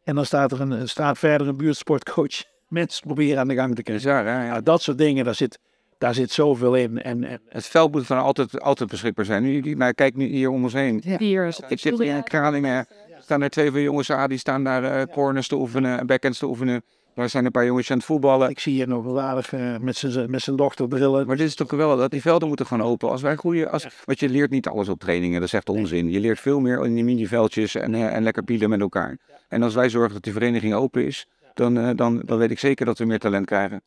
En 0.05 0.15
dan 0.15 0.25
staat 0.25 0.53
er 0.53 0.61
een, 0.61 0.89
staat 0.89 1.19
verder 1.19 1.49
een 1.49 1.57
buurtsportcoach 1.57 2.43
mensen 2.69 3.07
proberen 3.07 3.39
aan 3.39 3.49
de 3.49 3.55
gang 3.55 3.75
te 3.75 3.83
krijgen. 3.83 4.05
Bizar, 4.07 4.25
hè? 4.25 4.33
Ja. 4.33 4.45
Ja, 4.45 4.61
dat 4.61 4.83
soort 4.83 4.99
dingen, 4.99 5.25
daar 5.25 5.35
zit, 5.35 5.59
daar 5.99 6.15
zit 6.15 6.31
zoveel 6.31 6.75
in. 6.75 7.03
En, 7.03 7.25
en 7.25 7.41
Het 7.49 7.67
veld 7.67 7.93
moet 7.93 8.07
van 8.07 8.19
altijd, 8.19 8.61
altijd 8.61 8.91
beschikbaar 8.91 9.25
zijn. 9.25 9.43
Nu, 9.43 9.61
die- 9.61 9.77
nou, 9.77 9.93
kijk 9.93 10.17
nu 10.17 10.27
hier 10.27 10.51
om 10.51 10.63
ons 10.63 10.73
heen. 10.73 11.03
Hier. 11.19 11.47
Ik 11.69 11.79
zit 11.79 11.99
hier 11.99 12.17
in 12.17 12.23
Kralingen. 12.23 12.75
Er 12.75 12.87
staan 13.23 13.43
er 13.43 13.51
twee 13.51 13.71
van 13.71 13.81
jongens 13.83 14.11
aan, 14.13 14.29
die 14.29 14.39
staan 14.39 14.65
daar 14.65 14.85
eh, 14.85 15.03
corners 15.13 15.49
te 15.49 15.55
oefenen 15.57 15.99
en 15.99 16.07
backhands 16.07 16.39
te 16.39 16.47
oefenen. 16.47 16.83
Daar 17.21 17.29
zijn 17.29 17.45
een 17.45 17.51
paar 17.51 17.65
jongens 17.65 17.91
aan 17.91 17.97
het 17.97 18.07
voetballen. 18.07 18.51
ik 18.51 18.59
zie 18.59 18.73
hier 18.73 18.89
nog 18.89 19.05
wel 19.05 19.21
aardig 19.21 19.53
eh, 19.53 19.77
met 19.77 19.97
zijn 19.97 20.31
met 20.31 20.51
dochter 20.55 20.89
brillen. 20.89 21.27
Maar 21.27 21.37
dit 21.37 21.47
is 21.47 21.55
toch 21.55 21.69
geweldig, 21.69 21.99
dat 21.99 22.11
die 22.11 22.21
velden 22.21 22.49
moeten 22.49 22.67
gewoon 22.67 22.87
open. 22.87 23.11
Als 23.11 23.23
wij 23.23 23.37
goede, 23.37 23.69
als, 23.69 23.87
Want 24.05 24.21
je 24.21 24.29
leert 24.29 24.51
niet 24.51 24.67
alles 24.69 24.89
op 24.89 25.01
trainingen, 25.01 25.41
dat 25.41 25.49
is 25.49 25.55
echt 25.55 25.69
onzin. 25.69 26.11
Je 26.11 26.21
leert 26.21 26.41
veel 26.41 26.61
meer 26.61 26.85
in 26.85 26.95
die 26.95 27.05
miniveldjes 27.05 27.75
en, 27.75 27.95
eh, 27.95 28.15
en 28.15 28.23
lekker 28.23 28.43
pielen 28.43 28.71
met 28.71 28.81
elkaar. 28.81 29.19
En 29.49 29.63
als 29.63 29.75
wij 29.75 29.89
zorgen 29.89 30.13
dat 30.13 30.23
die 30.23 30.33
vereniging 30.33 30.75
open 30.75 31.07
is, 31.07 31.27
dan, 31.55 31.79
eh, 31.79 31.91
dan, 31.95 32.23
dan 32.25 32.39
weet 32.39 32.51
ik 32.51 32.59
zeker 32.59 32.87
dat 32.87 32.99
we 32.99 33.05
meer 33.05 33.19
talent 33.19 33.47
krijgen. 33.47 33.83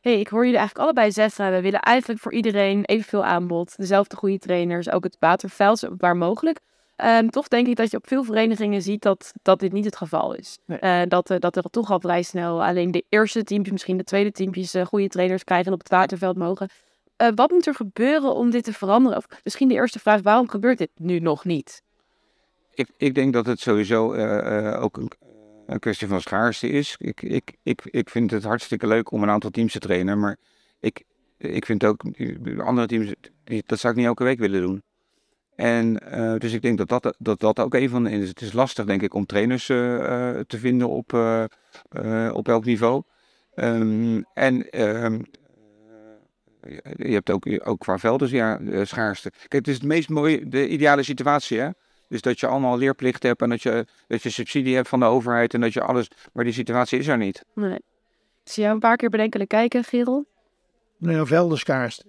hey, 0.00 0.20
ik 0.20 0.28
hoor 0.28 0.44
jullie 0.44 0.58
eigenlijk 0.58 0.86
allebei 0.86 1.12
zeggen, 1.12 1.52
we 1.52 1.60
willen 1.60 1.80
eigenlijk 1.80 2.20
voor 2.20 2.32
iedereen 2.32 2.84
evenveel 2.84 3.24
aanbod, 3.24 3.76
dezelfde 3.76 4.16
goede 4.16 4.38
trainers, 4.38 4.90
ook 4.90 5.04
het 5.04 5.16
waterveld, 5.20 5.88
waar 5.98 6.16
mogelijk. 6.16 6.60
Ehm, 6.96 7.28
toch 7.28 7.48
denk 7.48 7.66
ik 7.66 7.76
dat 7.76 7.90
je 7.90 7.96
op 7.96 8.06
veel 8.06 8.24
verenigingen 8.24 8.82
ziet 8.82 9.02
dat, 9.02 9.32
dat 9.42 9.60
dit 9.60 9.72
niet 9.72 9.84
het 9.84 9.96
geval 9.96 10.34
is. 10.34 10.58
Nee. 10.66 10.78
Eh, 10.78 11.02
dat, 11.08 11.30
eh, 11.30 11.38
dat 11.38 11.56
er 11.56 11.62
toch 11.70 11.90
al 11.90 12.00
vrij 12.00 12.22
snel 12.22 12.64
alleen 12.64 12.90
de 12.90 13.04
eerste 13.08 13.44
teampjes, 13.44 13.72
misschien 13.72 13.96
de 13.96 14.04
tweede 14.04 14.32
teampjes, 14.32 14.74
eh, 14.74 14.86
goede 14.86 15.08
trainers 15.08 15.44
krijgen 15.44 15.66
en 15.66 15.72
op 15.72 15.78
het 15.78 15.88
waterveld 15.88 16.36
mogen. 16.36 16.68
Eh, 17.16 17.28
wat 17.34 17.50
moet 17.50 17.66
er 17.66 17.74
gebeuren 17.74 18.34
om 18.34 18.50
dit 18.50 18.64
te 18.64 18.72
veranderen? 18.72 19.18
Of 19.18 19.26
misschien 19.44 19.68
de 19.68 19.74
eerste 19.74 19.98
vraag, 19.98 20.22
waarom 20.22 20.48
gebeurt 20.48 20.78
dit 20.78 20.90
nu 20.96 21.18
nog 21.18 21.44
niet? 21.44 21.82
Ik, 22.74 22.88
ik 22.96 23.14
denk 23.14 23.32
dat 23.32 23.46
het 23.46 23.60
sowieso 23.60 24.12
eh, 24.12 24.72
eh, 24.72 24.82
ook 24.82 24.96
een, 24.96 25.10
een 25.66 25.78
kwestie 25.78 26.08
van 26.08 26.20
schaarste 26.20 26.68
is. 26.68 26.96
Ik, 26.98 27.22
ik, 27.22 27.56
ik, 27.62 27.82
ik 27.84 28.10
vind 28.10 28.30
het 28.30 28.44
hartstikke 28.44 28.86
leuk 28.86 29.10
om 29.10 29.22
een 29.22 29.30
aantal 29.30 29.50
teams 29.50 29.72
te 29.72 29.78
trainen, 29.78 30.20
maar 30.20 30.36
ik, 30.80 31.04
ik 31.38 31.64
vind 31.64 31.84
ook 31.84 32.02
andere 32.58 32.86
teams, 32.86 33.12
dat 33.66 33.78
zou 33.78 33.92
ik 33.92 33.98
niet 33.98 34.08
elke 34.08 34.24
week 34.24 34.38
willen 34.38 34.60
doen. 34.60 34.82
En 35.56 35.98
eh, 36.10 36.34
dus 36.38 36.52
ik 36.52 36.62
denk 36.62 36.78
dat 36.78 36.88
dat, 36.88 37.14
dat 37.18 37.40
dat 37.40 37.60
ook 37.60 37.74
een 37.74 37.88
van 37.88 38.04
de 38.04 38.10
is. 38.10 38.28
Het 38.28 38.40
is 38.40 38.52
lastig, 38.52 38.84
denk 38.84 39.02
ik, 39.02 39.14
om 39.14 39.26
trainers 39.26 39.68
eh, 39.68 39.94
eh, 39.94 40.40
te 40.46 40.58
vinden 40.58 40.88
op, 40.88 41.12
eh, 41.12 41.44
eh, 41.88 42.34
op 42.34 42.48
elk 42.48 42.64
niveau. 42.64 43.02
Ehm, 43.54 44.22
en 44.34 44.70
ehm, 44.70 45.20
eh, 46.60 46.92
je 46.96 47.12
hebt 47.12 47.30
ook, 47.30 47.46
ook 47.64 47.78
qua 47.78 47.98
velden 47.98 48.30
ja, 48.30 48.58
eh, 48.58 48.84
schaarste. 48.84 49.30
Kijk, 49.30 49.52
het 49.52 49.68
is 49.68 49.74
het 49.74 49.84
meest 49.84 50.08
mooie, 50.08 50.48
de 50.48 50.68
ideale 50.68 51.02
situatie, 51.02 51.58
hè? 51.58 51.68
Dus 52.08 52.20
dat 52.20 52.40
je 52.40 52.46
allemaal 52.46 52.78
leerplicht 52.78 53.22
hebt 53.22 53.42
en 53.42 53.48
dat 53.48 53.62
je, 53.62 53.86
dat 54.06 54.22
je 54.22 54.30
subsidie 54.30 54.74
hebt 54.74 54.88
van 54.88 55.00
de 55.00 55.06
overheid 55.06 55.54
en 55.54 55.60
dat 55.60 55.72
je 55.72 55.80
alles. 55.82 56.08
Maar 56.32 56.44
die 56.44 56.52
situatie 56.52 56.98
is 56.98 57.06
er 57.06 57.16
niet. 57.16 57.44
Nee. 57.54 57.74
Ik 58.44 58.52
zie 58.52 58.62
jou 58.62 58.74
een 58.74 58.80
paar 58.80 58.96
keer 58.96 59.08
bedenkelijk 59.10 59.48
kijken, 59.48 59.84
Gerald. 59.84 60.26
Nou 60.96 61.16
ja, 61.16 61.26
veldenskaarst. 61.26 62.04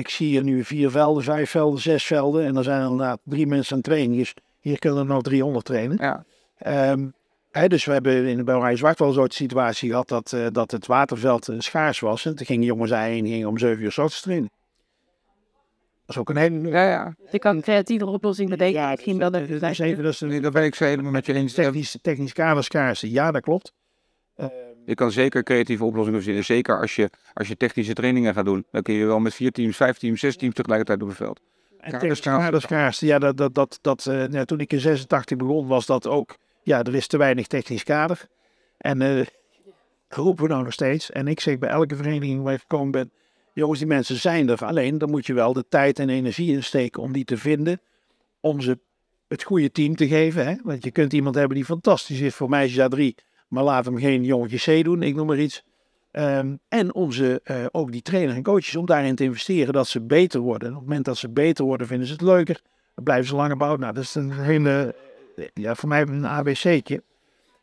Ik 0.00 0.08
zie 0.08 0.28
hier 0.28 0.42
nu 0.42 0.64
vier 0.64 0.90
velden, 0.90 1.22
vijf 1.22 1.50
velden, 1.50 1.80
zes 1.80 2.04
velden. 2.04 2.44
En 2.44 2.56
er 2.56 2.64
zijn 2.64 2.82
inderdaad 2.82 3.18
drie 3.24 3.46
mensen 3.46 3.72
aan 3.72 3.78
het 3.78 3.86
trainen. 3.86 4.16
Dus 4.16 4.34
hier 4.60 4.78
kunnen 4.78 4.98
er 4.98 5.06
nog 5.06 5.22
300 5.22 5.64
trainen. 5.64 5.96
Ja, 6.00 6.24
Ehm, 6.60 7.08
hè, 7.50 7.68
dus 7.68 7.84
we 7.84 7.92
hebben 7.92 8.26
in 8.26 8.36
de 8.36 8.44
België 8.44 8.76
Zwart 8.76 8.98
wel 8.98 9.12
zo'n 9.12 9.30
situatie 9.30 9.90
gehad 9.90 10.08
dat, 10.08 10.32
eh, 10.32 10.46
dat 10.52 10.70
het 10.70 10.86
waterveld 10.86 11.48
eh, 11.48 11.54
schaars 11.58 12.00
was. 12.00 12.24
En 12.24 12.34
toen 12.34 12.46
gingen 12.46 12.64
jongens 12.64 12.90
heen 12.90 13.26
gingen 13.26 13.48
om 13.48 13.58
7 13.58 13.82
uur 13.84 13.92
's 13.92 13.98
ochtends 13.98 14.20
trainen. 14.20 14.50
Dat 16.06 16.16
is 16.16 16.18
ook 16.18 16.28
een 16.28 16.36
hele... 16.36 16.68
ja, 16.68 16.90
ja. 16.90 17.14
Je 17.30 17.38
kan 17.38 17.56
een 17.56 17.62
creatievere 17.62 18.10
oplossing 18.10 18.50
bedenken. 18.50 18.80
Ja, 18.80 18.90
misschien 18.90 19.18
dat, 19.18 19.30
wel 19.30 19.40
dat, 19.40 20.18
de 20.18 20.40
dat 20.40 20.52
ben 20.52 20.64
ik 20.64 20.74
zo 20.74 20.84
helemaal 20.84 21.12
met 21.12 21.26
je 21.26 21.34
eens. 21.34 21.52
technisch, 21.52 21.98
technisch 22.02 22.32
kader 22.32 22.64
schaarste. 22.64 23.10
Ja, 23.10 23.30
dat 23.30 23.42
klopt. 23.42 23.72
Je 24.90 24.96
kan 24.96 25.12
zeker 25.12 25.42
creatieve 25.42 25.84
oplossingen 25.84 26.18
verzinnen. 26.18 26.44
Zeker 26.44 26.80
als 26.80 26.96
je, 26.96 27.10
als 27.34 27.48
je 27.48 27.56
technische 27.56 27.92
trainingen 27.92 28.34
gaat 28.34 28.44
doen. 28.44 28.66
Dan 28.70 28.82
kun 28.82 28.94
je 28.94 29.06
wel 29.06 29.18
met 29.20 29.34
vier 29.34 29.52
teams, 29.52 29.76
vijf 29.76 29.98
teams, 29.98 30.20
zes 30.20 30.36
teams 30.36 30.54
tegelijkertijd 30.54 31.02
op 31.02 31.08
het 31.08 31.16
veld. 31.16 31.40
Ja, 33.00 33.18
dat, 33.18 33.36
dat, 33.36 33.54
dat, 33.54 33.78
dat, 33.80 34.06
eh, 34.06 34.24
nou, 34.24 34.44
toen 34.44 34.60
ik 34.60 34.72
in 34.72 34.80
86 34.80 35.36
begon, 35.36 35.66
was 35.66 35.86
dat 35.86 36.06
ook, 36.06 36.36
ja, 36.62 36.82
er 36.82 36.94
is 36.94 37.06
te 37.06 37.16
weinig 37.16 37.46
technisch 37.46 37.82
kader. 37.82 38.26
En 38.76 39.02
eh 39.02 39.26
roepen 40.08 40.44
we 40.44 40.50
nou 40.50 40.64
nog 40.64 40.72
steeds. 40.72 41.10
En 41.10 41.28
ik 41.28 41.40
zeg 41.40 41.58
bij 41.58 41.70
elke 41.70 41.96
vereniging 41.96 42.42
waar 42.42 42.54
ik 42.54 42.60
gekomen 42.60 42.90
ben, 42.90 43.12
jongens, 43.52 43.78
die 43.78 43.88
mensen 43.88 44.16
zijn 44.16 44.48
er. 44.48 44.64
Alleen, 44.64 44.98
dan 44.98 45.10
moet 45.10 45.26
je 45.26 45.34
wel 45.34 45.52
de 45.52 45.64
tijd 45.68 45.98
en 45.98 46.08
energie 46.08 46.52
insteken 46.52 47.02
om 47.02 47.12
die 47.12 47.24
te 47.24 47.36
vinden, 47.36 47.80
om 48.40 48.60
ze 48.60 48.78
het 49.28 49.42
goede 49.42 49.72
team 49.72 49.96
te 49.96 50.08
geven. 50.08 50.46
Hè? 50.46 50.54
Want 50.62 50.84
je 50.84 50.90
kunt 50.90 51.12
iemand 51.12 51.34
hebben 51.34 51.56
die 51.56 51.64
fantastisch 51.64 52.20
is 52.20 52.34
voor 52.34 52.48
meisjes 52.48 52.88
A3, 52.88 53.28
maar 53.50 53.64
laat 53.64 53.84
hem 53.84 53.98
geen 53.98 54.24
jongetje 54.24 54.80
C 54.80 54.84
doen, 54.84 55.02
ik 55.02 55.14
noem 55.14 55.26
maar 55.26 55.38
iets. 55.38 55.64
Ehm, 56.10 56.56
en 56.68 56.94
om 56.94 57.12
ze, 57.12 57.40
eh, 57.44 57.66
ook 57.70 57.92
die 57.92 58.02
trainer 58.02 58.34
en 58.34 58.42
coaches, 58.42 58.76
om 58.76 58.86
daarin 58.86 59.14
te 59.14 59.24
investeren 59.24 59.72
dat 59.72 59.88
ze 59.88 60.00
beter 60.00 60.40
worden. 60.40 60.68
En 60.68 60.74
op 60.74 60.80
het 60.80 60.88
moment 60.88 61.04
dat 61.04 61.16
ze 61.16 61.28
beter 61.28 61.64
worden, 61.64 61.86
vinden 61.86 62.06
ze 62.06 62.12
het 62.12 62.22
leuker. 62.22 62.60
Dan 62.94 63.04
blijven 63.04 63.26
ze 63.26 63.34
langer 63.36 63.56
bouwen. 63.56 63.80
Nou, 63.80 63.92
dat 63.94 64.02
is 64.02 64.14
een 64.14 64.32
hele, 64.32 64.94
eh, 65.36 65.44
ja, 65.54 65.74
voor 65.74 65.88
mij 65.88 66.00
een 66.02 66.26
ABC'tje. 66.26 67.02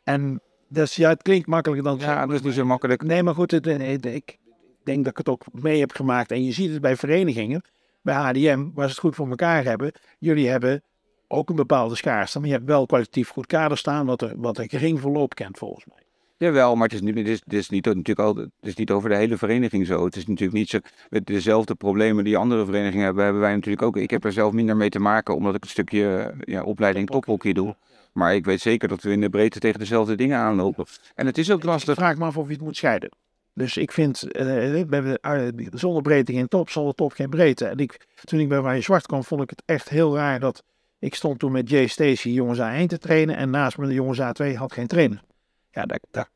En 0.04 0.40
dat 0.68 0.86
is, 0.86 0.96
ja, 0.96 1.08
het 1.08 1.22
klinkt 1.22 1.46
makkelijker 1.46 1.86
dan... 1.86 1.98
Ja, 1.98 2.26
dat 2.26 2.34
is 2.34 2.42
niet 2.42 2.54
zo 2.54 2.64
makkelijk. 2.64 3.02
Nee, 3.02 3.22
maar 3.22 3.34
goed, 3.34 3.50
het, 3.50 3.66
eh, 3.66 3.78
het- 3.78 4.06
ik 4.06 4.38
denk 4.84 4.98
dat 5.04 5.12
ik 5.12 5.18
het 5.18 5.28
ook 5.28 5.44
mee 5.52 5.80
heb 5.80 5.92
gemaakt. 5.92 6.30
En 6.32 6.44
je 6.44 6.52
ziet 6.52 6.70
het 6.72 6.80
bij 6.80 6.96
verenigingen. 6.96 7.62
Bij 8.02 8.14
HDM, 8.14 8.66
waar 8.74 8.84
ze 8.86 8.90
het 8.90 9.00
goed 9.00 9.14
voor 9.14 9.28
elkaar 9.28 9.64
hebben. 9.64 9.92
Jullie 10.18 10.48
hebben 10.48 10.82
ook 11.28 11.48
een 11.48 11.56
bepaalde 11.56 11.96
schaarste. 11.96 12.38
Maar 12.38 12.48
je 12.48 12.54
hebt 12.54 12.66
wel 12.66 12.86
kwalitatief 12.86 13.28
goed 13.28 13.46
kader 13.46 13.78
staan, 13.78 14.06
wat, 14.06 14.22
er, 14.22 14.32
wat 14.36 14.58
een 14.58 14.68
gering 14.68 15.00
verloop 15.00 15.34
kent 15.34 15.58
volgens 15.58 15.84
mij. 15.84 16.02
Jawel, 16.36 16.74
maar 16.74 16.88
het 16.88 16.92
is 16.92 17.00
niet, 17.00 17.16
het 17.16 17.26
is, 17.26 17.40
het 17.44 17.52
is 17.52 17.68
niet, 17.68 17.84
natuurlijk 17.84 18.18
al, 18.18 18.36
het 18.36 18.50
is 18.60 18.74
niet 18.74 18.90
over 18.90 19.08
de 19.08 19.16
hele 19.16 19.36
vereniging 19.36 19.86
zo. 19.86 20.04
Het 20.04 20.16
is 20.16 20.26
natuurlijk 20.26 20.58
niet 20.58 20.68
zo. 20.68 20.78
Met 21.08 21.26
dezelfde 21.26 21.74
problemen 21.74 22.24
die 22.24 22.36
andere 22.36 22.64
verenigingen 22.64 23.04
hebben, 23.04 23.24
hebben 23.24 23.42
wij 23.42 23.54
natuurlijk 23.54 23.82
ook. 23.82 23.96
Ik 23.96 24.10
heb 24.10 24.24
er 24.24 24.32
zelf 24.32 24.52
minder 24.52 24.76
mee 24.76 24.88
te 24.88 24.98
maken, 24.98 25.34
omdat 25.34 25.54
ik 25.54 25.62
een 25.62 25.70
stukje 25.70 26.34
ja, 26.40 26.62
opleiding 26.62 27.08
tophockey 27.10 27.52
doe. 27.52 27.76
Maar 28.12 28.34
ik 28.34 28.44
weet 28.44 28.60
zeker 28.60 28.88
dat 28.88 29.02
we 29.02 29.10
in 29.10 29.20
de 29.20 29.28
breedte 29.28 29.58
tegen 29.58 29.78
dezelfde 29.78 30.14
dingen 30.14 30.38
aanlopen. 30.38 30.84
En 31.14 31.26
het 31.26 31.38
is 31.38 31.50
ook 31.50 31.58
Ik 31.58 31.64
lastig. 31.64 31.94
vraag 31.94 32.16
me 32.16 32.24
af 32.24 32.36
of 32.36 32.46
je 32.46 32.52
het 32.52 32.62
moet 32.62 32.76
scheiden. 32.76 33.10
Dus 33.54 33.76
ik 33.76 33.92
vind, 33.92 34.32
eh, 34.32 34.80
eh, 34.80 35.48
zonder 35.70 36.02
breedte 36.02 36.32
geen 36.32 36.48
top, 36.48 36.70
zonder 36.70 36.94
top 36.94 37.12
geen 37.12 37.30
breedte. 37.30 37.66
En 37.66 37.78
ik, 37.78 38.06
toen 38.24 38.40
ik 38.40 38.48
bij 38.48 38.60
Waar 38.60 38.82
Zwart 38.82 39.06
kwam, 39.06 39.24
vond 39.24 39.42
ik 39.42 39.50
het 39.50 39.62
echt 39.64 39.88
heel 39.88 40.16
raar 40.16 40.40
dat 40.40 40.62
ik 40.98 41.14
stond 41.14 41.38
toen 41.38 41.52
met 41.52 41.70
Jay 41.70 41.86
Stacy 41.86 42.28
jongens 42.28 42.58
A1 42.58 42.86
te 42.86 42.98
trainen 42.98 43.36
en 43.36 43.50
naast 43.50 43.78
me 43.78 43.86
de 43.86 43.94
jongens 43.94 44.20
A2 44.20 44.54
had 44.54 44.72
geen 44.72 44.86
trainer. 44.86 45.22
Ja, 45.70 45.86
dat, 45.86 46.00
dat, 46.10 46.28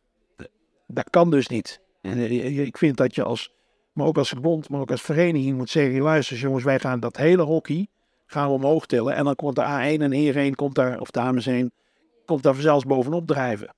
dat 0.86 1.10
kan 1.10 1.30
dus 1.30 1.48
niet. 1.48 1.80
En 2.00 2.18
eh, 2.18 2.58
ik 2.58 2.78
vind 2.78 2.96
dat 2.96 3.14
je 3.14 3.22
als, 3.22 3.52
maar 3.92 4.06
ook 4.06 4.18
als 4.18 4.28
verbond, 4.28 4.68
maar 4.68 4.80
ook 4.80 4.90
als 4.90 5.02
vereniging 5.02 5.56
moet 5.56 5.70
zeggen, 5.70 6.00
luister 6.00 6.36
jongens, 6.36 6.64
wij 6.64 6.78
gaan 6.78 7.00
dat 7.00 7.16
hele 7.16 7.42
hockey 7.42 7.86
gaan 8.26 8.46
we 8.46 8.52
omhoog 8.52 8.86
tillen. 8.86 9.14
En 9.14 9.24
dan 9.24 9.34
komt 9.34 9.56
de 9.56 9.62
A1 9.62 10.02
en 10.02 10.12
Heer 10.12 10.56
komt 10.56 10.74
daar, 10.74 11.00
of 11.00 11.10
dames 11.10 11.46
1, 11.46 11.72
komt 12.24 12.42
daar 12.42 12.54
zelfs 12.54 12.84
bovenop 12.84 13.26
drijven. 13.26 13.74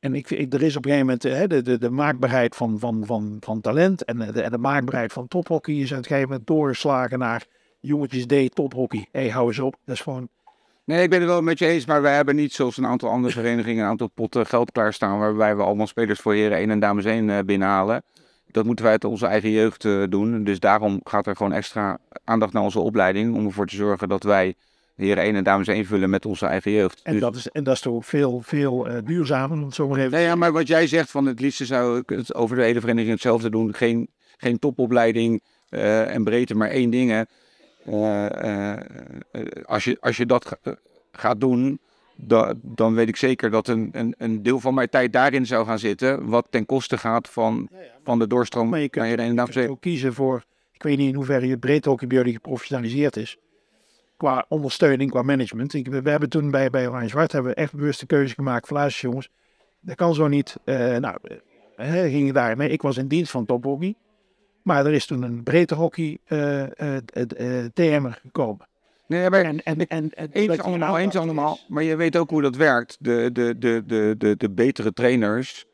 En 0.00 0.14
ik, 0.14 0.30
ik, 0.30 0.54
er 0.54 0.62
is 0.62 0.76
op 0.76 0.84
een 0.84 0.90
gegeven 0.90 1.06
moment 1.06 1.22
hè, 1.22 1.46
de, 1.46 1.62
de, 1.62 1.78
de 1.78 1.90
maakbaarheid 1.90 2.56
van, 2.56 2.78
van, 2.78 3.06
van, 3.06 3.36
van 3.40 3.60
talent 3.60 4.04
en 4.04 4.18
de, 4.18 4.50
de 4.50 4.58
maakbaarheid 4.58 5.12
van 5.12 5.28
tophockey 5.28 5.74
is 5.74 5.90
op 5.90 5.98
een 5.98 6.04
gegeven 6.04 6.28
moment 6.28 6.46
doorgeslagen 6.46 7.18
naar 7.18 7.46
jongetjes 7.80 8.26
D 8.26 8.54
tophockey. 8.54 9.08
Hé, 9.12 9.20
hey, 9.20 9.30
hou 9.30 9.46
eens 9.46 9.58
op. 9.58 9.76
Dat 9.84 9.94
is 9.94 10.00
gewoon... 10.00 10.28
Nee, 10.84 11.02
ik 11.02 11.10
ben 11.10 11.20
het 11.20 11.28
wel 11.28 11.42
met 11.42 11.58
je 11.58 11.66
eens, 11.66 11.86
maar 11.86 12.02
wij 12.02 12.14
hebben 12.14 12.36
niet 12.36 12.52
zoals 12.52 12.76
een 12.76 12.86
aantal 12.86 13.10
andere 13.10 13.32
verenigingen 13.32 13.84
een 13.84 13.90
aantal 13.90 14.10
potten 14.14 14.46
geld 14.46 14.72
klaarstaan 14.72 15.18
waarbij 15.18 15.56
we 15.56 15.62
allemaal 15.62 15.86
spelers 15.86 16.20
voor 16.20 16.34
heren 16.34 16.58
1 16.58 16.70
en 16.70 16.80
dames 16.80 17.04
1 17.04 17.28
uh, 17.28 17.38
binnenhalen. 17.46 18.02
Dat 18.50 18.64
moeten 18.64 18.84
wij 18.84 18.92
uit 18.92 19.04
onze 19.04 19.26
eigen 19.26 19.50
jeugd 19.50 19.84
uh, 19.84 20.04
doen. 20.08 20.44
Dus 20.44 20.60
daarom 20.60 21.00
gaat 21.04 21.26
er 21.26 21.36
gewoon 21.36 21.52
extra 21.52 21.98
aandacht 22.24 22.52
naar 22.52 22.62
onze 22.62 22.80
opleiding 22.80 23.34
om 23.34 23.46
ervoor 23.46 23.66
te 23.66 23.76
zorgen 23.76 24.08
dat 24.08 24.22
wij 24.22 24.54
heren 24.96 25.24
1 25.24 25.34
en 25.34 25.44
dames 25.44 25.66
1 25.66 25.84
vullen 25.86 26.10
met 26.10 26.26
onze 26.26 26.46
eigen 26.46 26.70
jeugd. 26.70 27.00
En, 27.02 27.12
dus... 27.12 27.20
dat, 27.20 27.36
is, 27.36 27.48
en 27.48 27.64
dat 27.64 27.74
is 27.74 27.80
toch 27.80 28.06
veel, 28.06 28.40
veel 28.40 28.90
uh, 28.90 28.98
duurzamer, 29.04 29.72
zo 29.72 29.88
maar 29.88 29.98
even 29.98 30.10
nee, 30.10 30.24
ja, 30.24 30.34
maar 30.34 30.52
wat 30.52 30.66
jij 30.66 30.86
zegt 30.86 31.10
van 31.10 31.26
het 31.26 31.40
liefste 31.40 31.64
zou 31.64 31.98
ik 31.98 32.08
het 32.08 32.34
over 32.34 32.56
de 32.56 32.62
hele 32.62 32.80
vereniging 32.80 33.12
hetzelfde 33.12 33.50
doen. 33.50 33.74
Geen, 33.74 34.08
geen 34.36 34.58
topopleiding 34.58 35.42
uh, 35.70 36.14
en 36.14 36.24
breedte, 36.24 36.54
maar 36.54 36.70
één 36.70 36.90
ding. 36.90 37.10
Uh, 37.10 37.20
als, 39.64 39.84
je, 39.84 39.96
als 40.00 40.16
je 40.16 40.26
dat 40.26 40.58
gaat 41.12 41.40
doen, 41.40 41.80
da, 42.16 42.54
dan 42.62 42.94
weet 42.94 43.08
ik 43.08 43.16
zeker 43.16 43.50
dat 43.50 43.68
een, 43.68 43.88
een, 43.92 44.14
een, 44.18 44.42
deel 44.42 44.60
van 44.60 44.74
mijn 44.74 44.88
tijd 44.88 45.12
daarin 45.12 45.46
zou 45.46 45.66
gaan 45.66 45.78
zitten. 45.78 46.28
Wat 46.28 46.46
ten 46.50 46.66
koste 46.66 46.98
gaat 46.98 47.28
van, 47.28 47.68
ja, 47.70 47.78
ja, 47.78 47.86
van 48.04 48.18
de 48.18 48.26
doorstroom 48.26 48.68
maar 48.68 48.80
je 48.80 48.88
kunt, 48.88 49.16
naar 49.16 49.46
je 49.46 49.52
kunt 49.52 49.68
ook 49.68 49.80
kiezen 49.80 50.14
voor, 50.14 50.44
ik 50.72 50.82
weet 50.82 50.98
niet 50.98 51.08
in 51.08 51.14
hoeverre 51.14 51.46
je 51.46 51.58
bij 51.58 51.80
jullie 52.08 52.34
geprofessionaliseerd 52.34 53.16
is 53.16 53.38
qua 54.16 54.44
ondersteuning, 54.48 55.10
qua 55.10 55.22
management. 55.22 55.74
Ik, 55.74 55.88
we, 55.88 56.10
hebben 56.10 56.28
toen 56.28 56.50
bij, 56.50 56.70
bij 56.70 56.88
Oranje 56.88 57.08
Zwart 57.08 57.32
hebben 57.32 57.50
we 57.50 57.56
echt 57.56 57.74
bewust 57.74 58.00
de 58.00 58.06
keuze 58.06 58.34
gemaakt 58.34 58.66
van 58.66 58.76
luister 58.76 59.08
jongens, 59.08 59.28
dat 59.80 59.96
kan 59.96 60.14
zo 60.14 60.28
niet. 60.28 60.56
Uh, 60.64 60.96
nou, 60.96 61.18
uh, 61.76 61.90
ging 61.90 62.32
daar 62.32 62.56
mee. 62.56 62.68
Ik 62.68 62.82
was 62.82 62.96
in 62.96 63.08
dienst 63.08 63.30
van 63.30 63.46
tophockey. 63.46 63.94
Maar 64.66 64.86
er 64.86 64.92
is 64.92 65.06
toen 65.06 65.22
een 65.22 65.42
breedte 65.42 65.74
hockey 65.74 66.18
uh, 66.28 66.62
TM'er 67.74 68.18
gekomen. 68.22 68.66
Nee, 69.06 69.30
maar 69.30 69.44
en, 69.44 69.62
en, 69.62 69.86
en, 69.86 70.10
en 70.14 70.28
eens 70.32 70.58
allemaal, 70.58 70.98
eens 70.98 71.16
allemaal. 71.16 71.58
Maar 71.68 71.82
je 71.82 71.96
weet 71.96 72.16
ook 72.16 72.30
hoe 72.30 72.42
dat 72.42 72.56
werkt. 72.56 72.96
De, 73.00 73.30
de, 73.32 73.58
de, 73.58 73.82
de, 73.86 74.14
de, 74.18 74.36
de 74.36 74.50
betere 74.50 74.92
trainers, 74.92 75.66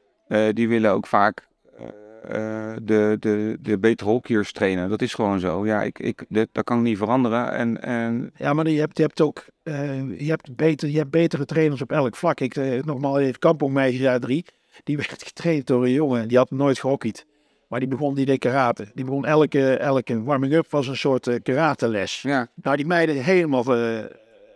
die 0.52 0.68
willen 0.68 0.90
ook 0.90 1.06
vaak 1.06 1.46
uh, 1.80 2.74
de, 2.82 3.16
de, 3.20 3.58
de 3.60 3.78
betere 3.78 4.10
hockeyers 4.10 4.52
trainen. 4.52 4.88
Dat 4.88 5.02
is 5.02 5.14
gewoon 5.14 5.40
zo. 5.40 5.66
Ja, 5.66 5.82
ik, 5.82 5.98
ik, 5.98 6.24
dit, 6.28 6.48
dat 6.52 6.64
kan 6.64 6.82
niet 6.82 6.98
veranderen. 6.98 7.52
En, 7.52 7.82
en... 7.82 8.32
Ja, 8.36 8.52
maar 8.52 8.68
je 8.68 8.80
hebt, 8.80 8.96
je 8.96 9.02
hebt 9.02 9.20
ook 9.20 9.44
uh, 9.62 10.20
je 10.20 10.30
hebt 10.30 10.56
beter, 10.56 10.88
je 10.88 10.98
hebt 10.98 11.10
betere 11.10 11.44
trainers 11.44 11.82
op 11.82 11.92
elk 11.92 12.16
vlak. 12.16 12.40
Ik, 12.40 12.84
nogmaals, 12.84 13.18
even 13.18 13.38
kampongmeisjes 13.38 14.06
uit 14.06 14.22
drie. 14.22 14.44
Die 14.84 14.96
werd 14.96 15.22
getraind 15.22 15.66
door 15.66 15.84
een 15.84 15.92
jongen. 15.92 16.28
Die 16.28 16.38
had 16.38 16.50
nooit 16.50 16.78
gehockeyd. 16.78 17.26
Maar 17.72 17.80
die 17.80 17.88
begon 17.88 18.14
die 18.14 18.26
de 18.26 18.38
karate. 18.38 18.90
Die 18.94 19.04
begon 19.04 19.26
elke, 19.26 19.76
elke 19.76 20.22
warming-up 20.22 20.70
was 20.70 20.86
een 20.86 20.96
soort 20.96 21.26
uh, 21.26 21.34
karateles. 21.42 22.22
Ja. 22.22 22.48
Nou, 22.54 22.76
die 22.76 22.86
meiden 22.86 23.22
helemaal 23.22 23.64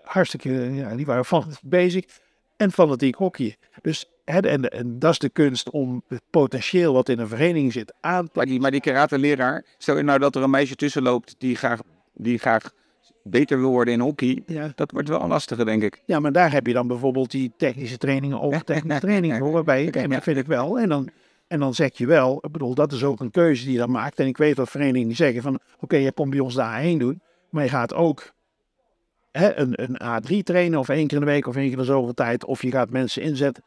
hartstikke, 0.03 0.51
ja, 0.51 0.97
die 0.97 1.07
waren 1.07 1.25
van 1.25 1.45
bezig. 1.63 2.05
En 2.57 2.73
fanatiek 2.73 3.15
hockey. 3.15 3.57
Dus 3.83 4.11
en, 4.25 4.71
en, 4.71 4.99
dat 4.99 5.13
is 5.13 5.19
de 5.19 5.29
kunst 5.29 5.71
om 5.71 6.03
het 6.09 6.23
potentieel 6.31 6.93
wat 6.93 7.09
in 7.09 7.19
een 7.19 7.29
vereniging 7.29 7.73
zit 7.73 7.95
aan 8.01 8.25
te... 8.25 8.31
Maar 8.35 8.47
die, 8.47 8.61
maar 8.61 8.71
die 8.71 8.81
karate-leraar, 8.81 9.65
stel 9.79 9.97
je 9.97 10.03
nou 10.03 10.19
dat 10.19 10.37
er 10.37 10.43
een 10.43 10.51
meisje 10.51 10.75
tussen 10.75 11.03
loopt 11.03 11.35
die 11.39 11.57
graag, 11.57 11.81
die 12.15 12.39
graag 12.39 12.73
beter 13.23 13.59
wil 13.59 13.71
worden 13.71 13.95
in 13.95 14.01
hockey, 14.01 14.43
ja. 14.47 14.73
dat 14.75 14.91
wordt 14.91 15.09
wel 15.09 15.27
lastiger, 15.27 15.65
denk 15.65 15.83
ik. 15.83 16.03
Ja, 16.05 16.21
maar 16.21 16.33
daar 16.33 16.53
heb 16.53 16.67
je 16.67 16.73
dan 16.73 16.87
bijvoorbeeld 16.87 17.31
die 17.31 17.53
technische 17.57 17.99
trainingen 17.99 18.41
of 18.41 18.63
technische 18.63 19.01
trainingen 19.01 19.39
voor, 19.39 19.53
waarbij 19.53 19.85
je, 19.85 20.01
ja. 20.01 20.07
dat 20.07 20.23
vind 20.23 20.37
ik 20.37 20.47
wel. 20.47 20.79
En 20.79 20.89
dan, 20.89 21.11
en 21.49 21.61
dan 21.61 21.75
zeg 21.75 21.99
je 21.99 22.07
wel, 22.07 22.39
ik 22.41 22.53
bedoel, 22.53 22.75
dat 22.75 22.93
is 22.93 23.05
ook 23.05 23.21
een 23.21 23.31
keuze 23.31 23.65
die 23.65 23.73
je 23.73 23.79
dan 23.79 23.91
maakt. 23.91 24.19
En 24.19 24.27
ik 24.27 24.37
weet 24.37 24.57
dat 24.57 24.71
verenigingen 24.71 25.17
zeggen 25.17 25.43
van, 25.43 25.55
oké, 25.55 25.65
okay, 25.81 26.01
je 26.01 26.13
komt 26.13 26.31
bij 26.31 26.41
ons 26.41 26.55
daarheen 26.55 26.99
doen, 26.99 27.21
maar 27.51 27.65
je 27.65 27.71
gaat 27.71 27.95
ook 27.95 28.33
hè, 29.33 29.57
een, 29.57 29.73
een 29.83 30.23
A3 30.23 30.43
trainen 30.43 30.79
of 30.79 30.89
één 30.89 31.07
keer 31.07 31.19
in 31.19 31.25
de 31.25 31.31
week 31.31 31.47
of 31.47 31.57
één 31.57 31.65
keer 31.65 31.73
in 31.73 31.79
de 31.79 31.85
zoveel 31.85 32.15
tijd, 32.15 32.45
of 32.45 32.63
je 32.63 32.71
gaat 32.71 32.91
mensen 32.91 33.23
inzetten 33.23 33.63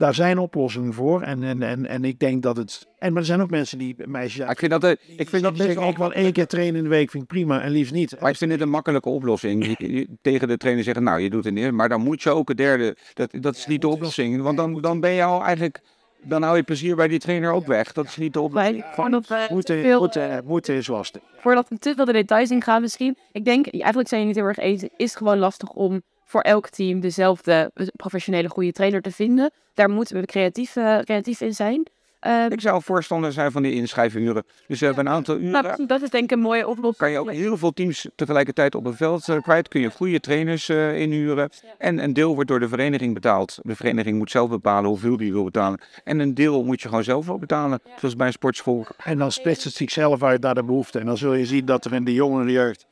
daar 0.00 0.14
zijn 0.14 0.38
oplossingen 0.38 0.92
voor. 0.92 1.22
En, 1.22 1.42
en, 1.42 1.62
en, 1.62 1.86
en 1.86 2.04
ik 2.04 2.18
denk 2.18 2.42
dat 2.42 2.56
het. 2.56 2.86
En 2.98 3.12
maar 3.12 3.20
er 3.20 3.26
zijn 3.26 3.40
ook 3.40 3.50
mensen 3.50 3.78
die 3.78 3.96
meisjes. 4.04 4.50
Ik 4.50 4.58
vind 4.58 4.70
dat, 4.70 4.84
ik 5.16 5.28
vind 5.28 5.42
dat 5.42 5.56
best 5.56 5.76
ook 5.76 5.96
wel 5.96 6.12
één 6.12 6.32
keer 6.32 6.46
trainen 6.46 6.76
in 6.76 6.82
de 6.82 6.88
week 6.88 7.10
vind 7.10 7.22
ik 7.22 7.28
prima 7.28 7.60
en 7.60 7.70
liefst 7.70 7.92
niet. 7.92 8.20
Maar 8.20 8.30
ik 8.30 8.36
vind 8.36 8.50
het 8.50 8.60
een 8.60 8.70
makkelijke 8.70 9.08
oplossing. 9.08 9.76
tegen 10.22 10.48
de 10.48 10.56
trainer 10.56 10.84
zeggen, 10.84 11.02
nou, 11.02 11.20
je 11.20 11.30
doet 11.30 11.44
het 11.44 11.54
niet, 11.54 11.70
maar 11.70 11.88
dan 11.88 12.00
moet 12.00 12.22
je 12.22 12.30
ook 12.30 12.50
een 12.50 12.56
derde. 12.56 12.96
Dat, 13.14 13.30
dat 13.40 13.56
is 13.56 13.66
niet 13.66 13.80
de 13.80 13.88
oplossing. 13.88 14.42
Want 14.42 14.56
dan, 14.56 14.80
dan 14.80 15.00
ben 15.00 15.10
je 15.10 15.22
al 15.22 15.44
eigenlijk. 15.44 15.80
Dan 16.22 16.42
hou 16.42 16.56
je 16.56 16.62
plezier 16.62 16.96
bij 16.96 17.08
die 17.08 17.18
trainer 17.18 17.52
ook 17.52 17.66
weg. 17.66 17.92
Dat 17.92 18.04
is 18.04 18.16
niet 18.16 18.32
de 18.32 18.40
oplossing. 18.40 18.84
Voordat 18.94 19.28
we 19.28 19.46
moeten, 19.50 19.80
veel, 19.80 19.98
moeten, 19.98 20.44
moeten 20.44 20.74
is 20.74 20.86
lastig. 20.86 21.22
Voordat 21.36 21.68
we 21.68 21.78
te 21.78 21.94
veel 21.94 22.04
de 22.04 22.12
details 22.12 22.50
in 22.50 22.62
gaan 22.62 22.80
misschien. 22.80 23.16
Ik 23.32 23.44
denk, 23.44 23.66
eigenlijk 23.66 24.08
zijn 24.08 24.20
je 24.20 24.26
niet 24.26 24.36
heel 24.36 24.44
erg 24.44 24.58
eens. 24.58 24.82
Is 24.82 24.90
het 24.96 25.16
gewoon 25.16 25.38
lastig 25.38 25.70
om 25.70 26.02
voor 26.24 26.40
elk 26.40 26.68
team 26.68 27.00
dezelfde 27.00 27.70
professionele 27.96 28.48
goede 28.48 28.72
trainer 28.72 29.02
te 29.02 29.10
vinden. 29.10 29.50
Daar 29.74 29.90
moeten 29.90 30.20
we 30.20 30.26
creatief, 30.26 30.76
uh, 30.76 30.98
creatief 30.98 31.40
in 31.40 31.54
zijn. 31.54 31.86
Uh, 32.26 32.44
ik 32.48 32.60
zou 32.60 32.82
voorstander 32.82 33.32
zijn 33.32 33.52
van 33.52 33.62
die 33.62 33.72
inschrijfuren. 33.72 34.44
Dus 34.66 34.80
we 34.80 34.86
hebben 34.86 35.06
een 35.06 35.12
aantal 35.12 35.36
uren. 35.36 35.62
Nou, 35.62 35.86
dat 35.86 36.02
is 36.02 36.10
denk 36.10 36.24
ik 36.24 36.30
een 36.30 36.40
mooie 36.40 36.68
oplossing. 36.68 36.96
Kan 36.96 37.10
je 37.10 37.18
ook 37.18 37.30
heel 37.30 37.56
veel 37.56 37.72
teams 37.72 38.08
tegelijkertijd 38.14 38.74
op 38.74 38.86
een 38.86 38.96
veld 38.96 39.28
uh, 39.28 39.40
kwijt. 39.42 39.68
Kun 39.68 39.80
je 39.80 39.90
goede 39.90 40.20
trainers 40.20 40.68
uh, 40.68 41.00
inhuren. 41.00 41.50
Ja. 41.62 41.68
En 41.78 42.02
een 42.02 42.12
deel 42.12 42.34
wordt 42.34 42.48
door 42.48 42.60
de 42.60 42.68
vereniging 42.68 43.14
betaald. 43.14 43.58
De 43.62 43.76
vereniging 43.76 44.18
moet 44.18 44.30
zelf 44.30 44.48
bepalen 44.48 44.88
hoeveel 44.88 45.16
die 45.16 45.32
wil 45.32 45.44
betalen. 45.44 45.80
En 46.04 46.18
een 46.18 46.34
deel 46.34 46.64
moet 46.64 46.82
je 46.82 46.88
gewoon 46.88 47.04
zelf 47.04 47.26
wel 47.26 47.38
betalen. 47.38 47.80
Ja. 47.84 47.90
Zoals 47.98 48.16
bij 48.16 48.26
een 48.26 48.32
sportschool. 48.32 48.86
En 49.04 49.18
dan 49.18 49.32
splitst 49.32 49.64
het 49.64 49.74
zichzelf 49.74 50.22
uit 50.22 50.40
naar 50.40 50.54
de 50.54 50.64
behoefte. 50.64 50.98
En 50.98 51.06
dan 51.06 51.16
zul 51.16 51.34
je 51.34 51.46
zien 51.46 51.64
dat 51.64 51.84
er 51.84 51.92
in 51.92 52.04
de 52.04 52.14
jongere 52.14 52.50
jeugd 52.50 52.86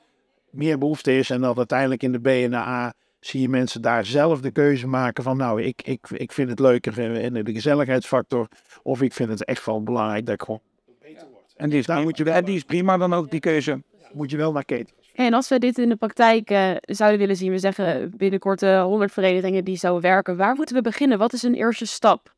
meer 0.51 0.79
behoefte 0.79 1.17
is. 1.17 1.31
En 1.31 1.41
dat 1.41 1.57
uiteindelijk 1.57 2.03
in 2.03 2.13
de 2.13 2.21
B 2.21 2.27
en 2.27 2.51
de 2.51 2.57
A 2.57 2.93
zie 3.21 3.41
je 3.41 3.49
mensen 3.49 3.83
daar 3.83 4.05
zelf 4.05 4.41
de 4.41 4.51
keuze 4.51 4.87
maken 4.87 5.25
van 5.25 5.37
nou, 5.37 5.63
ik, 5.63 5.83
ik, 5.83 6.07
ik 6.11 6.33
vind 6.33 6.51
het 6.51 6.59
leuker 6.59 6.99
in 6.99 7.33
de 7.33 7.53
gezelligheidsfactor. 7.53 8.49
Of 8.83 9.03
ik 9.03 9.13
vind 9.13 9.29
het 9.29 9.45
echt 9.45 9.67
wel 9.67 9.83
belangrijk 9.83 10.27
dat 10.27 10.35
ik 10.35 10.43
gewoon 10.43 10.61
beter 11.01 11.27
word. 11.33 11.55
En 11.57 11.71
die 11.71 11.79
is, 11.79 11.87
daar 11.87 12.03
moet 12.03 12.17
je, 12.17 12.31
en 12.31 12.45
die 12.45 12.57
is 12.57 12.65
prima 12.65 12.97
dan 12.97 13.15
ook, 13.15 13.31
die 13.31 13.41
keuze. 13.41 13.83
Moet 14.13 14.31
je 14.31 14.37
wel 14.37 14.53
naar 14.53 14.65
keten. 14.65 14.95
En 15.15 15.35
als 15.35 15.49
we 15.49 15.59
dit 15.59 15.79
in 15.79 15.89
de 15.89 15.97
praktijk 15.97 16.51
uh, 16.51 16.71
zouden 16.81 17.19
willen 17.19 17.37
zien, 17.37 17.51
we 17.51 17.59
zeggen 17.59 18.13
binnenkort 18.17 18.63
uh, 18.63 18.83
100 18.83 19.13
verenigingen 19.13 19.65
die 19.65 19.77
zouden 19.77 20.03
werken. 20.03 20.37
Waar 20.37 20.55
moeten 20.55 20.75
we 20.75 20.83
beginnen? 20.83 21.19
Wat 21.19 21.33
is 21.33 21.43
een 21.43 21.55
eerste 21.55 21.87
stap? 21.87 22.35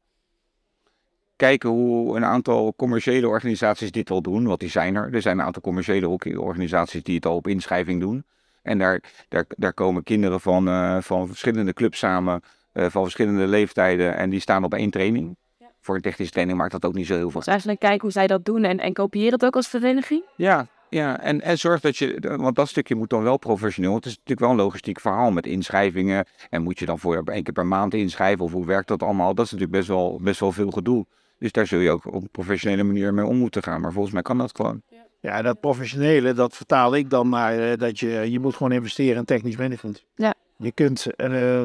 Kijken 1.37 1.71
hoe 1.71 2.17
een 2.17 2.25
aantal 2.25 2.75
commerciële 2.77 3.29
organisaties 3.29 3.91
dit 3.91 4.11
al 4.11 4.23
doen, 4.23 4.47
want 4.47 4.61
die 4.61 4.69
zijn 4.69 4.95
er. 4.95 5.15
Er 5.15 5.23
zijn 5.23 5.39
een 5.39 5.45
aantal 5.45 5.63
commerciële 5.63 6.09
organisaties 6.39 7.03
die 7.03 7.15
het 7.15 7.27
al 7.27 7.37
op 7.37 7.47
inschrijving 7.47 8.01
doen. 8.01 8.25
En 8.63 8.79
daar, 8.79 9.03
daar, 9.29 9.45
daar 9.49 9.75
komen 9.75 10.03
kinderen 10.03 10.41
van, 10.41 10.69
uh, 10.69 10.97
van 11.01 11.27
verschillende 11.27 11.73
clubs 11.73 11.99
samen, 11.99 12.43
uh, 12.73 12.87
van 12.89 13.03
verschillende 13.03 13.47
leeftijden. 13.47 14.17
En 14.17 14.31
die 14.31 14.41
staan 14.41 14.65
op 14.65 14.75
één 14.75 14.91
training. 14.91 15.37
Ja. 15.59 15.67
Voor 15.81 15.95
een 15.95 16.03
technische 16.03 16.33
training 16.33 16.59
maakt 16.59 16.73
dat 16.73 16.85
ook 16.85 16.95
niet 16.95 17.07
zo 17.07 17.15
heel 17.15 17.31
veel. 17.31 17.41
Dus 17.41 17.49
eigenlijk 17.49 17.81
kijken 17.81 18.01
hoe 18.01 18.11
zij 18.11 18.27
dat 18.27 18.45
doen 18.45 18.65
en, 18.65 18.79
en 18.79 18.93
kopieer 18.93 19.33
het 19.33 19.45
ook 19.45 19.57
als 19.57 19.69
vereniging? 19.69 20.23
Ja, 20.37 20.67
ja, 20.91 21.21
en, 21.21 21.41
en 21.41 21.59
zorg 21.59 21.81
dat 21.81 21.97
je, 21.97 22.37
want 22.37 22.57
dat 22.57 22.69
stukje 22.69 22.95
moet 22.95 23.11
dan 23.11 23.23
wel 23.23 23.37
professioneel. 23.37 23.95
Het 23.95 24.05
is 24.05 24.11
natuurlijk 24.11 24.41
wel 24.41 24.51
een 24.51 24.57
logistiek 24.57 25.01
verhaal 25.01 25.31
met 25.31 25.47
inschrijvingen. 25.47 26.27
En 26.51 26.63
moet 26.63 26.79
je 26.79 26.87
dan 26.87 26.99
voor 26.99 27.23
één 27.25 27.43
keer 27.43 27.53
per 27.53 27.67
maand 27.67 27.95
inschrijven 27.95 28.45
of 28.45 28.53
hoe 28.53 28.67
werkt 28.67 28.89
dat 28.89 29.03
allemaal? 29.03 29.35
Dat 29.35 29.45
is 29.45 29.51
natuurlijk 29.51 29.79
best 29.79 29.89
wel, 29.89 30.21
best 30.23 30.41
wel 30.41 30.53
veel 30.53 30.71
gedoe. 30.71 31.07
Dus 31.39 31.53
daar 31.53 31.67
zul 31.67 31.79
je 31.79 31.91
ook 31.91 32.07
op 32.07 32.23
een 32.23 32.31
professionele 32.31 32.83
manier 32.83 33.15
mee 33.15 33.27
om 33.27 33.37
moeten 33.37 33.63
gaan. 33.63 33.81
Maar 33.81 33.93
volgens 33.93 34.15
mij 34.15 34.23
kan 34.23 34.39
dat 34.39 34.57
gewoon. 34.57 34.83
Ja. 34.89 35.00
Ja, 35.21 35.43
dat 35.43 35.61
professionele, 35.61 36.33
dat 36.33 36.57
vertaal 36.57 36.95
ik 36.95 37.11
dan 37.11 37.29
naar 37.29 37.59
uh, 37.59 37.77
dat 37.77 37.99
je, 37.99 38.31
je 38.31 38.41
moet 38.41 38.57
gewoon 38.57 38.73
investeren 38.73 39.17
in 39.17 39.25
technisch 39.25 39.57
management. 39.57 40.05
Ja. 40.15 40.35
Je 40.57 40.73
kunt, 40.73 41.07
uh, 41.17 41.63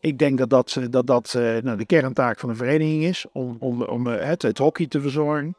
ik 0.00 0.18
denk 0.18 0.38
dat 0.38 0.50
dat, 0.50 0.78
dat, 0.90 1.06
dat 1.06 1.34
uh, 1.36 1.56
nou, 1.58 1.76
de 1.76 1.86
kerntaak 1.86 2.38
van 2.38 2.48
een 2.48 2.56
vereniging 2.56 3.04
is, 3.04 3.26
om, 3.32 3.56
om, 3.58 3.82
om 3.82 4.06
het, 4.06 4.42
het 4.42 4.58
hockey 4.58 4.86
te 4.86 5.00
verzorgen. 5.00 5.56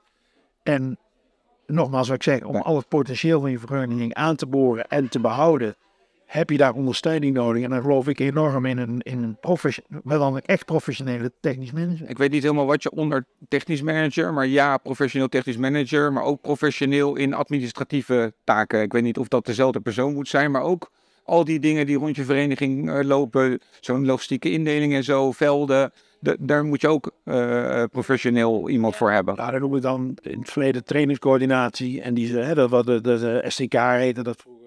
En 0.63 0.97
nogmaals 1.67 2.07
wat 2.07 2.15
ik 2.15 2.23
zeg, 2.23 2.43
om 2.43 2.55
al 2.55 2.75
het 2.75 2.87
potentieel 2.87 3.41
van 3.41 3.51
je 3.51 3.59
vereniging 3.59 4.13
aan 4.13 4.35
te 4.35 4.45
boren 4.45 4.87
en 4.87 5.09
te 5.09 5.19
behouden 5.19 5.75
heb 6.33 6.49
je 6.49 6.57
daar 6.57 6.73
ondersteuning 6.73 7.33
nodig. 7.33 7.63
En 7.63 7.69
dan 7.69 7.81
geloof 7.81 8.07
ik 8.07 8.19
enorm 8.19 8.65
in 8.65 8.77
een, 8.77 8.99
in 9.01 9.23
een 9.23 9.37
dan 10.03 10.35
een 10.35 10.41
echt 10.45 10.65
professionele 10.65 11.31
technisch 11.39 11.71
manager. 11.71 12.09
Ik 12.09 12.17
weet 12.17 12.31
niet 12.31 12.41
helemaal 12.43 12.65
wat 12.65 12.83
je 12.83 12.91
onder 12.91 13.25
technisch 13.47 13.81
manager, 13.81 14.33
maar 14.33 14.47
ja, 14.47 14.77
professioneel 14.77 15.29
technisch 15.29 15.57
manager, 15.57 16.13
maar 16.13 16.23
ook 16.23 16.41
professioneel 16.41 17.15
in 17.15 17.33
administratieve 17.33 18.33
taken. 18.43 18.81
Ik 18.81 18.91
weet 18.91 19.03
niet 19.03 19.17
of 19.17 19.27
dat 19.27 19.45
dezelfde 19.45 19.79
persoon 19.79 20.13
moet 20.13 20.27
zijn, 20.27 20.51
maar 20.51 20.61
ook 20.61 20.91
al 21.23 21.43
die 21.43 21.59
dingen 21.59 21.85
die 21.85 21.97
rond 21.97 22.15
je 22.15 22.23
vereniging 22.23 22.91
eh, 22.91 23.03
lopen, 23.03 23.59
zo'n 23.79 24.05
logistieke 24.05 24.51
indeling 24.51 24.93
en 24.93 25.03
zo, 25.03 25.31
velden, 25.31 25.91
da- 26.19 26.35
daar 26.39 26.63
moet 26.63 26.81
je 26.81 26.87
ook 26.87 27.11
eh, 27.23 27.83
professioneel 27.91 28.69
iemand 28.69 28.95
voor 28.95 29.11
hebben. 29.11 29.35
Nou, 29.35 29.51
dat 29.51 29.59
noemen 29.59 29.79
we 29.81 29.85
dan 29.87 30.17
in 30.21 30.39
het 30.39 30.49
verleden 30.49 30.83
trainingscoördinatie. 30.83 32.01
En 32.01 32.13
die, 32.13 32.37
hè, 32.37 32.53
dat 32.53 32.69
wat 32.69 32.85
de, 32.85 33.01
de, 33.01 33.19
de 33.19 33.43
STK 33.47 33.73
heette 33.73 34.23
dat 34.23 34.41
vroeger. 34.41 34.62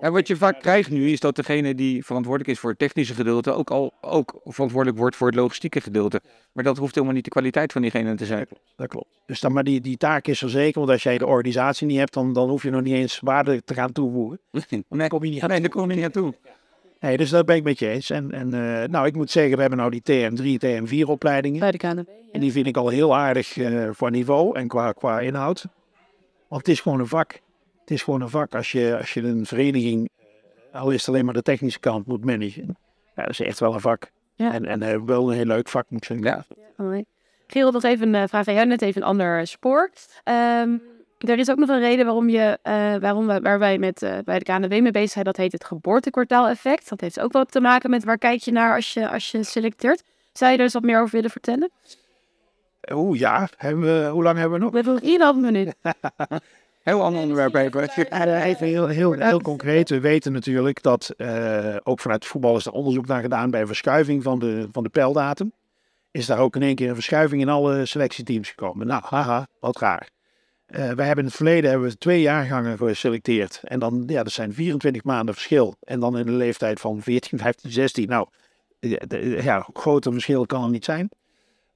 En 0.00 0.12
wat 0.12 0.28
je 0.28 0.36
vaak 0.36 0.60
krijgt 0.60 0.90
nu 0.90 1.10
is 1.10 1.20
dat 1.20 1.36
degene 1.36 1.74
die 1.74 2.04
verantwoordelijk 2.04 2.50
is 2.52 2.58
voor 2.58 2.70
het 2.70 2.78
technische 2.78 3.14
gedeelte 3.14 3.52
ook 3.52 3.70
al 3.70 3.92
ook 4.00 4.40
verantwoordelijk 4.44 4.98
wordt 4.98 5.16
voor 5.16 5.26
het 5.26 5.36
logistieke 5.36 5.80
gedeelte. 5.80 6.20
Maar 6.52 6.64
dat 6.64 6.76
hoeft 6.76 6.94
helemaal 6.94 7.14
niet 7.14 7.24
de 7.24 7.30
kwaliteit 7.30 7.72
van 7.72 7.82
diegene 7.82 8.14
te 8.14 8.26
zijn. 8.26 8.46
Dat 8.76 8.88
klopt. 8.88 9.06
Dus 9.26 9.40
dan, 9.40 9.52
maar 9.52 9.64
die, 9.64 9.80
die 9.80 9.96
taak 9.96 10.26
is 10.26 10.42
er 10.42 10.50
zeker, 10.50 10.80
want 10.80 10.92
als 10.92 11.02
jij 11.02 11.18
de 11.18 11.26
organisatie 11.26 11.86
niet 11.86 11.98
hebt, 11.98 12.12
dan, 12.12 12.32
dan 12.32 12.48
hoef 12.48 12.62
je 12.62 12.70
nog 12.70 12.82
niet 12.82 12.94
eens 12.94 13.20
waarde 13.20 13.64
te 13.64 13.74
gaan 13.74 13.92
toevoegen. 13.92 14.40
Nee, 14.88 15.08
kom 15.08 15.24
je 15.24 15.30
niet 15.30 15.42
aan 15.42 15.48
nee 15.48 15.60
daar 15.60 15.70
kom 15.70 15.82
je 15.82 15.88
niet 15.88 16.00
naartoe. 16.00 16.34
Nee, 17.00 17.16
dus 17.16 17.30
dat 17.30 17.46
ben 17.46 17.56
ik 17.56 17.62
met 17.62 17.78
je 17.78 17.88
eens. 17.88 18.10
En, 18.10 18.32
en 18.32 18.54
eh, 18.54 18.88
nou, 18.88 19.06
ik 19.06 19.14
moet 19.14 19.30
zeggen, 19.30 19.54
we 19.54 19.60
hebben 19.60 19.78
nou 19.78 20.00
die 20.00 20.02
TM3, 20.02 20.66
TM4 20.66 21.08
opleidingen. 21.08 21.60
Bij 21.60 21.70
de 21.70 21.78
KNB. 21.78 22.08
En 22.32 22.40
die 22.40 22.52
vind 22.52 22.66
ik 22.66 22.76
al 22.76 22.88
heel 22.88 23.16
aardig 23.16 23.58
eh, 23.58 23.90
qua 23.90 24.08
niveau 24.08 24.56
en 24.56 24.68
qua, 24.68 24.92
qua 24.92 25.20
inhoud. 25.20 25.66
Want 26.48 26.66
het 26.66 26.74
is 26.74 26.80
gewoon 26.80 27.00
een 27.00 27.06
vak. 27.06 27.40
Het 27.88 27.96
is 27.96 28.02
gewoon 28.02 28.20
een 28.20 28.28
vak. 28.28 28.54
Als 28.54 28.72
je, 28.72 28.96
als 28.98 29.14
je 29.14 29.22
een 29.22 29.46
vereniging, 29.46 30.10
eh, 30.72 30.80
al 30.80 30.90
is 30.90 31.00
het 31.00 31.08
alleen 31.08 31.24
maar 31.24 31.34
de 31.34 31.42
technische 31.42 31.80
kant, 31.80 32.06
moet 32.06 32.24
managen. 32.24 32.76
Ja, 33.16 33.22
dat 33.22 33.30
is 33.30 33.40
echt 33.40 33.60
wel 33.60 33.74
een 33.74 33.80
vak. 33.80 34.10
Ja. 34.34 34.52
En, 34.52 34.66
en 34.66 34.82
eh, 34.82 35.00
wel 35.06 35.30
een 35.30 35.36
heel 35.36 35.44
leuk 35.44 35.68
vak, 35.68 35.86
moet 35.88 36.00
ik 36.00 36.06
zeggen. 36.06 36.26
Ja. 36.26 37.04
Gerald, 37.46 37.72
nog 37.72 37.82
even 37.82 38.14
een 38.14 38.28
vraag 38.28 38.48
aan 38.48 38.54
jou, 38.54 38.66
net 38.66 38.82
even 38.82 39.02
een 39.02 39.08
ander 39.08 39.46
spoor. 39.46 39.90
Ehm, 40.24 40.76
er 41.18 41.38
is 41.38 41.50
ook 41.50 41.58
nog 41.58 41.68
een 41.68 41.80
reden 41.80 42.04
waarom, 42.04 42.28
je, 42.28 42.58
eh, 42.62 42.96
waarom 42.96 43.26
we, 43.26 43.40
waar 43.40 43.58
wij 43.58 43.78
met, 43.78 44.02
eh, 44.02 44.18
bij 44.24 44.38
de 44.38 44.44
KNW 44.44 44.70
mee 44.70 44.90
bezig 44.90 45.10
zijn. 45.10 45.24
Dat 45.24 45.36
heet 45.36 45.52
het 45.52 45.64
geboortekwartaal-effect. 45.64 46.88
Dat 46.88 47.00
heeft 47.00 47.20
ook 47.20 47.32
wel 47.32 47.44
te 47.44 47.60
maken 47.60 47.90
met 47.90 48.04
waar 48.04 48.18
kijk 48.18 48.40
je 48.40 48.52
naar 48.52 48.74
als 48.74 48.92
je, 48.92 49.08
als 49.08 49.30
je 49.30 49.42
selecteert. 49.42 50.02
Zou 50.32 50.50
je 50.50 50.56
er 50.56 50.62
eens 50.62 50.72
wat 50.72 50.82
meer 50.82 51.00
over 51.00 51.14
willen 51.14 51.30
vertellen? 51.30 51.70
Oeh 52.92 53.18
ja, 53.18 53.48
hebben 53.56 53.82
we, 53.82 54.08
hoe 54.12 54.22
lang 54.22 54.38
hebben 54.38 54.58
we 54.58 54.64
nog? 54.64 54.72
We 54.72 54.76
hebben 54.76 54.94
nog 54.94 55.34
1,5 55.34 55.40
minuut. 55.40 55.74
Heel 56.88 57.02
ander 57.02 57.20
onderwerp 57.20 57.54
even. 57.54 58.06
Ja, 58.10 58.42
even 58.42 58.66
heel, 58.66 58.86
heel, 58.86 59.12
heel 59.12 59.40
concreet. 59.40 59.88
We 59.88 60.00
weten 60.00 60.32
natuurlijk 60.32 60.82
dat 60.82 61.14
eh, 61.16 61.76
ook 61.82 62.00
vanuit 62.00 62.26
voetbal 62.26 62.56
is 62.56 62.66
er 62.66 62.72
onderzoek 62.72 63.06
naar 63.06 63.20
gedaan 63.20 63.50
bij 63.50 63.66
verschuiving 63.66 64.22
van 64.22 64.38
de, 64.38 64.68
van 64.72 64.82
de 64.82 64.88
pijldatum. 64.88 65.52
Is 66.10 66.26
daar 66.26 66.38
ook 66.38 66.56
in 66.56 66.62
één 66.62 66.74
keer 66.74 66.88
een 66.88 66.94
verschuiving 66.94 67.42
in 67.42 67.48
alle 67.48 67.86
selectieteams 67.86 68.48
gekomen. 68.48 68.86
Nou, 68.86 69.02
haha, 69.06 69.46
wat 69.60 69.78
raar. 69.78 70.08
Eh, 70.66 70.78
wij 70.78 71.06
hebben 71.06 71.24
in 71.24 71.24
het 71.24 71.34
verleden 71.34 71.70
hebben 71.70 71.88
we 71.88 71.98
twee 71.98 72.20
jaargangen 72.20 72.76
geselecteerd. 72.76 73.60
En 73.64 73.78
dan, 73.78 74.04
ja, 74.06 74.22
dat 74.22 74.32
zijn 74.32 74.54
24 74.54 75.04
maanden 75.04 75.34
verschil. 75.34 75.74
En 75.80 76.00
dan 76.00 76.18
in 76.18 76.26
de 76.26 76.32
leeftijd 76.32 76.80
van 76.80 77.02
14, 77.02 77.38
15, 77.38 77.70
16. 77.70 78.08
Nou, 78.08 78.28
ja, 79.40 79.66
groter 79.72 80.12
verschil 80.12 80.46
kan 80.46 80.62
er 80.62 80.70
niet 80.70 80.84
zijn. 80.84 81.08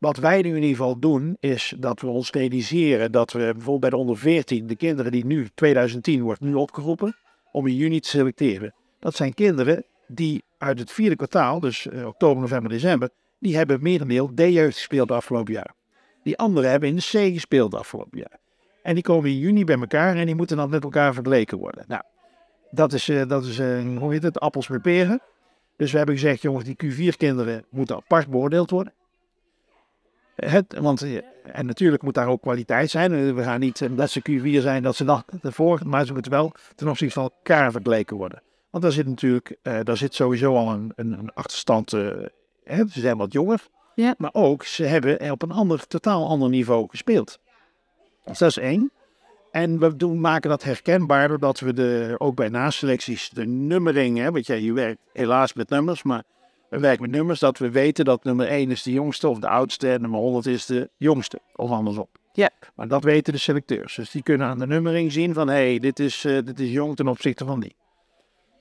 Wat 0.03 0.17
wij 0.17 0.43
nu 0.43 0.49
in 0.49 0.55
ieder 0.55 0.69
geval 0.69 0.99
doen, 0.99 1.37
is 1.41 1.75
dat 1.79 2.01
we 2.01 2.07
ons 2.07 2.31
realiseren 2.31 3.13
dat 3.13 3.33
we 3.33 3.39
bijvoorbeeld 3.39 3.81
bij 3.81 3.91
de 3.91 3.97
onder 3.97 4.19
14, 4.19 4.67
de 4.67 4.77
kinderen 4.77 5.13
die 5.13 5.27
nu 5.27 5.49
2010 5.55 6.23
wordt 6.23 6.41
nu 6.41 6.55
opgeroepen, 6.55 7.17
om 7.53 7.67
in 7.67 7.75
juni 7.75 8.01
te 8.01 8.09
selecteren. 8.09 8.75
Dat 8.99 9.15
zijn 9.15 9.35
kinderen 9.35 9.85
die 10.07 10.45
uit 10.59 10.79
het 10.79 10.93
vierde 10.93 11.17
kwartaal, 11.17 11.61
dus 11.61 11.87
eh, 11.87 12.07
oktober, 12.07 12.41
november, 12.41 12.71
december, 12.71 13.11
die 13.39 13.57
hebben 13.57 13.83
merendeel 13.83 14.33
D-jeugd 14.35 14.75
gespeeld 14.75 15.09
de 15.09 15.15
afgelopen 15.15 15.53
jaar. 15.53 15.75
Die 16.23 16.39
anderen 16.39 16.71
hebben 16.71 16.89
in 16.89 16.97
C 16.97 17.35
gespeeld 17.35 17.71
de 17.71 17.79
afgelopen 17.79 18.19
jaar. 18.19 18.39
En 18.83 18.95
die 18.95 19.03
komen 19.03 19.31
in 19.31 19.39
juni 19.39 19.65
bij 19.65 19.79
elkaar 19.79 20.17
en 20.17 20.27
die 20.27 20.35
moeten 20.35 20.57
dan 20.57 20.71
met 20.71 20.85
elkaar 20.85 21.15
vergeleken 21.15 21.59
worden. 21.59 21.85
Nou, 21.89 22.03
dat 22.71 22.93
is, 22.93 23.09
eh, 23.09 23.29
dat 23.29 23.45
is 23.45 23.59
eh, 23.59 23.99
hoe 23.99 24.13
heet 24.13 24.23
het, 24.23 24.41
appels 24.41 24.69
met 24.69 24.83
peren. 24.83 25.21
Dus 25.77 25.91
we 25.91 25.97
hebben 25.97 26.19
gezegd, 26.19 26.43
jongens, 26.43 26.65
die 26.65 26.77
Q4-kinderen 26.85 27.65
moeten 27.71 27.97
apart 27.97 28.29
beoordeeld 28.29 28.71
worden. 28.71 28.93
Het, 30.37 30.79
want, 30.79 31.03
eh, 31.03 31.17
en 31.43 31.67
natuurlijk 31.67 32.03
moet 32.03 32.15
daar 32.15 32.29
ook 32.29 32.43
kwaliteit 32.43 32.91
zijn. 32.91 33.13
Eh, 33.13 33.35
We 33.35 33.43
gaan 33.43 33.61
niet, 33.61 33.83
omdat 33.83 34.11
ze 34.11 34.21
Q4 34.31 34.61
zijn, 34.61 34.83
dat 34.83 34.97
ze 34.97 35.05
dan 35.05 35.25
ervoor, 35.43 35.81
maar 35.85 36.07
ze 36.07 36.13
moeten 36.13 36.33
wel 36.33 36.53
ten 36.75 36.89
opzichte 36.89 37.15
van 37.15 37.23
elkaar 37.23 37.73
vergeleken 37.73 38.17
worden. 38.17 38.43
Want 38.71 38.83
daar 38.83 38.93
zit 38.93 39.07
natuurlijk, 39.07 39.57
eh, 39.63 39.79
daar 39.83 39.97
zit 39.97 40.15
sowieso 40.15 40.57
al 40.57 40.73
een, 40.73 40.93
een, 40.97 41.13
een 41.13 41.33
achterstand. 41.35 41.91
hè, 42.65 42.87
ze 42.89 43.01
zijn 43.01 43.17
wat 43.17 43.33
jonger. 43.33 43.67
Ja. 43.95 44.15
Maar 44.19 44.31
ook, 44.33 44.65
ze 44.65 44.85
hebben 44.85 45.31
op 45.31 45.43
een 45.43 45.51
ander, 45.53 45.87
totaal 45.87 46.29
ander 46.29 46.49
niveau 46.49 46.87
gespeeld. 46.89 47.39
Dus 48.25 48.39
dat 48.39 48.49
is 48.49 48.59
één. 48.59 48.91
En 49.51 49.79
we 49.79 49.97
doen, 49.97 50.21
maken 50.21 50.51
dat 50.51 50.63
herkenbaar 50.63 51.29
doordat 51.29 51.61
we 51.61 51.73
de, 51.73 52.15
ook 52.19 52.35
bij 52.35 52.49
naselecties 52.49 53.31
de 53.31 53.47
nummering, 53.47 54.19
hè, 54.19 54.31
want 54.31 54.47
jij, 54.47 54.61
je 54.61 54.73
werkt 54.73 55.01
helaas 55.13 55.53
met 55.53 55.69
nummers, 55.69 56.03
maar 56.03 56.23
we 56.73 56.79
werken 56.79 57.03
met 57.03 57.11
nummers, 57.11 57.41
dat 57.41 57.59
we 57.59 57.71
weten 57.71 58.05
dat 58.05 58.25
nummer 58.25 58.47
1 58.47 58.71
is 58.71 58.83
de 58.83 58.93
jongste 58.93 59.29
of 59.29 59.39
de 59.39 59.49
oudste 59.49 59.93
en 59.93 60.01
nummer 60.01 60.21
100 60.21 60.47
is 60.47 60.67
de 60.67 60.91
jongste, 60.97 61.41
of 61.55 61.71
andersom. 61.71 62.07
Ja. 62.33 62.51
Maar 62.75 62.89
dat 62.89 63.05
weten 63.05 63.33
de 63.33 63.39
selecteurs. 63.39 63.95
Dus 63.95 64.11
die 64.11 64.23
kunnen 64.23 64.47
aan 64.47 64.59
de 64.59 64.67
nummering 64.67 65.13
zien 65.13 65.35
van, 65.35 65.49
hé, 65.49 65.55
hey, 65.55 65.79
dit, 65.79 65.99
is, 65.99 66.25
eh, 66.25 66.39
dit 66.45 66.61
is 66.61 66.71
jong 66.71 66.97
ten 66.97 67.09
opzichte 67.09 67.45
van 67.45 67.61
die. 67.61 67.77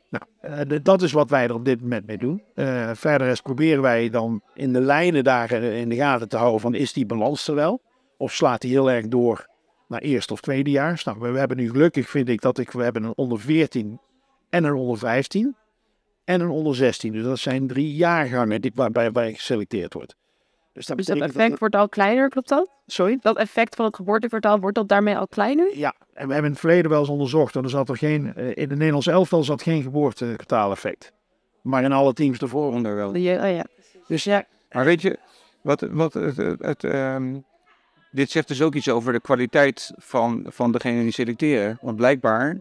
Nou, 0.09 0.23
eh, 0.41 0.79
dat 0.83 1.01
is 1.01 1.11
wat 1.11 1.29
wij 1.29 1.43
er 1.43 1.53
op 1.53 1.65
dit 1.65 1.81
moment 1.81 2.05
mee 2.05 2.17
doen. 2.17 2.43
Eh, 2.55 2.91
verder 2.93 3.27
is 3.27 3.41
proberen 3.41 3.81
wij 3.81 4.09
dan 4.09 4.41
in 4.53 4.73
de 4.73 4.81
lijnen 4.81 5.23
daar 5.23 5.51
in 5.51 5.89
de 5.89 5.95
gaten 5.95 6.29
te 6.29 6.37
houden 6.37 6.61
van, 6.61 6.73
is 6.73 6.93
die 6.93 7.05
balans 7.05 7.47
er 7.47 7.55
wel? 7.55 7.81
Of 8.17 8.33
slaat 8.33 8.61
die 8.61 8.71
heel 8.71 8.91
erg 8.91 9.07
door 9.07 9.47
naar 9.87 10.01
eerste 10.01 10.33
of 10.33 10.41
tweede 10.41 10.69
jaar? 10.69 11.01
Nou, 11.05 11.19
we, 11.19 11.31
we 11.31 11.39
hebben 11.39 11.57
nu 11.57 11.69
gelukkig, 11.69 12.09
vind 12.09 12.29
ik, 12.29 12.41
dat 12.41 12.57
ik, 12.57 12.71
we 12.71 12.83
hebben 12.83 13.03
een 13.03 13.13
onder 13.15 13.39
14 13.39 13.99
en 14.49 14.63
een 14.63 14.73
onder 14.73 14.97
15 14.97 15.55
en 16.23 16.41
een 16.41 16.49
onder 16.49 16.75
16. 16.75 17.11
Dus 17.11 17.23
dat 17.23 17.39
zijn 17.39 17.67
drie 17.67 17.93
jaargangen 17.95 18.61
die, 18.61 18.71
waarbij 18.75 19.03
waarbij 19.03 19.33
geselecteerd 19.33 19.93
wordt. 19.93 20.15
Dus 20.73 20.85
dat 20.85 20.97
Dus 20.97 21.05
dat 21.05 21.19
effect 21.19 21.59
wordt 21.59 21.75
al 21.75 21.89
kleiner, 21.89 22.29
klopt 22.29 22.49
dat? 22.49 22.69
Sorry? 22.87 23.17
Dat 23.21 23.37
effect 23.37 23.75
van 23.75 23.85
het 23.85 23.95
geboortekwartaal, 23.95 24.59
wordt 24.59 24.75
dat 24.75 24.87
daarmee 24.87 25.17
al 25.17 25.27
kleiner? 25.27 25.77
Ja, 25.77 25.93
en 26.13 26.27
we 26.27 26.33
hebben 26.33 26.43
in 26.43 26.51
het 26.51 26.59
verleden 26.59 26.91
wel 26.91 26.99
eens 26.99 27.09
onderzocht. 27.09 27.55
En 27.55 27.63
er 27.63 27.69
zat 27.69 27.89
er 27.89 27.97
geen, 27.97 28.35
eh, 28.35 28.47
in 28.47 28.69
de 28.69 28.75
Nederlandse 28.75 29.11
elftal 29.11 29.43
zat 29.43 29.61
geen 29.61 29.83
geboortekwartaal-effect. 29.83 31.11
Maar 31.61 31.83
in 31.83 31.91
alle 31.91 32.13
teams 32.13 32.39
ervoor. 32.39 32.71
Onder 32.71 32.95
wel. 32.95 33.15
Je- 33.15 33.39
oh 33.43 33.49
ja. 33.49 33.65
Dus 34.07 34.23
Ja. 34.23 34.45
Maar 34.71 34.85
weet 34.85 35.01
je, 35.01 35.19
wat, 35.61 35.81
wat 35.81 36.13
het, 36.13 36.37
het, 36.37 36.61
het, 36.61 36.83
ehm, 36.83 37.39
dit 38.11 38.31
zegt 38.31 38.47
dus 38.47 38.61
ook 38.61 38.75
iets 38.75 38.89
over 38.89 39.13
de 39.13 39.21
kwaliteit 39.21 39.91
van, 39.97 40.45
van 40.47 40.71
degene 40.71 41.01
die 41.01 41.11
selecteren. 41.11 41.77
Want 41.81 41.95
blijkbaar 41.97 42.59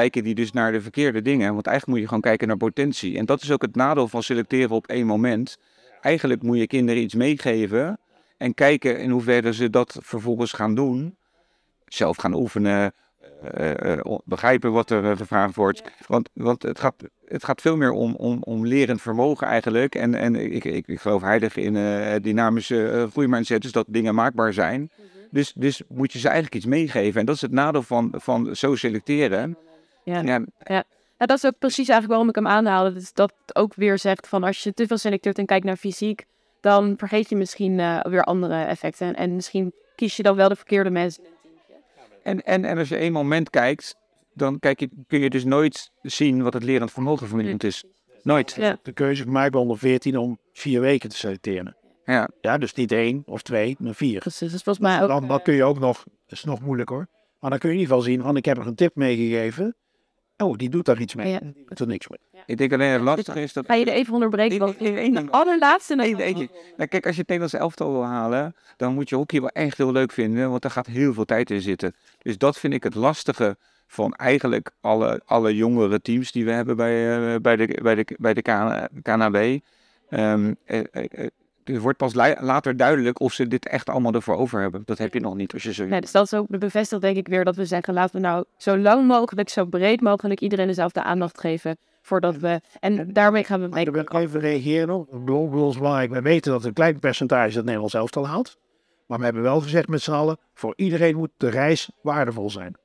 kijken 0.00 0.24
die 0.24 0.34
dus 0.34 0.52
naar 0.52 0.72
de 0.72 0.80
verkeerde 0.80 1.22
dingen. 1.22 1.54
Want 1.54 1.66
eigenlijk 1.66 1.86
moet 1.86 1.98
je 1.98 2.06
gewoon 2.06 2.30
kijken 2.30 2.48
naar 2.48 2.56
potentie. 2.56 3.18
En 3.18 3.24
dat 3.24 3.42
is 3.42 3.50
ook 3.50 3.62
het 3.62 3.74
nadeel 3.74 4.08
van 4.08 4.22
selecteren 4.22 4.70
op 4.70 4.86
één 4.86 5.06
moment. 5.06 5.58
Eigenlijk 6.00 6.42
moet 6.42 6.58
je 6.58 6.66
kinderen 6.66 7.02
iets 7.02 7.14
meegeven 7.14 7.98
en 8.36 8.54
kijken 8.54 8.98
in 8.98 9.10
hoeverre 9.10 9.54
ze 9.54 9.70
dat 9.70 9.98
vervolgens 10.02 10.52
gaan 10.52 10.74
doen. 10.74 11.16
Zelf 11.86 12.16
gaan 12.16 12.34
oefenen, 12.34 12.92
eh, 13.52 13.92
eh, 13.92 14.00
on- 14.02 14.20
begrijpen 14.24 14.72
wat 14.72 14.90
er 14.90 15.10
eh, 15.10 15.16
gevraagd 15.16 15.54
wordt. 15.54 15.82
Want, 16.06 16.28
want 16.32 16.62
het, 16.62 16.78
gaat, 16.80 16.94
het 17.24 17.44
gaat 17.44 17.60
veel 17.60 17.76
meer 17.76 17.92
om, 17.92 18.14
om, 18.14 18.42
om 18.42 18.66
lerend 18.66 19.02
vermogen 19.02 19.46
eigenlijk. 19.46 19.94
En, 19.94 20.14
en 20.14 20.34
ik, 20.34 20.64
ik, 20.64 20.86
ik 20.86 21.00
geloof 21.00 21.22
heilig 21.22 21.56
in 21.56 21.76
eh, 21.76 22.14
dynamische 22.22 22.92
uh, 22.92 23.10
groeimindset, 23.10 23.62
dus 23.62 23.72
dat 23.72 23.86
dingen 23.88 24.14
maakbaar 24.14 24.52
zijn. 24.52 24.90
Dus, 25.30 25.52
dus 25.56 25.82
moet 25.88 26.12
je 26.12 26.18
ze 26.18 26.26
eigenlijk 26.26 26.56
iets 26.56 26.66
meegeven. 26.66 27.20
En 27.20 27.26
dat 27.26 27.34
is 27.34 27.40
het 27.40 27.52
nadeel 27.52 27.82
van, 27.82 28.14
van 28.16 28.56
zo 28.56 28.74
selecteren. 28.74 29.56
Ja. 30.14 30.44
Ja, 30.64 30.84
Ja, 31.18 31.26
dat 31.26 31.36
is 31.36 31.46
ook 31.46 31.58
precies 31.58 31.88
eigenlijk 31.88 32.08
waarom 32.08 32.28
ik 32.28 32.34
hem 32.34 32.46
aanhaalde. 32.46 32.92
Dat, 32.92 33.02
is 33.02 33.12
dat 33.12 33.32
het 33.46 33.56
ook 33.56 33.74
weer 33.74 33.98
zegt 33.98 34.28
van 34.28 34.44
als 34.44 34.62
je 34.62 34.74
te 34.74 34.86
veel 34.86 34.98
selecteert 34.98 35.38
en 35.38 35.46
kijkt 35.46 35.64
naar 35.64 35.76
fysiek, 35.76 36.24
dan 36.60 36.94
vergeet 36.96 37.28
je 37.28 37.36
misschien 37.36 37.80
eh, 37.80 38.00
weer 38.02 38.22
andere 38.22 38.62
effecten. 38.62 39.14
En 39.14 39.34
misschien 39.34 39.72
kies 39.94 40.16
je 40.16 40.22
dan 40.22 40.36
wel 40.36 40.48
de 40.48 40.56
verkeerde 40.56 40.90
mensen. 40.90 41.24
En, 42.22 42.42
en, 42.42 42.64
en 42.64 42.78
als 42.78 42.88
je 42.88 42.96
één 42.96 43.12
moment 43.12 43.50
kijkt, 43.50 43.96
dan 44.32 44.58
kijk 44.58 44.80
je, 44.80 44.88
kun 45.06 45.20
je 45.20 45.30
dus 45.30 45.44
nooit 45.44 45.90
zien 46.02 46.42
wat 46.42 46.52
het 46.52 46.62
lerend 46.62 46.92
vermogen 46.92 47.28
van 47.28 47.40
iemand 47.40 47.64
is. 47.64 47.84
Nooit. 48.22 48.54
Ja. 48.58 48.78
de 48.82 48.92
keuze 48.92 49.22
gemaakt 49.22 49.50
bij 49.50 49.60
onder 49.60 49.78
14 49.78 50.18
om 50.18 50.38
vier 50.52 50.80
weken 50.80 51.08
te 51.08 51.16
selecteren. 51.16 51.76
Ja. 52.04 52.28
Ja, 52.40 52.58
dus 52.58 52.74
niet 52.74 52.92
één 52.92 53.22
of 53.26 53.42
twee, 53.42 53.76
maar 53.78 53.94
vier. 53.94 54.20
Precies, 54.20 54.52
dus 54.52 54.62
volgens 54.62 54.86
mij 54.86 55.02
ook. 55.02 55.08
Dan, 55.08 55.28
dan 55.28 55.42
kun 55.42 55.54
je 55.54 55.64
ook 55.64 55.78
nog, 55.78 56.04
dat 56.04 56.38
is 56.38 56.44
nog 56.44 56.60
moeilijk 56.60 56.88
hoor. 56.88 57.06
Maar 57.40 57.50
dan 57.50 57.58
kun 57.58 57.68
je 57.68 57.74
in 57.74 57.80
ieder 57.80 57.96
geval 57.96 58.10
zien, 58.10 58.22
van 58.22 58.36
ik 58.36 58.44
heb 58.44 58.58
er 58.58 58.66
een 58.66 58.74
tip 58.74 58.94
meegegeven. 58.94 59.76
Oh, 60.36 60.56
die 60.56 60.68
doet 60.68 60.84
daar 60.84 61.00
iets 61.00 61.14
mee. 61.14 61.30
Ja. 61.30 61.38
Die 61.38 61.64
doet 61.66 61.80
er 61.80 61.86
niks 61.86 62.08
mee. 62.08 62.42
Ik 62.46 62.56
denk 62.56 62.72
alleen 62.72 62.90
het 62.90 63.02
lastige 63.02 63.42
is 63.42 63.52
dat... 63.52 63.66
Ga 63.66 63.74
je 63.74 63.84
er 63.84 63.92
even 63.92 64.14
onderbreken? 64.14 64.58
Want 64.58 64.80
nee, 64.80 64.92
nee, 64.92 65.10
nee. 65.10 65.24
de 65.24 65.30
allerlaatste. 65.30 65.94
Nee. 65.94 66.14
Nou, 66.14 66.88
kijk, 66.88 67.06
als 67.06 67.14
je 67.14 67.20
het 67.20 67.28
Nederlandse 67.28 67.58
elftal 67.58 67.92
wil 67.92 68.04
halen, 68.04 68.54
dan 68.76 68.94
moet 68.94 69.08
je 69.08 69.16
hockey 69.16 69.40
wel 69.40 69.48
echt 69.48 69.76
heel 69.76 69.92
leuk 69.92 70.12
vinden, 70.12 70.50
want 70.50 70.62
daar 70.62 70.70
gaat 70.70 70.86
heel 70.86 71.14
veel 71.14 71.24
tijd 71.24 71.50
in 71.50 71.60
zitten. 71.60 71.94
Dus 72.18 72.38
dat 72.38 72.58
vind 72.58 72.74
ik 72.74 72.82
het 72.82 72.94
lastige 72.94 73.56
van 73.86 74.12
eigenlijk 74.12 74.70
alle, 74.80 75.20
alle 75.24 75.56
jongere 75.56 76.00
teams 76.00 76.32
die 76.32 76.44
we 76.44 76.50
hebben 76.50 76.76
bij, 76.76 77.34
eh, 77.34 77.40
bij 77.40 77.56
de, 77.56 77.78
bij 77.82 77.94
de, 77.94 78.16
bij 78.18 78.34
de 78.34 78.42
KN 78.42 78.88
KNAB. 79.02 79.60
Ehm, 80.08 80.54
eh, 80.64 80.80
eh, 80.90 81.04
eh, 81.10 81.26
het 81.74 81.82
wordt 81.82 81.98
pas 81.98 82.14
later 82.40 82.76
duidelijk 82.76 83.20
of 83.20 83.32
ze 83.32 83.48
dit 83.48 83.68
echt 83.68 83.88
allemaal 83.88 84.12
ervoor 84.12 84.36
over 84.36 84.60
hebben. 84.60 84.82
Dat 84.84 84.98
heb 84.98 85.14
je 85.14 85.20
nog 85.20 85.34
niet 85.34 85.52
als 85.52 85.62
je 85.62 85.72
zo... 85.72 85.84
Nee, 85.84 86.00
dus 86.00 86.12
dat 86.12 86.24
is 86.24 86.34
ook 86.34 86.58
bevestigd 86.58 87.00
denk 87.02 87.16
ik 87.16 87.28
weer 87.28 87.44
dat 87.44 87.56
we 87.56 87.64
zeggen 87.64 87.94
laten 87.94 88.14
we 88.14 88.26
nou 88.26 88.44
zo 88.56 88.78
lang 88.78 89.06
mogelijk, 89.06 89.48
zo 89.48 89.64
breed 89.64 90.00
mogelijk 90.00 90.40
iedereen 90.40 90.66
dezelfde 90.66 91.02
aandacht 91.02 91.40
geven 91.40 91.76
Voordat 92.06 92.36
we, 92.36 92.60
en 92.80 93.12
daarmee 93.12 93.44
gaan 93.44 93.60
we 93.60 93.68
Maar 93.68 93.92
mee. 93.92 94.02
ik 94.02 94.12
even 94.12 94.40
reageren 94.40 94.94
op. 94.94 95.12
Ik 95.12 95.24
bedoel, 95.24 95.72
belangrijk. 95.74 96.10
We 96.10 96.22
weten 96.22 96.52
dat 96.52 96.64
een 96.64 96.72
klein 96.72 96.98
percentage 96.98 97.56
het 97.56 97.64
Nederlands 97.64 97.94
elftal 97.94 98.26
haalt. 98.26 98.58
Maar 99.06 99.18
we 99.18 99.24
hebben 99.24 99.42
wel 99.42 99.60
gezegd 99.60 99.88
met 99.88 100.02
z'n 100.02 100.12
allen, 100.12 100.38
voor 100.54 100.72
iedereen 100.76 101.16
moet 101.16 101.30
de 101.36 101.48
reis 101.48 101.90
waardevol 102.02 102.50
zijn. 102.50 102.76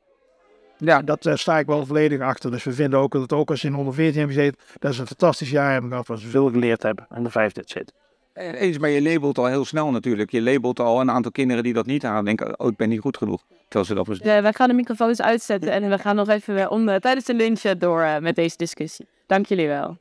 Ja, 0.77 1.01
Dat 1.01 1.23
daar 1.23 1.37
sta 1.37 1.59
ik 1.59 1.65
wel 1.65 1.85
volledig 1.85 2.21
achter. 2.21 2.51
Dus 2.51 2.63
we 2.63 2.73
vinden 2.73 2.99
ook 2.99 3.11
dat 3.11 3.33
ook 3.33 3.49
als 3.49 3.61
je 3.61 3.67
in 3.67 3.73
114 3.73 4.17
hebben 4.17 4.35
gezeten, 4.35 4.59
dat 4.79 4.91
is 4.91 4.97
een 4.97 5.07
fantastisch 5.07 5.49
jaar 5.49 5.71
hebben 5.71 5.89
gehad, 5.89 6.07
waar 6.07 6.17
ze 6.17 6.27
veel 6.27 6.49
geleerd 6.49 6.83
hebben. 6.83 7.05
En 7.09 7.23
de 7.23 7.29
vijfde 7.29 7.61
zit. 7.65 7.93
Eh, 8.41 8.61
eens, 8.61 8.77
maar 8.77 8.89
je 8.89 9.01
labelt 9.01 9.37
al 9.37 9.45
heel 9.45 9.65
snel 9.65 9.91
natuurlijk. 9.91 10.31
Je 10.31 10.41
labelt 10.41 10.79
al 10.79 11.01
een 11.01 11.11
aantal 11.11 11.31
kinderen 11.31 11.63
die 11.63 11.73
dat 11.73 11.85
niet 11.85 12.03
halen. 12.03 12.25
Denken, 12.25 12.59
oh, 12.59 12.67
ik 12.67 12.75
ben 12.75 12.89
niet 12.89 12.99
goed 12.99 13.17
genoeg. 13.17 13.43
Terwijl 13.61 13.85
ze 13.85 13.93
dat 13.93 14.05
dus... 14.05 14.19
Eh, 14.19 14.41
wij 14.41 14.53
gaan 14.53 14.67
de 14.67 14.73
microfoons 14.73 15.21
uitzetten 15.21 15.71
en 15.71 15.89
we 15.89 15.97
gaan 15.97 16.15
nog 16.15 16.27
even 16.27 16.57
eh, 16.57 16.71
om, 16.71 16.89
eh, 16.89 16.95
tijdens 16.95 17.25
de 17.25 17.33
lunch 17.33 17.61
door 17.61 18.21
met 18.21 18.35
deze 18.35 18.57
discussie. 18.57 19.07
Dank 19.27 19.45
jullie 19.45 19.67
wel. 19.67 19.97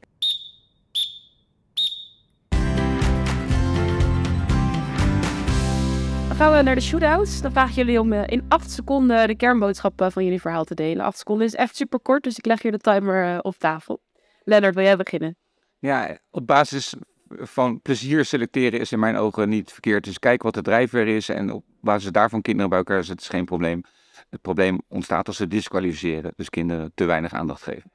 Dan 6.28 6.38
gaan 6.38 6.56
we 6.56 6.62
naar 6.62 6.74
de 6.74 6.80
shootouts. 6.80 7.40
Dan 7.40 7.52
vraag 7.52 7.68
ik 7.68 7.74
jullie 7.74 8.00
om 8.00 8.12
in 8.12 8.44
8 8.48 8.70
seconden 8.70 9.26
de 9.26 9.36
kernboodschap 9.36 10.00
eh, 10.00 10.10
van 10.10 10.24
jullie 10.24 10.40
verhaal 10.40 10.64
te 10.64 10.74
delen. 10.74 11.04
8 11.04 11.18
seconden 11.18 11.46
is 11.46 11.54
echt 11.54 11.76
super 11.76 12.00
kort, 12.00 12.22
dus 12.22 12.38
ik 12.38 12.46
leg 12.46 12.62
hier 12.62 12.72
de 12.72 12.78
timer 12.78 13.40
op 13.40 13.56
tafel. 13.58 14.00
Lennart, 14.44 14.74
wil 14.74 14.84
jij 14.84 14.96
beginnen? 14.96 15.36
Ja, 15.78 16.18
op 16.30 16.46
basis 16.46 16.94
van 17.38 17.80
plezier 17.80 18.24
selecteren 18.24 18.80
is 18.80 18.92
in 18.92 18.98
mijn 18.98 19.16
ogen 19.16 19.48
niet 19.48 19.72
verkeerd. 19.72 20.04
Dus 20.04 20.18
kijk 20.18 20.42
wat 20.42 20.54
de 20.54 20.62
drijfveer 20.62 21.08
is 21.08 21.28
en 21.28 21.52
op 21.52 21.64
basis 21.80 22.12
daarvan 22.12 22.42
kinderen 22.42 22.70
bij 22.70 22.78
elkaar 22.78 23.04
zetten 23.04 23.24
is 23.24 23.30
geen 23.30 23.44
probleem. 23.44 23.82
Het 24.30 24.40
probleem 24.40 24.80
ontstaat 24.88 25.26
als 25.26 25.36
ze 25.36 25.46
disqualificeren. 25.46 26.32
Dus 26.36 26.50
kinderen 26.50 26.92
te 26.94 27.04
weinig 27.04 27.32
aandacht 27.32 27.62
geven. 27.62 27.90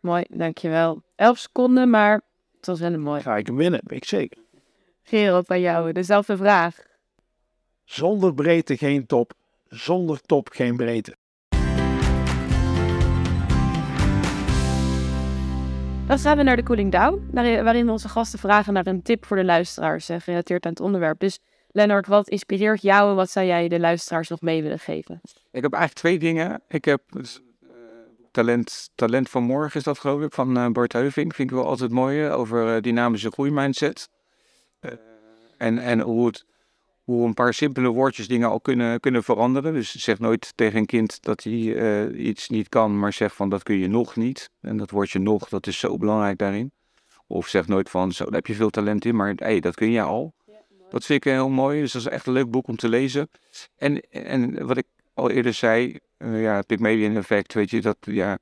Mooi, 0.00 0.24
dankjewel. 0.28 1.02
11 1.14 1.38
seconden, 1.38 1.90
maar 1.90 2.22
het 2.56 2.66
was 2.66 2.80
wel 2.80 2.92
een 2.92 3.00
mooi. 3.00 3.20
Ga 3.20 3.36
ik 3.36 3.46
hem 3.46 3.56
winnen, 3.56 3.80
weet 3.84 3.98
ik 3.98 4.04
zeker. 4.04 4.38
Gerald, 5.02 5.46
bij 5.46 5.60
jou 5.60 5.92
dezelfde 5.92 6.36
vraag. 6.36 6.76
Zonder 7.84 8.34
breedte 8.34 8.76
geen 8.76 9.06
top. 9.06 9.32
Zonder 9.68 10.20
top 10.20 10.48
geen 10.48 10.76
breedte. 10.76 11.16
Dan 16.06 16.18
gaan 16.18 16.36
we 16.36 16.42
naar 16.42 16.56
de 16.56 16.62
cooling 16.62 16.92
down, 16.92 17.28
waarin 17.32 17.86
we 17.86 17.92
onze 17.92 18.08
gasten 18.08 18.38
vragen 18.38 18.72
naar 18.72 18.86
een 18.86 19.02
tip 19.02 19.26
voor 19.26 19.36
de 19.36 19.44
luisteraars, 19.44 20.08
eh, 20.08 20.20
gerelateerd 20.20 20.64
aan 20.64 20.70
het 20.70 20.80
onderwerp. 20.80 21.20
Dus 21.20 21.38
Lennart, 21.70 22.06
wat 22.06 22.28
inspireert 22.28 22.82
jou 22.82 23.10
en 23.10 23.16
wat 23.16 23.30
zou 23.30 23.46
jij 23.46 23.68
de 23.68 23.80
luisteraars 23.80 24.28
nog 24.28 24.40
mee 24.40 24.62
willen 24.62 24.78
geven? 24.78 25.20
Ik 25.50 25.62
heb 25.62 25.72
eigenlijk 25.72 25.92
twee 25.92 26.18
dingen. 26.18 26.62
Ik 26.68 26.84
heb 26.84 27.02
dus, 27.10 27.40
eh, 27.62 27.68
talent, 28.30 28.90
talent 28.94 29.28
van 29.28 29.42
morgen 29.42 29.78
is 29.78 29.84
dat 29.84 29.98
geloof 29.98 30.22
ik, 30.22 30.32
van 30.32 30.56
eh, 30.56 30.68
Bart 30.68 30.92
Heuving. 30.92 31.34
Vind 31.34 31.50
ik 31.50 31.56
wel 31.56 31.66
altijd 31.66 31.90
mooi, 31.90 32.28
over 32.28 32.82
dynamische 32.82 33.30
groeimindset. 33.30 34.08
En 35.56 35.78
en 35.78 36.00
hoe, 36.00 36.26
het, 36.26 36.44
hoe 37.06 37.26
een 37.26 37.34
paar 37.34 37.54
simpele 37.54 37.88
woordjes 37.88 38.28
dingen 38.28 38.48
al 38.48 38.60
kunnen, 38.60 39.00
kunnen 39.00 39.24
veranderen. 39.24 39.72
Dus 39.72 39.94
zeg 39.94 40.18
nooit 40.18 40.52
tegen 40.54 40.78
een 40.78 40.86
kind 40.86 41.22
dat 41.22 41.42
hij 41.42 41.76
eh, 41.76 42.26
iets 42.26 42.48
niet 42.48 42.68
kan, 42.68 42.98
maar 42.98 43.12
zeg 43.12 43.34
van 43.34 43.48
dat 43.48 43.62
kun 43.62 43.78
je 43.78 43.88
nog 43.88 44.16
niet. 44.16 44.50
En 44.60 44.76
dat 44.76 44.90
woordje 44.90 45.18
nog, 45.18 45.48
dat 45.48 45.66
is 45.66 45.78
zo 45.78 45.96
belangrijk 45.96 46.38
daarin. 46.38 46.72
Of 47.26 47.48
zeg 47.48 47.66
nooit 47.66 47.90
van, 47.90 48.12
zo, 48.12 48.24
daar 48.24 48.34
heb 48.34 48.46
je 48.46 48.54
veel 48.54 48.70
talent 48.70 49.04
in, 49.04 49.16
maar 49.16 49.32
hey, 49.36 49.60
dat 49.60 49.74
kun 49.74 49.90
je 49.90 50.02
al. 50.02 50.34
Dat 50.90 51.04
vind 51.04 51.24
ik 51.24 51.32
heel 51.32 51.48
mooi, 51.48 51.80
dus 51.80 51.92
dat 51.92 52.02
is 52.02 52.08
echt 52.08 52.26
een 52.26 52.32
leuk 52.32 52.50
boek 52.50 52.68
om 52.68 52.76
te 52.76 52.88
lezen. 52.88 53.30
En, 53.76 54.00
en 54.10 54.66
wat 54.66 54.76
ik 54.76 54.86
al 55.14 55.30
eerder 55.30 55.54
zei, 55.54 55.98
eh, 56.16 56.42
ja, 56.42 56.62
Pygmalion 56.62 57.16
effect, 57.16 57.54
weet 57.54 57.70
je, 57.70 57.80
dat 57.80 57.96
ja, 58.00 58.38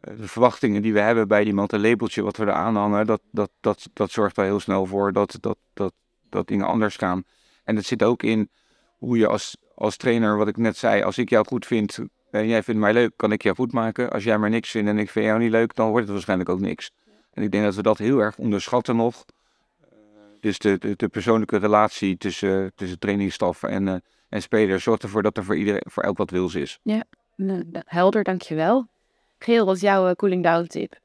eh, 0.00 0.16
de 0.16 0.28
verwachtingen 0.28 0.82
die 0.82 0.92
we 0.92 1.00
hebben 1.00 1.28
bij 1.28 1.44
iemand, 1.44 1.72
een 1.72 1.80
labeltje 1.80 2.22
wat 2.22 2.36
we 2.36 2.44
er 2.44 2.52
aanhangen, 2.52 3.06
dat, 3.06 3.20
dat, 3.30 3.50
dat, 3.60 3.88
dat 3.92 4.10
zorgt 4.10 4.36
wel 4.36 4.44
heel 4.44 4.60
snel 4.60 4.86
voor 4.86 5.12
dat, 5.12 5.36
dat, 5.40 5.58
dat, 5.72 5.92
dat 6.28 6.48
dingen 6.48 6.66
anders 6.66 6.96
gaan. 6.96 7.24
En 7.68 7.76
het 7.76 7.86
zit 7.86 8.02
ook 8.02 8.22
in 8.22 8.50
hoe 8.98 9.18
je 9.18 9.26
als, 9.26 9.56
als 9.74 9.96
trainer, 9.96 10.36
wat 10.36 10.48
ik 10.48 10.56
net 10.56 10.76
zei, 10.76 11.02
als 11.02 11.18
ik 11.18 11.28
jou 11.28 11.46
goed 11.46 11.66
vind 11.66 11.98
en 12.30 12.46
jij 12.46 12.62
vindt 12.62 12.80
mij 12.80 12.92
leuk, 12.92 13.12
kan 13.16 13.32
ik 13.32 13.42
jou 13.42 13.56
goed 13.56 13.72
maken. 13.72 14.10
Als 14.10 14.24
jij 14.24 14.38
maar 14.38 14.50
niks 14.50 14.70
vindt 14.70 14.88
en 14.88 14.98
ik 14.98 15.10
vind 15.10 15.24
jou 15.24 15.38
niet 15.38 15.50
leuk, 15.50 15.74
dan 15.74 15.88
wordt 15.88 16.04
het 16.04 16.12
waarschijnlijk 16.12 16.50
ook 16.50 16.60
niks. 16.60 16.90
En 17.32 17.42
ik 17.42 17.50
denk 17.50 17.64
dat 17.64 17.74
we 17.74 17.82
dat 17.82 17.98
heel 17.98 18.18
erg 18.18 18.38
onderschatten 18.38 18.96
nog. 18.96 19.24
Dus 20.40 20.58
de, 20.58 20.78
de, 20.78 20.94
de 20.96 21.08
persoonlijke 21.08 21.56
relatie 21.56 22.16
tussen, 22.16 22.72
tussen 22.74 22.98
trainingsstaf 22.98 23.62
en, 23.62 23.88
eh, 23.88 23.94
en 24.28 24.42
speler 24.42 24.80
zorgt 24.80 25.02
ervoor 25.02 25.22
dat 25.22 25.36
er 25.36 25.44
voor, 25.44 25.56
iedereen, 25.56 25.82
voor 25.84 26.02
elk 26.02 26.16
wat 26.16 26.30
wils 26.30 26.54
is. 26.54 26.78
Nou, 27.36 27.64
helder, 27.84 28.24
dankjewel. 28.24 28.88
Gerald, 29.38 29.66
wat 29.66 29.76
is 29.76 29.82
jouw 29.82 30.08
eh, 30.08 30.14
cooling 30.14 30.42
down 30.42 30.66
tip? 30.66 30.98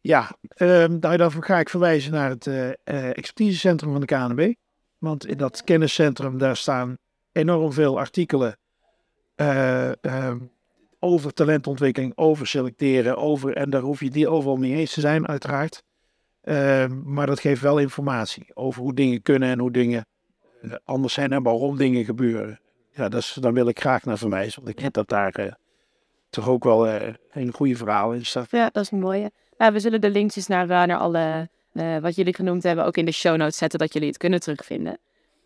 Ja, 0.00 0.36
ehm, 0.48 0.98
nou, 1.00 1.16
daarvoor 1.16 1.44
ga 1.44 1.58
ik 1.58 1.68
verwijzen 1.68 2.12
naar 2.12 2.30
het 2.30 2.46
eh, 2.46 2.68
eh, 2.68 3.16
expertisecentrum 3.16 3.92
van 3.92 4.00
de 4.00 4.06
KNB. 4.06 4.54
Want 4.98 5.26
in 5.26 5.36
dat 5.36 5.64
kenniscentrum 5.64 6.38
daar 6.38 6.56
staan 6.56 6.98
enorm 7.32 7.72
veel 7.72 7.98
artikelen 7.98 8.58
eh, 9.34 10.04
ehm, 10.04 10.38
over 10.98 11.32
talentontwikkeling, 11.32 12.12
over 12.16 12.46
selecteren, 12.46 13.16
over, 13.16 13.56
en 13.56 13.70
daar 13.70 13.80
hoef 13.80 14.00
je 14.00 14.10
die 14.10 14.28
overal 14.28 14.56
mee 14.56 14.74
eens 14.74 14.92
te 14.92 15.00
zijn, 15.00 15.28
uiteraard. 15.28 15.82
Ehm, 16.42 17.00
maar 17.04 17.26
dat 17.26 17.40
geeft 17.40 17.60
wel 17.60 17.78
informatie 17.78 18.46
over 18.54 18.82
hoe 18.82 18.94
dingen 18.94 19.22
kunnen 19.22 19.48
en 19.48 19.58
hoe 19.58 19.70
dingen 19.70 20.06
eh, 20.62 20.72
anders 20.84 21.14
zijn 21.14 21.32
en 21.32 21.42
waarom 21.42 21.76
dingen 21.76 22.04
gebeuren. 22.04 22.60
Ja, 22.90 23.08
dat 23.08 23.20
is, 23.20 23.36
daar 23.40 23.52
wil 23.52 23.68
ik 23.68 23.80
graag 23.80 24.04
naar 24.04 24.18
verwijzen, 24.18 24.62
want 24.62 24.74
ik 24.74 24.80
denk 24.80 24.94
dat 24.94 25.08
daar 25.08 25.32
eh, 25.32 25.52
toch 26.30 26.48
ook 26.48 26.64
wel 26.64 26.88
een 27.30 27.52
goede 27.52 27.76
verhaal 27.76 28.12
in 28.12 28.26
staat. 28.26 28.50
Ja, 28.50 28.70
dat 28.72 28.82
is 28.82 28.90
een 28.90 29.00
mooie. 29.00 29.30
Nou, 29.58 29.72
we 29.72 29.80
zullen 29.80 30.00
de 30.00 30.10
linkjes 30.10 30.46
naar, 30.46 30.66
naar 30.66 30.96
alle 30.96 31.48
eh, 31.72 31.96
wat 31.98 32.16
jullie 32.16 32.34
genoemd 32.34 32.62
hebben 32.62 32.84
ook 32.84 32.96
in 32.96 33.04
de 33.04 33.12
show 33.12 33.36
notes 33.36 33.56
zetten, 33.56 33.78
dat 33.78 33.92
jullie 33.92 34.08
het 34.08 34.18
kunnen 34.18 34.40
terugvinden. 34.40 34.98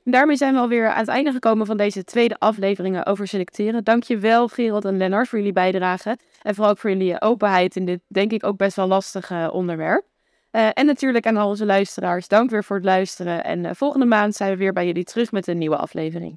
En 0.04 0.12
daarmee 0.12 0.36
zijn 0.36 0.54
we 0.54 0.60
alweer 0.60 0.88
aan 0.88 0.98
het 0.98 1.08
einde 1.08 1.32
gekomen 1.32 1.66
van 1.66 1.76
deze 1.76 2.04
tweede 2.04 2.38
aflevering 2.38 3.06
over 3.06 3.26
selecteren. 3.26 3.84
Dankjewel 3.84 4.48
Gerald 4.48 4.84
en 4.84 4.96
Lennart 4.96 5.28
voor 5.28 5.38
jullie 5.38 5.52
bijdrage. 5.52 6.18
En 6.42 6.54
vooral 6.54 6.72
ook 6.72 6.78
voor 6.78 6.90
jullie 6.90 7.20
openheid 7.20 7.76
in 7.76 7.84
dit, 7.84 8.00
denk 8.06 8.32
ik, 8.32 8.44
ook 8.44 8.56
best 8.56 8.76
wel 8.76 8.86
lastige 8.86 9.50
onderwerp. 9.52 10.04
Eh, 10.50 10.68
en 10.72 10.86
natuurlijk 10.86 11.26
aan 11.26 11.36
al 11.36 11.48
onze 11.48 11.66
luisteraars, 11.66 12.28
dank 12.28 12.50
weer 12.50 12.64
voor 12.64 12.76
het 12.76 12.84
luisteren. 12.84 13.44
En 13.44 13.64
eh, 13.64 13.74
volgende 13.74 14.06
maand 14.06 14.34
zijn 14.34 14.50
we 14.50 14.56
weer 14.56 14.72
bij 14.72 14.86
jullie 14.86 15.04
terug 15.04 15.32
met 15.32 15.46
een 15.46 15.58
nieuwe 15.58 15.76
aflevering. 15.76 16.36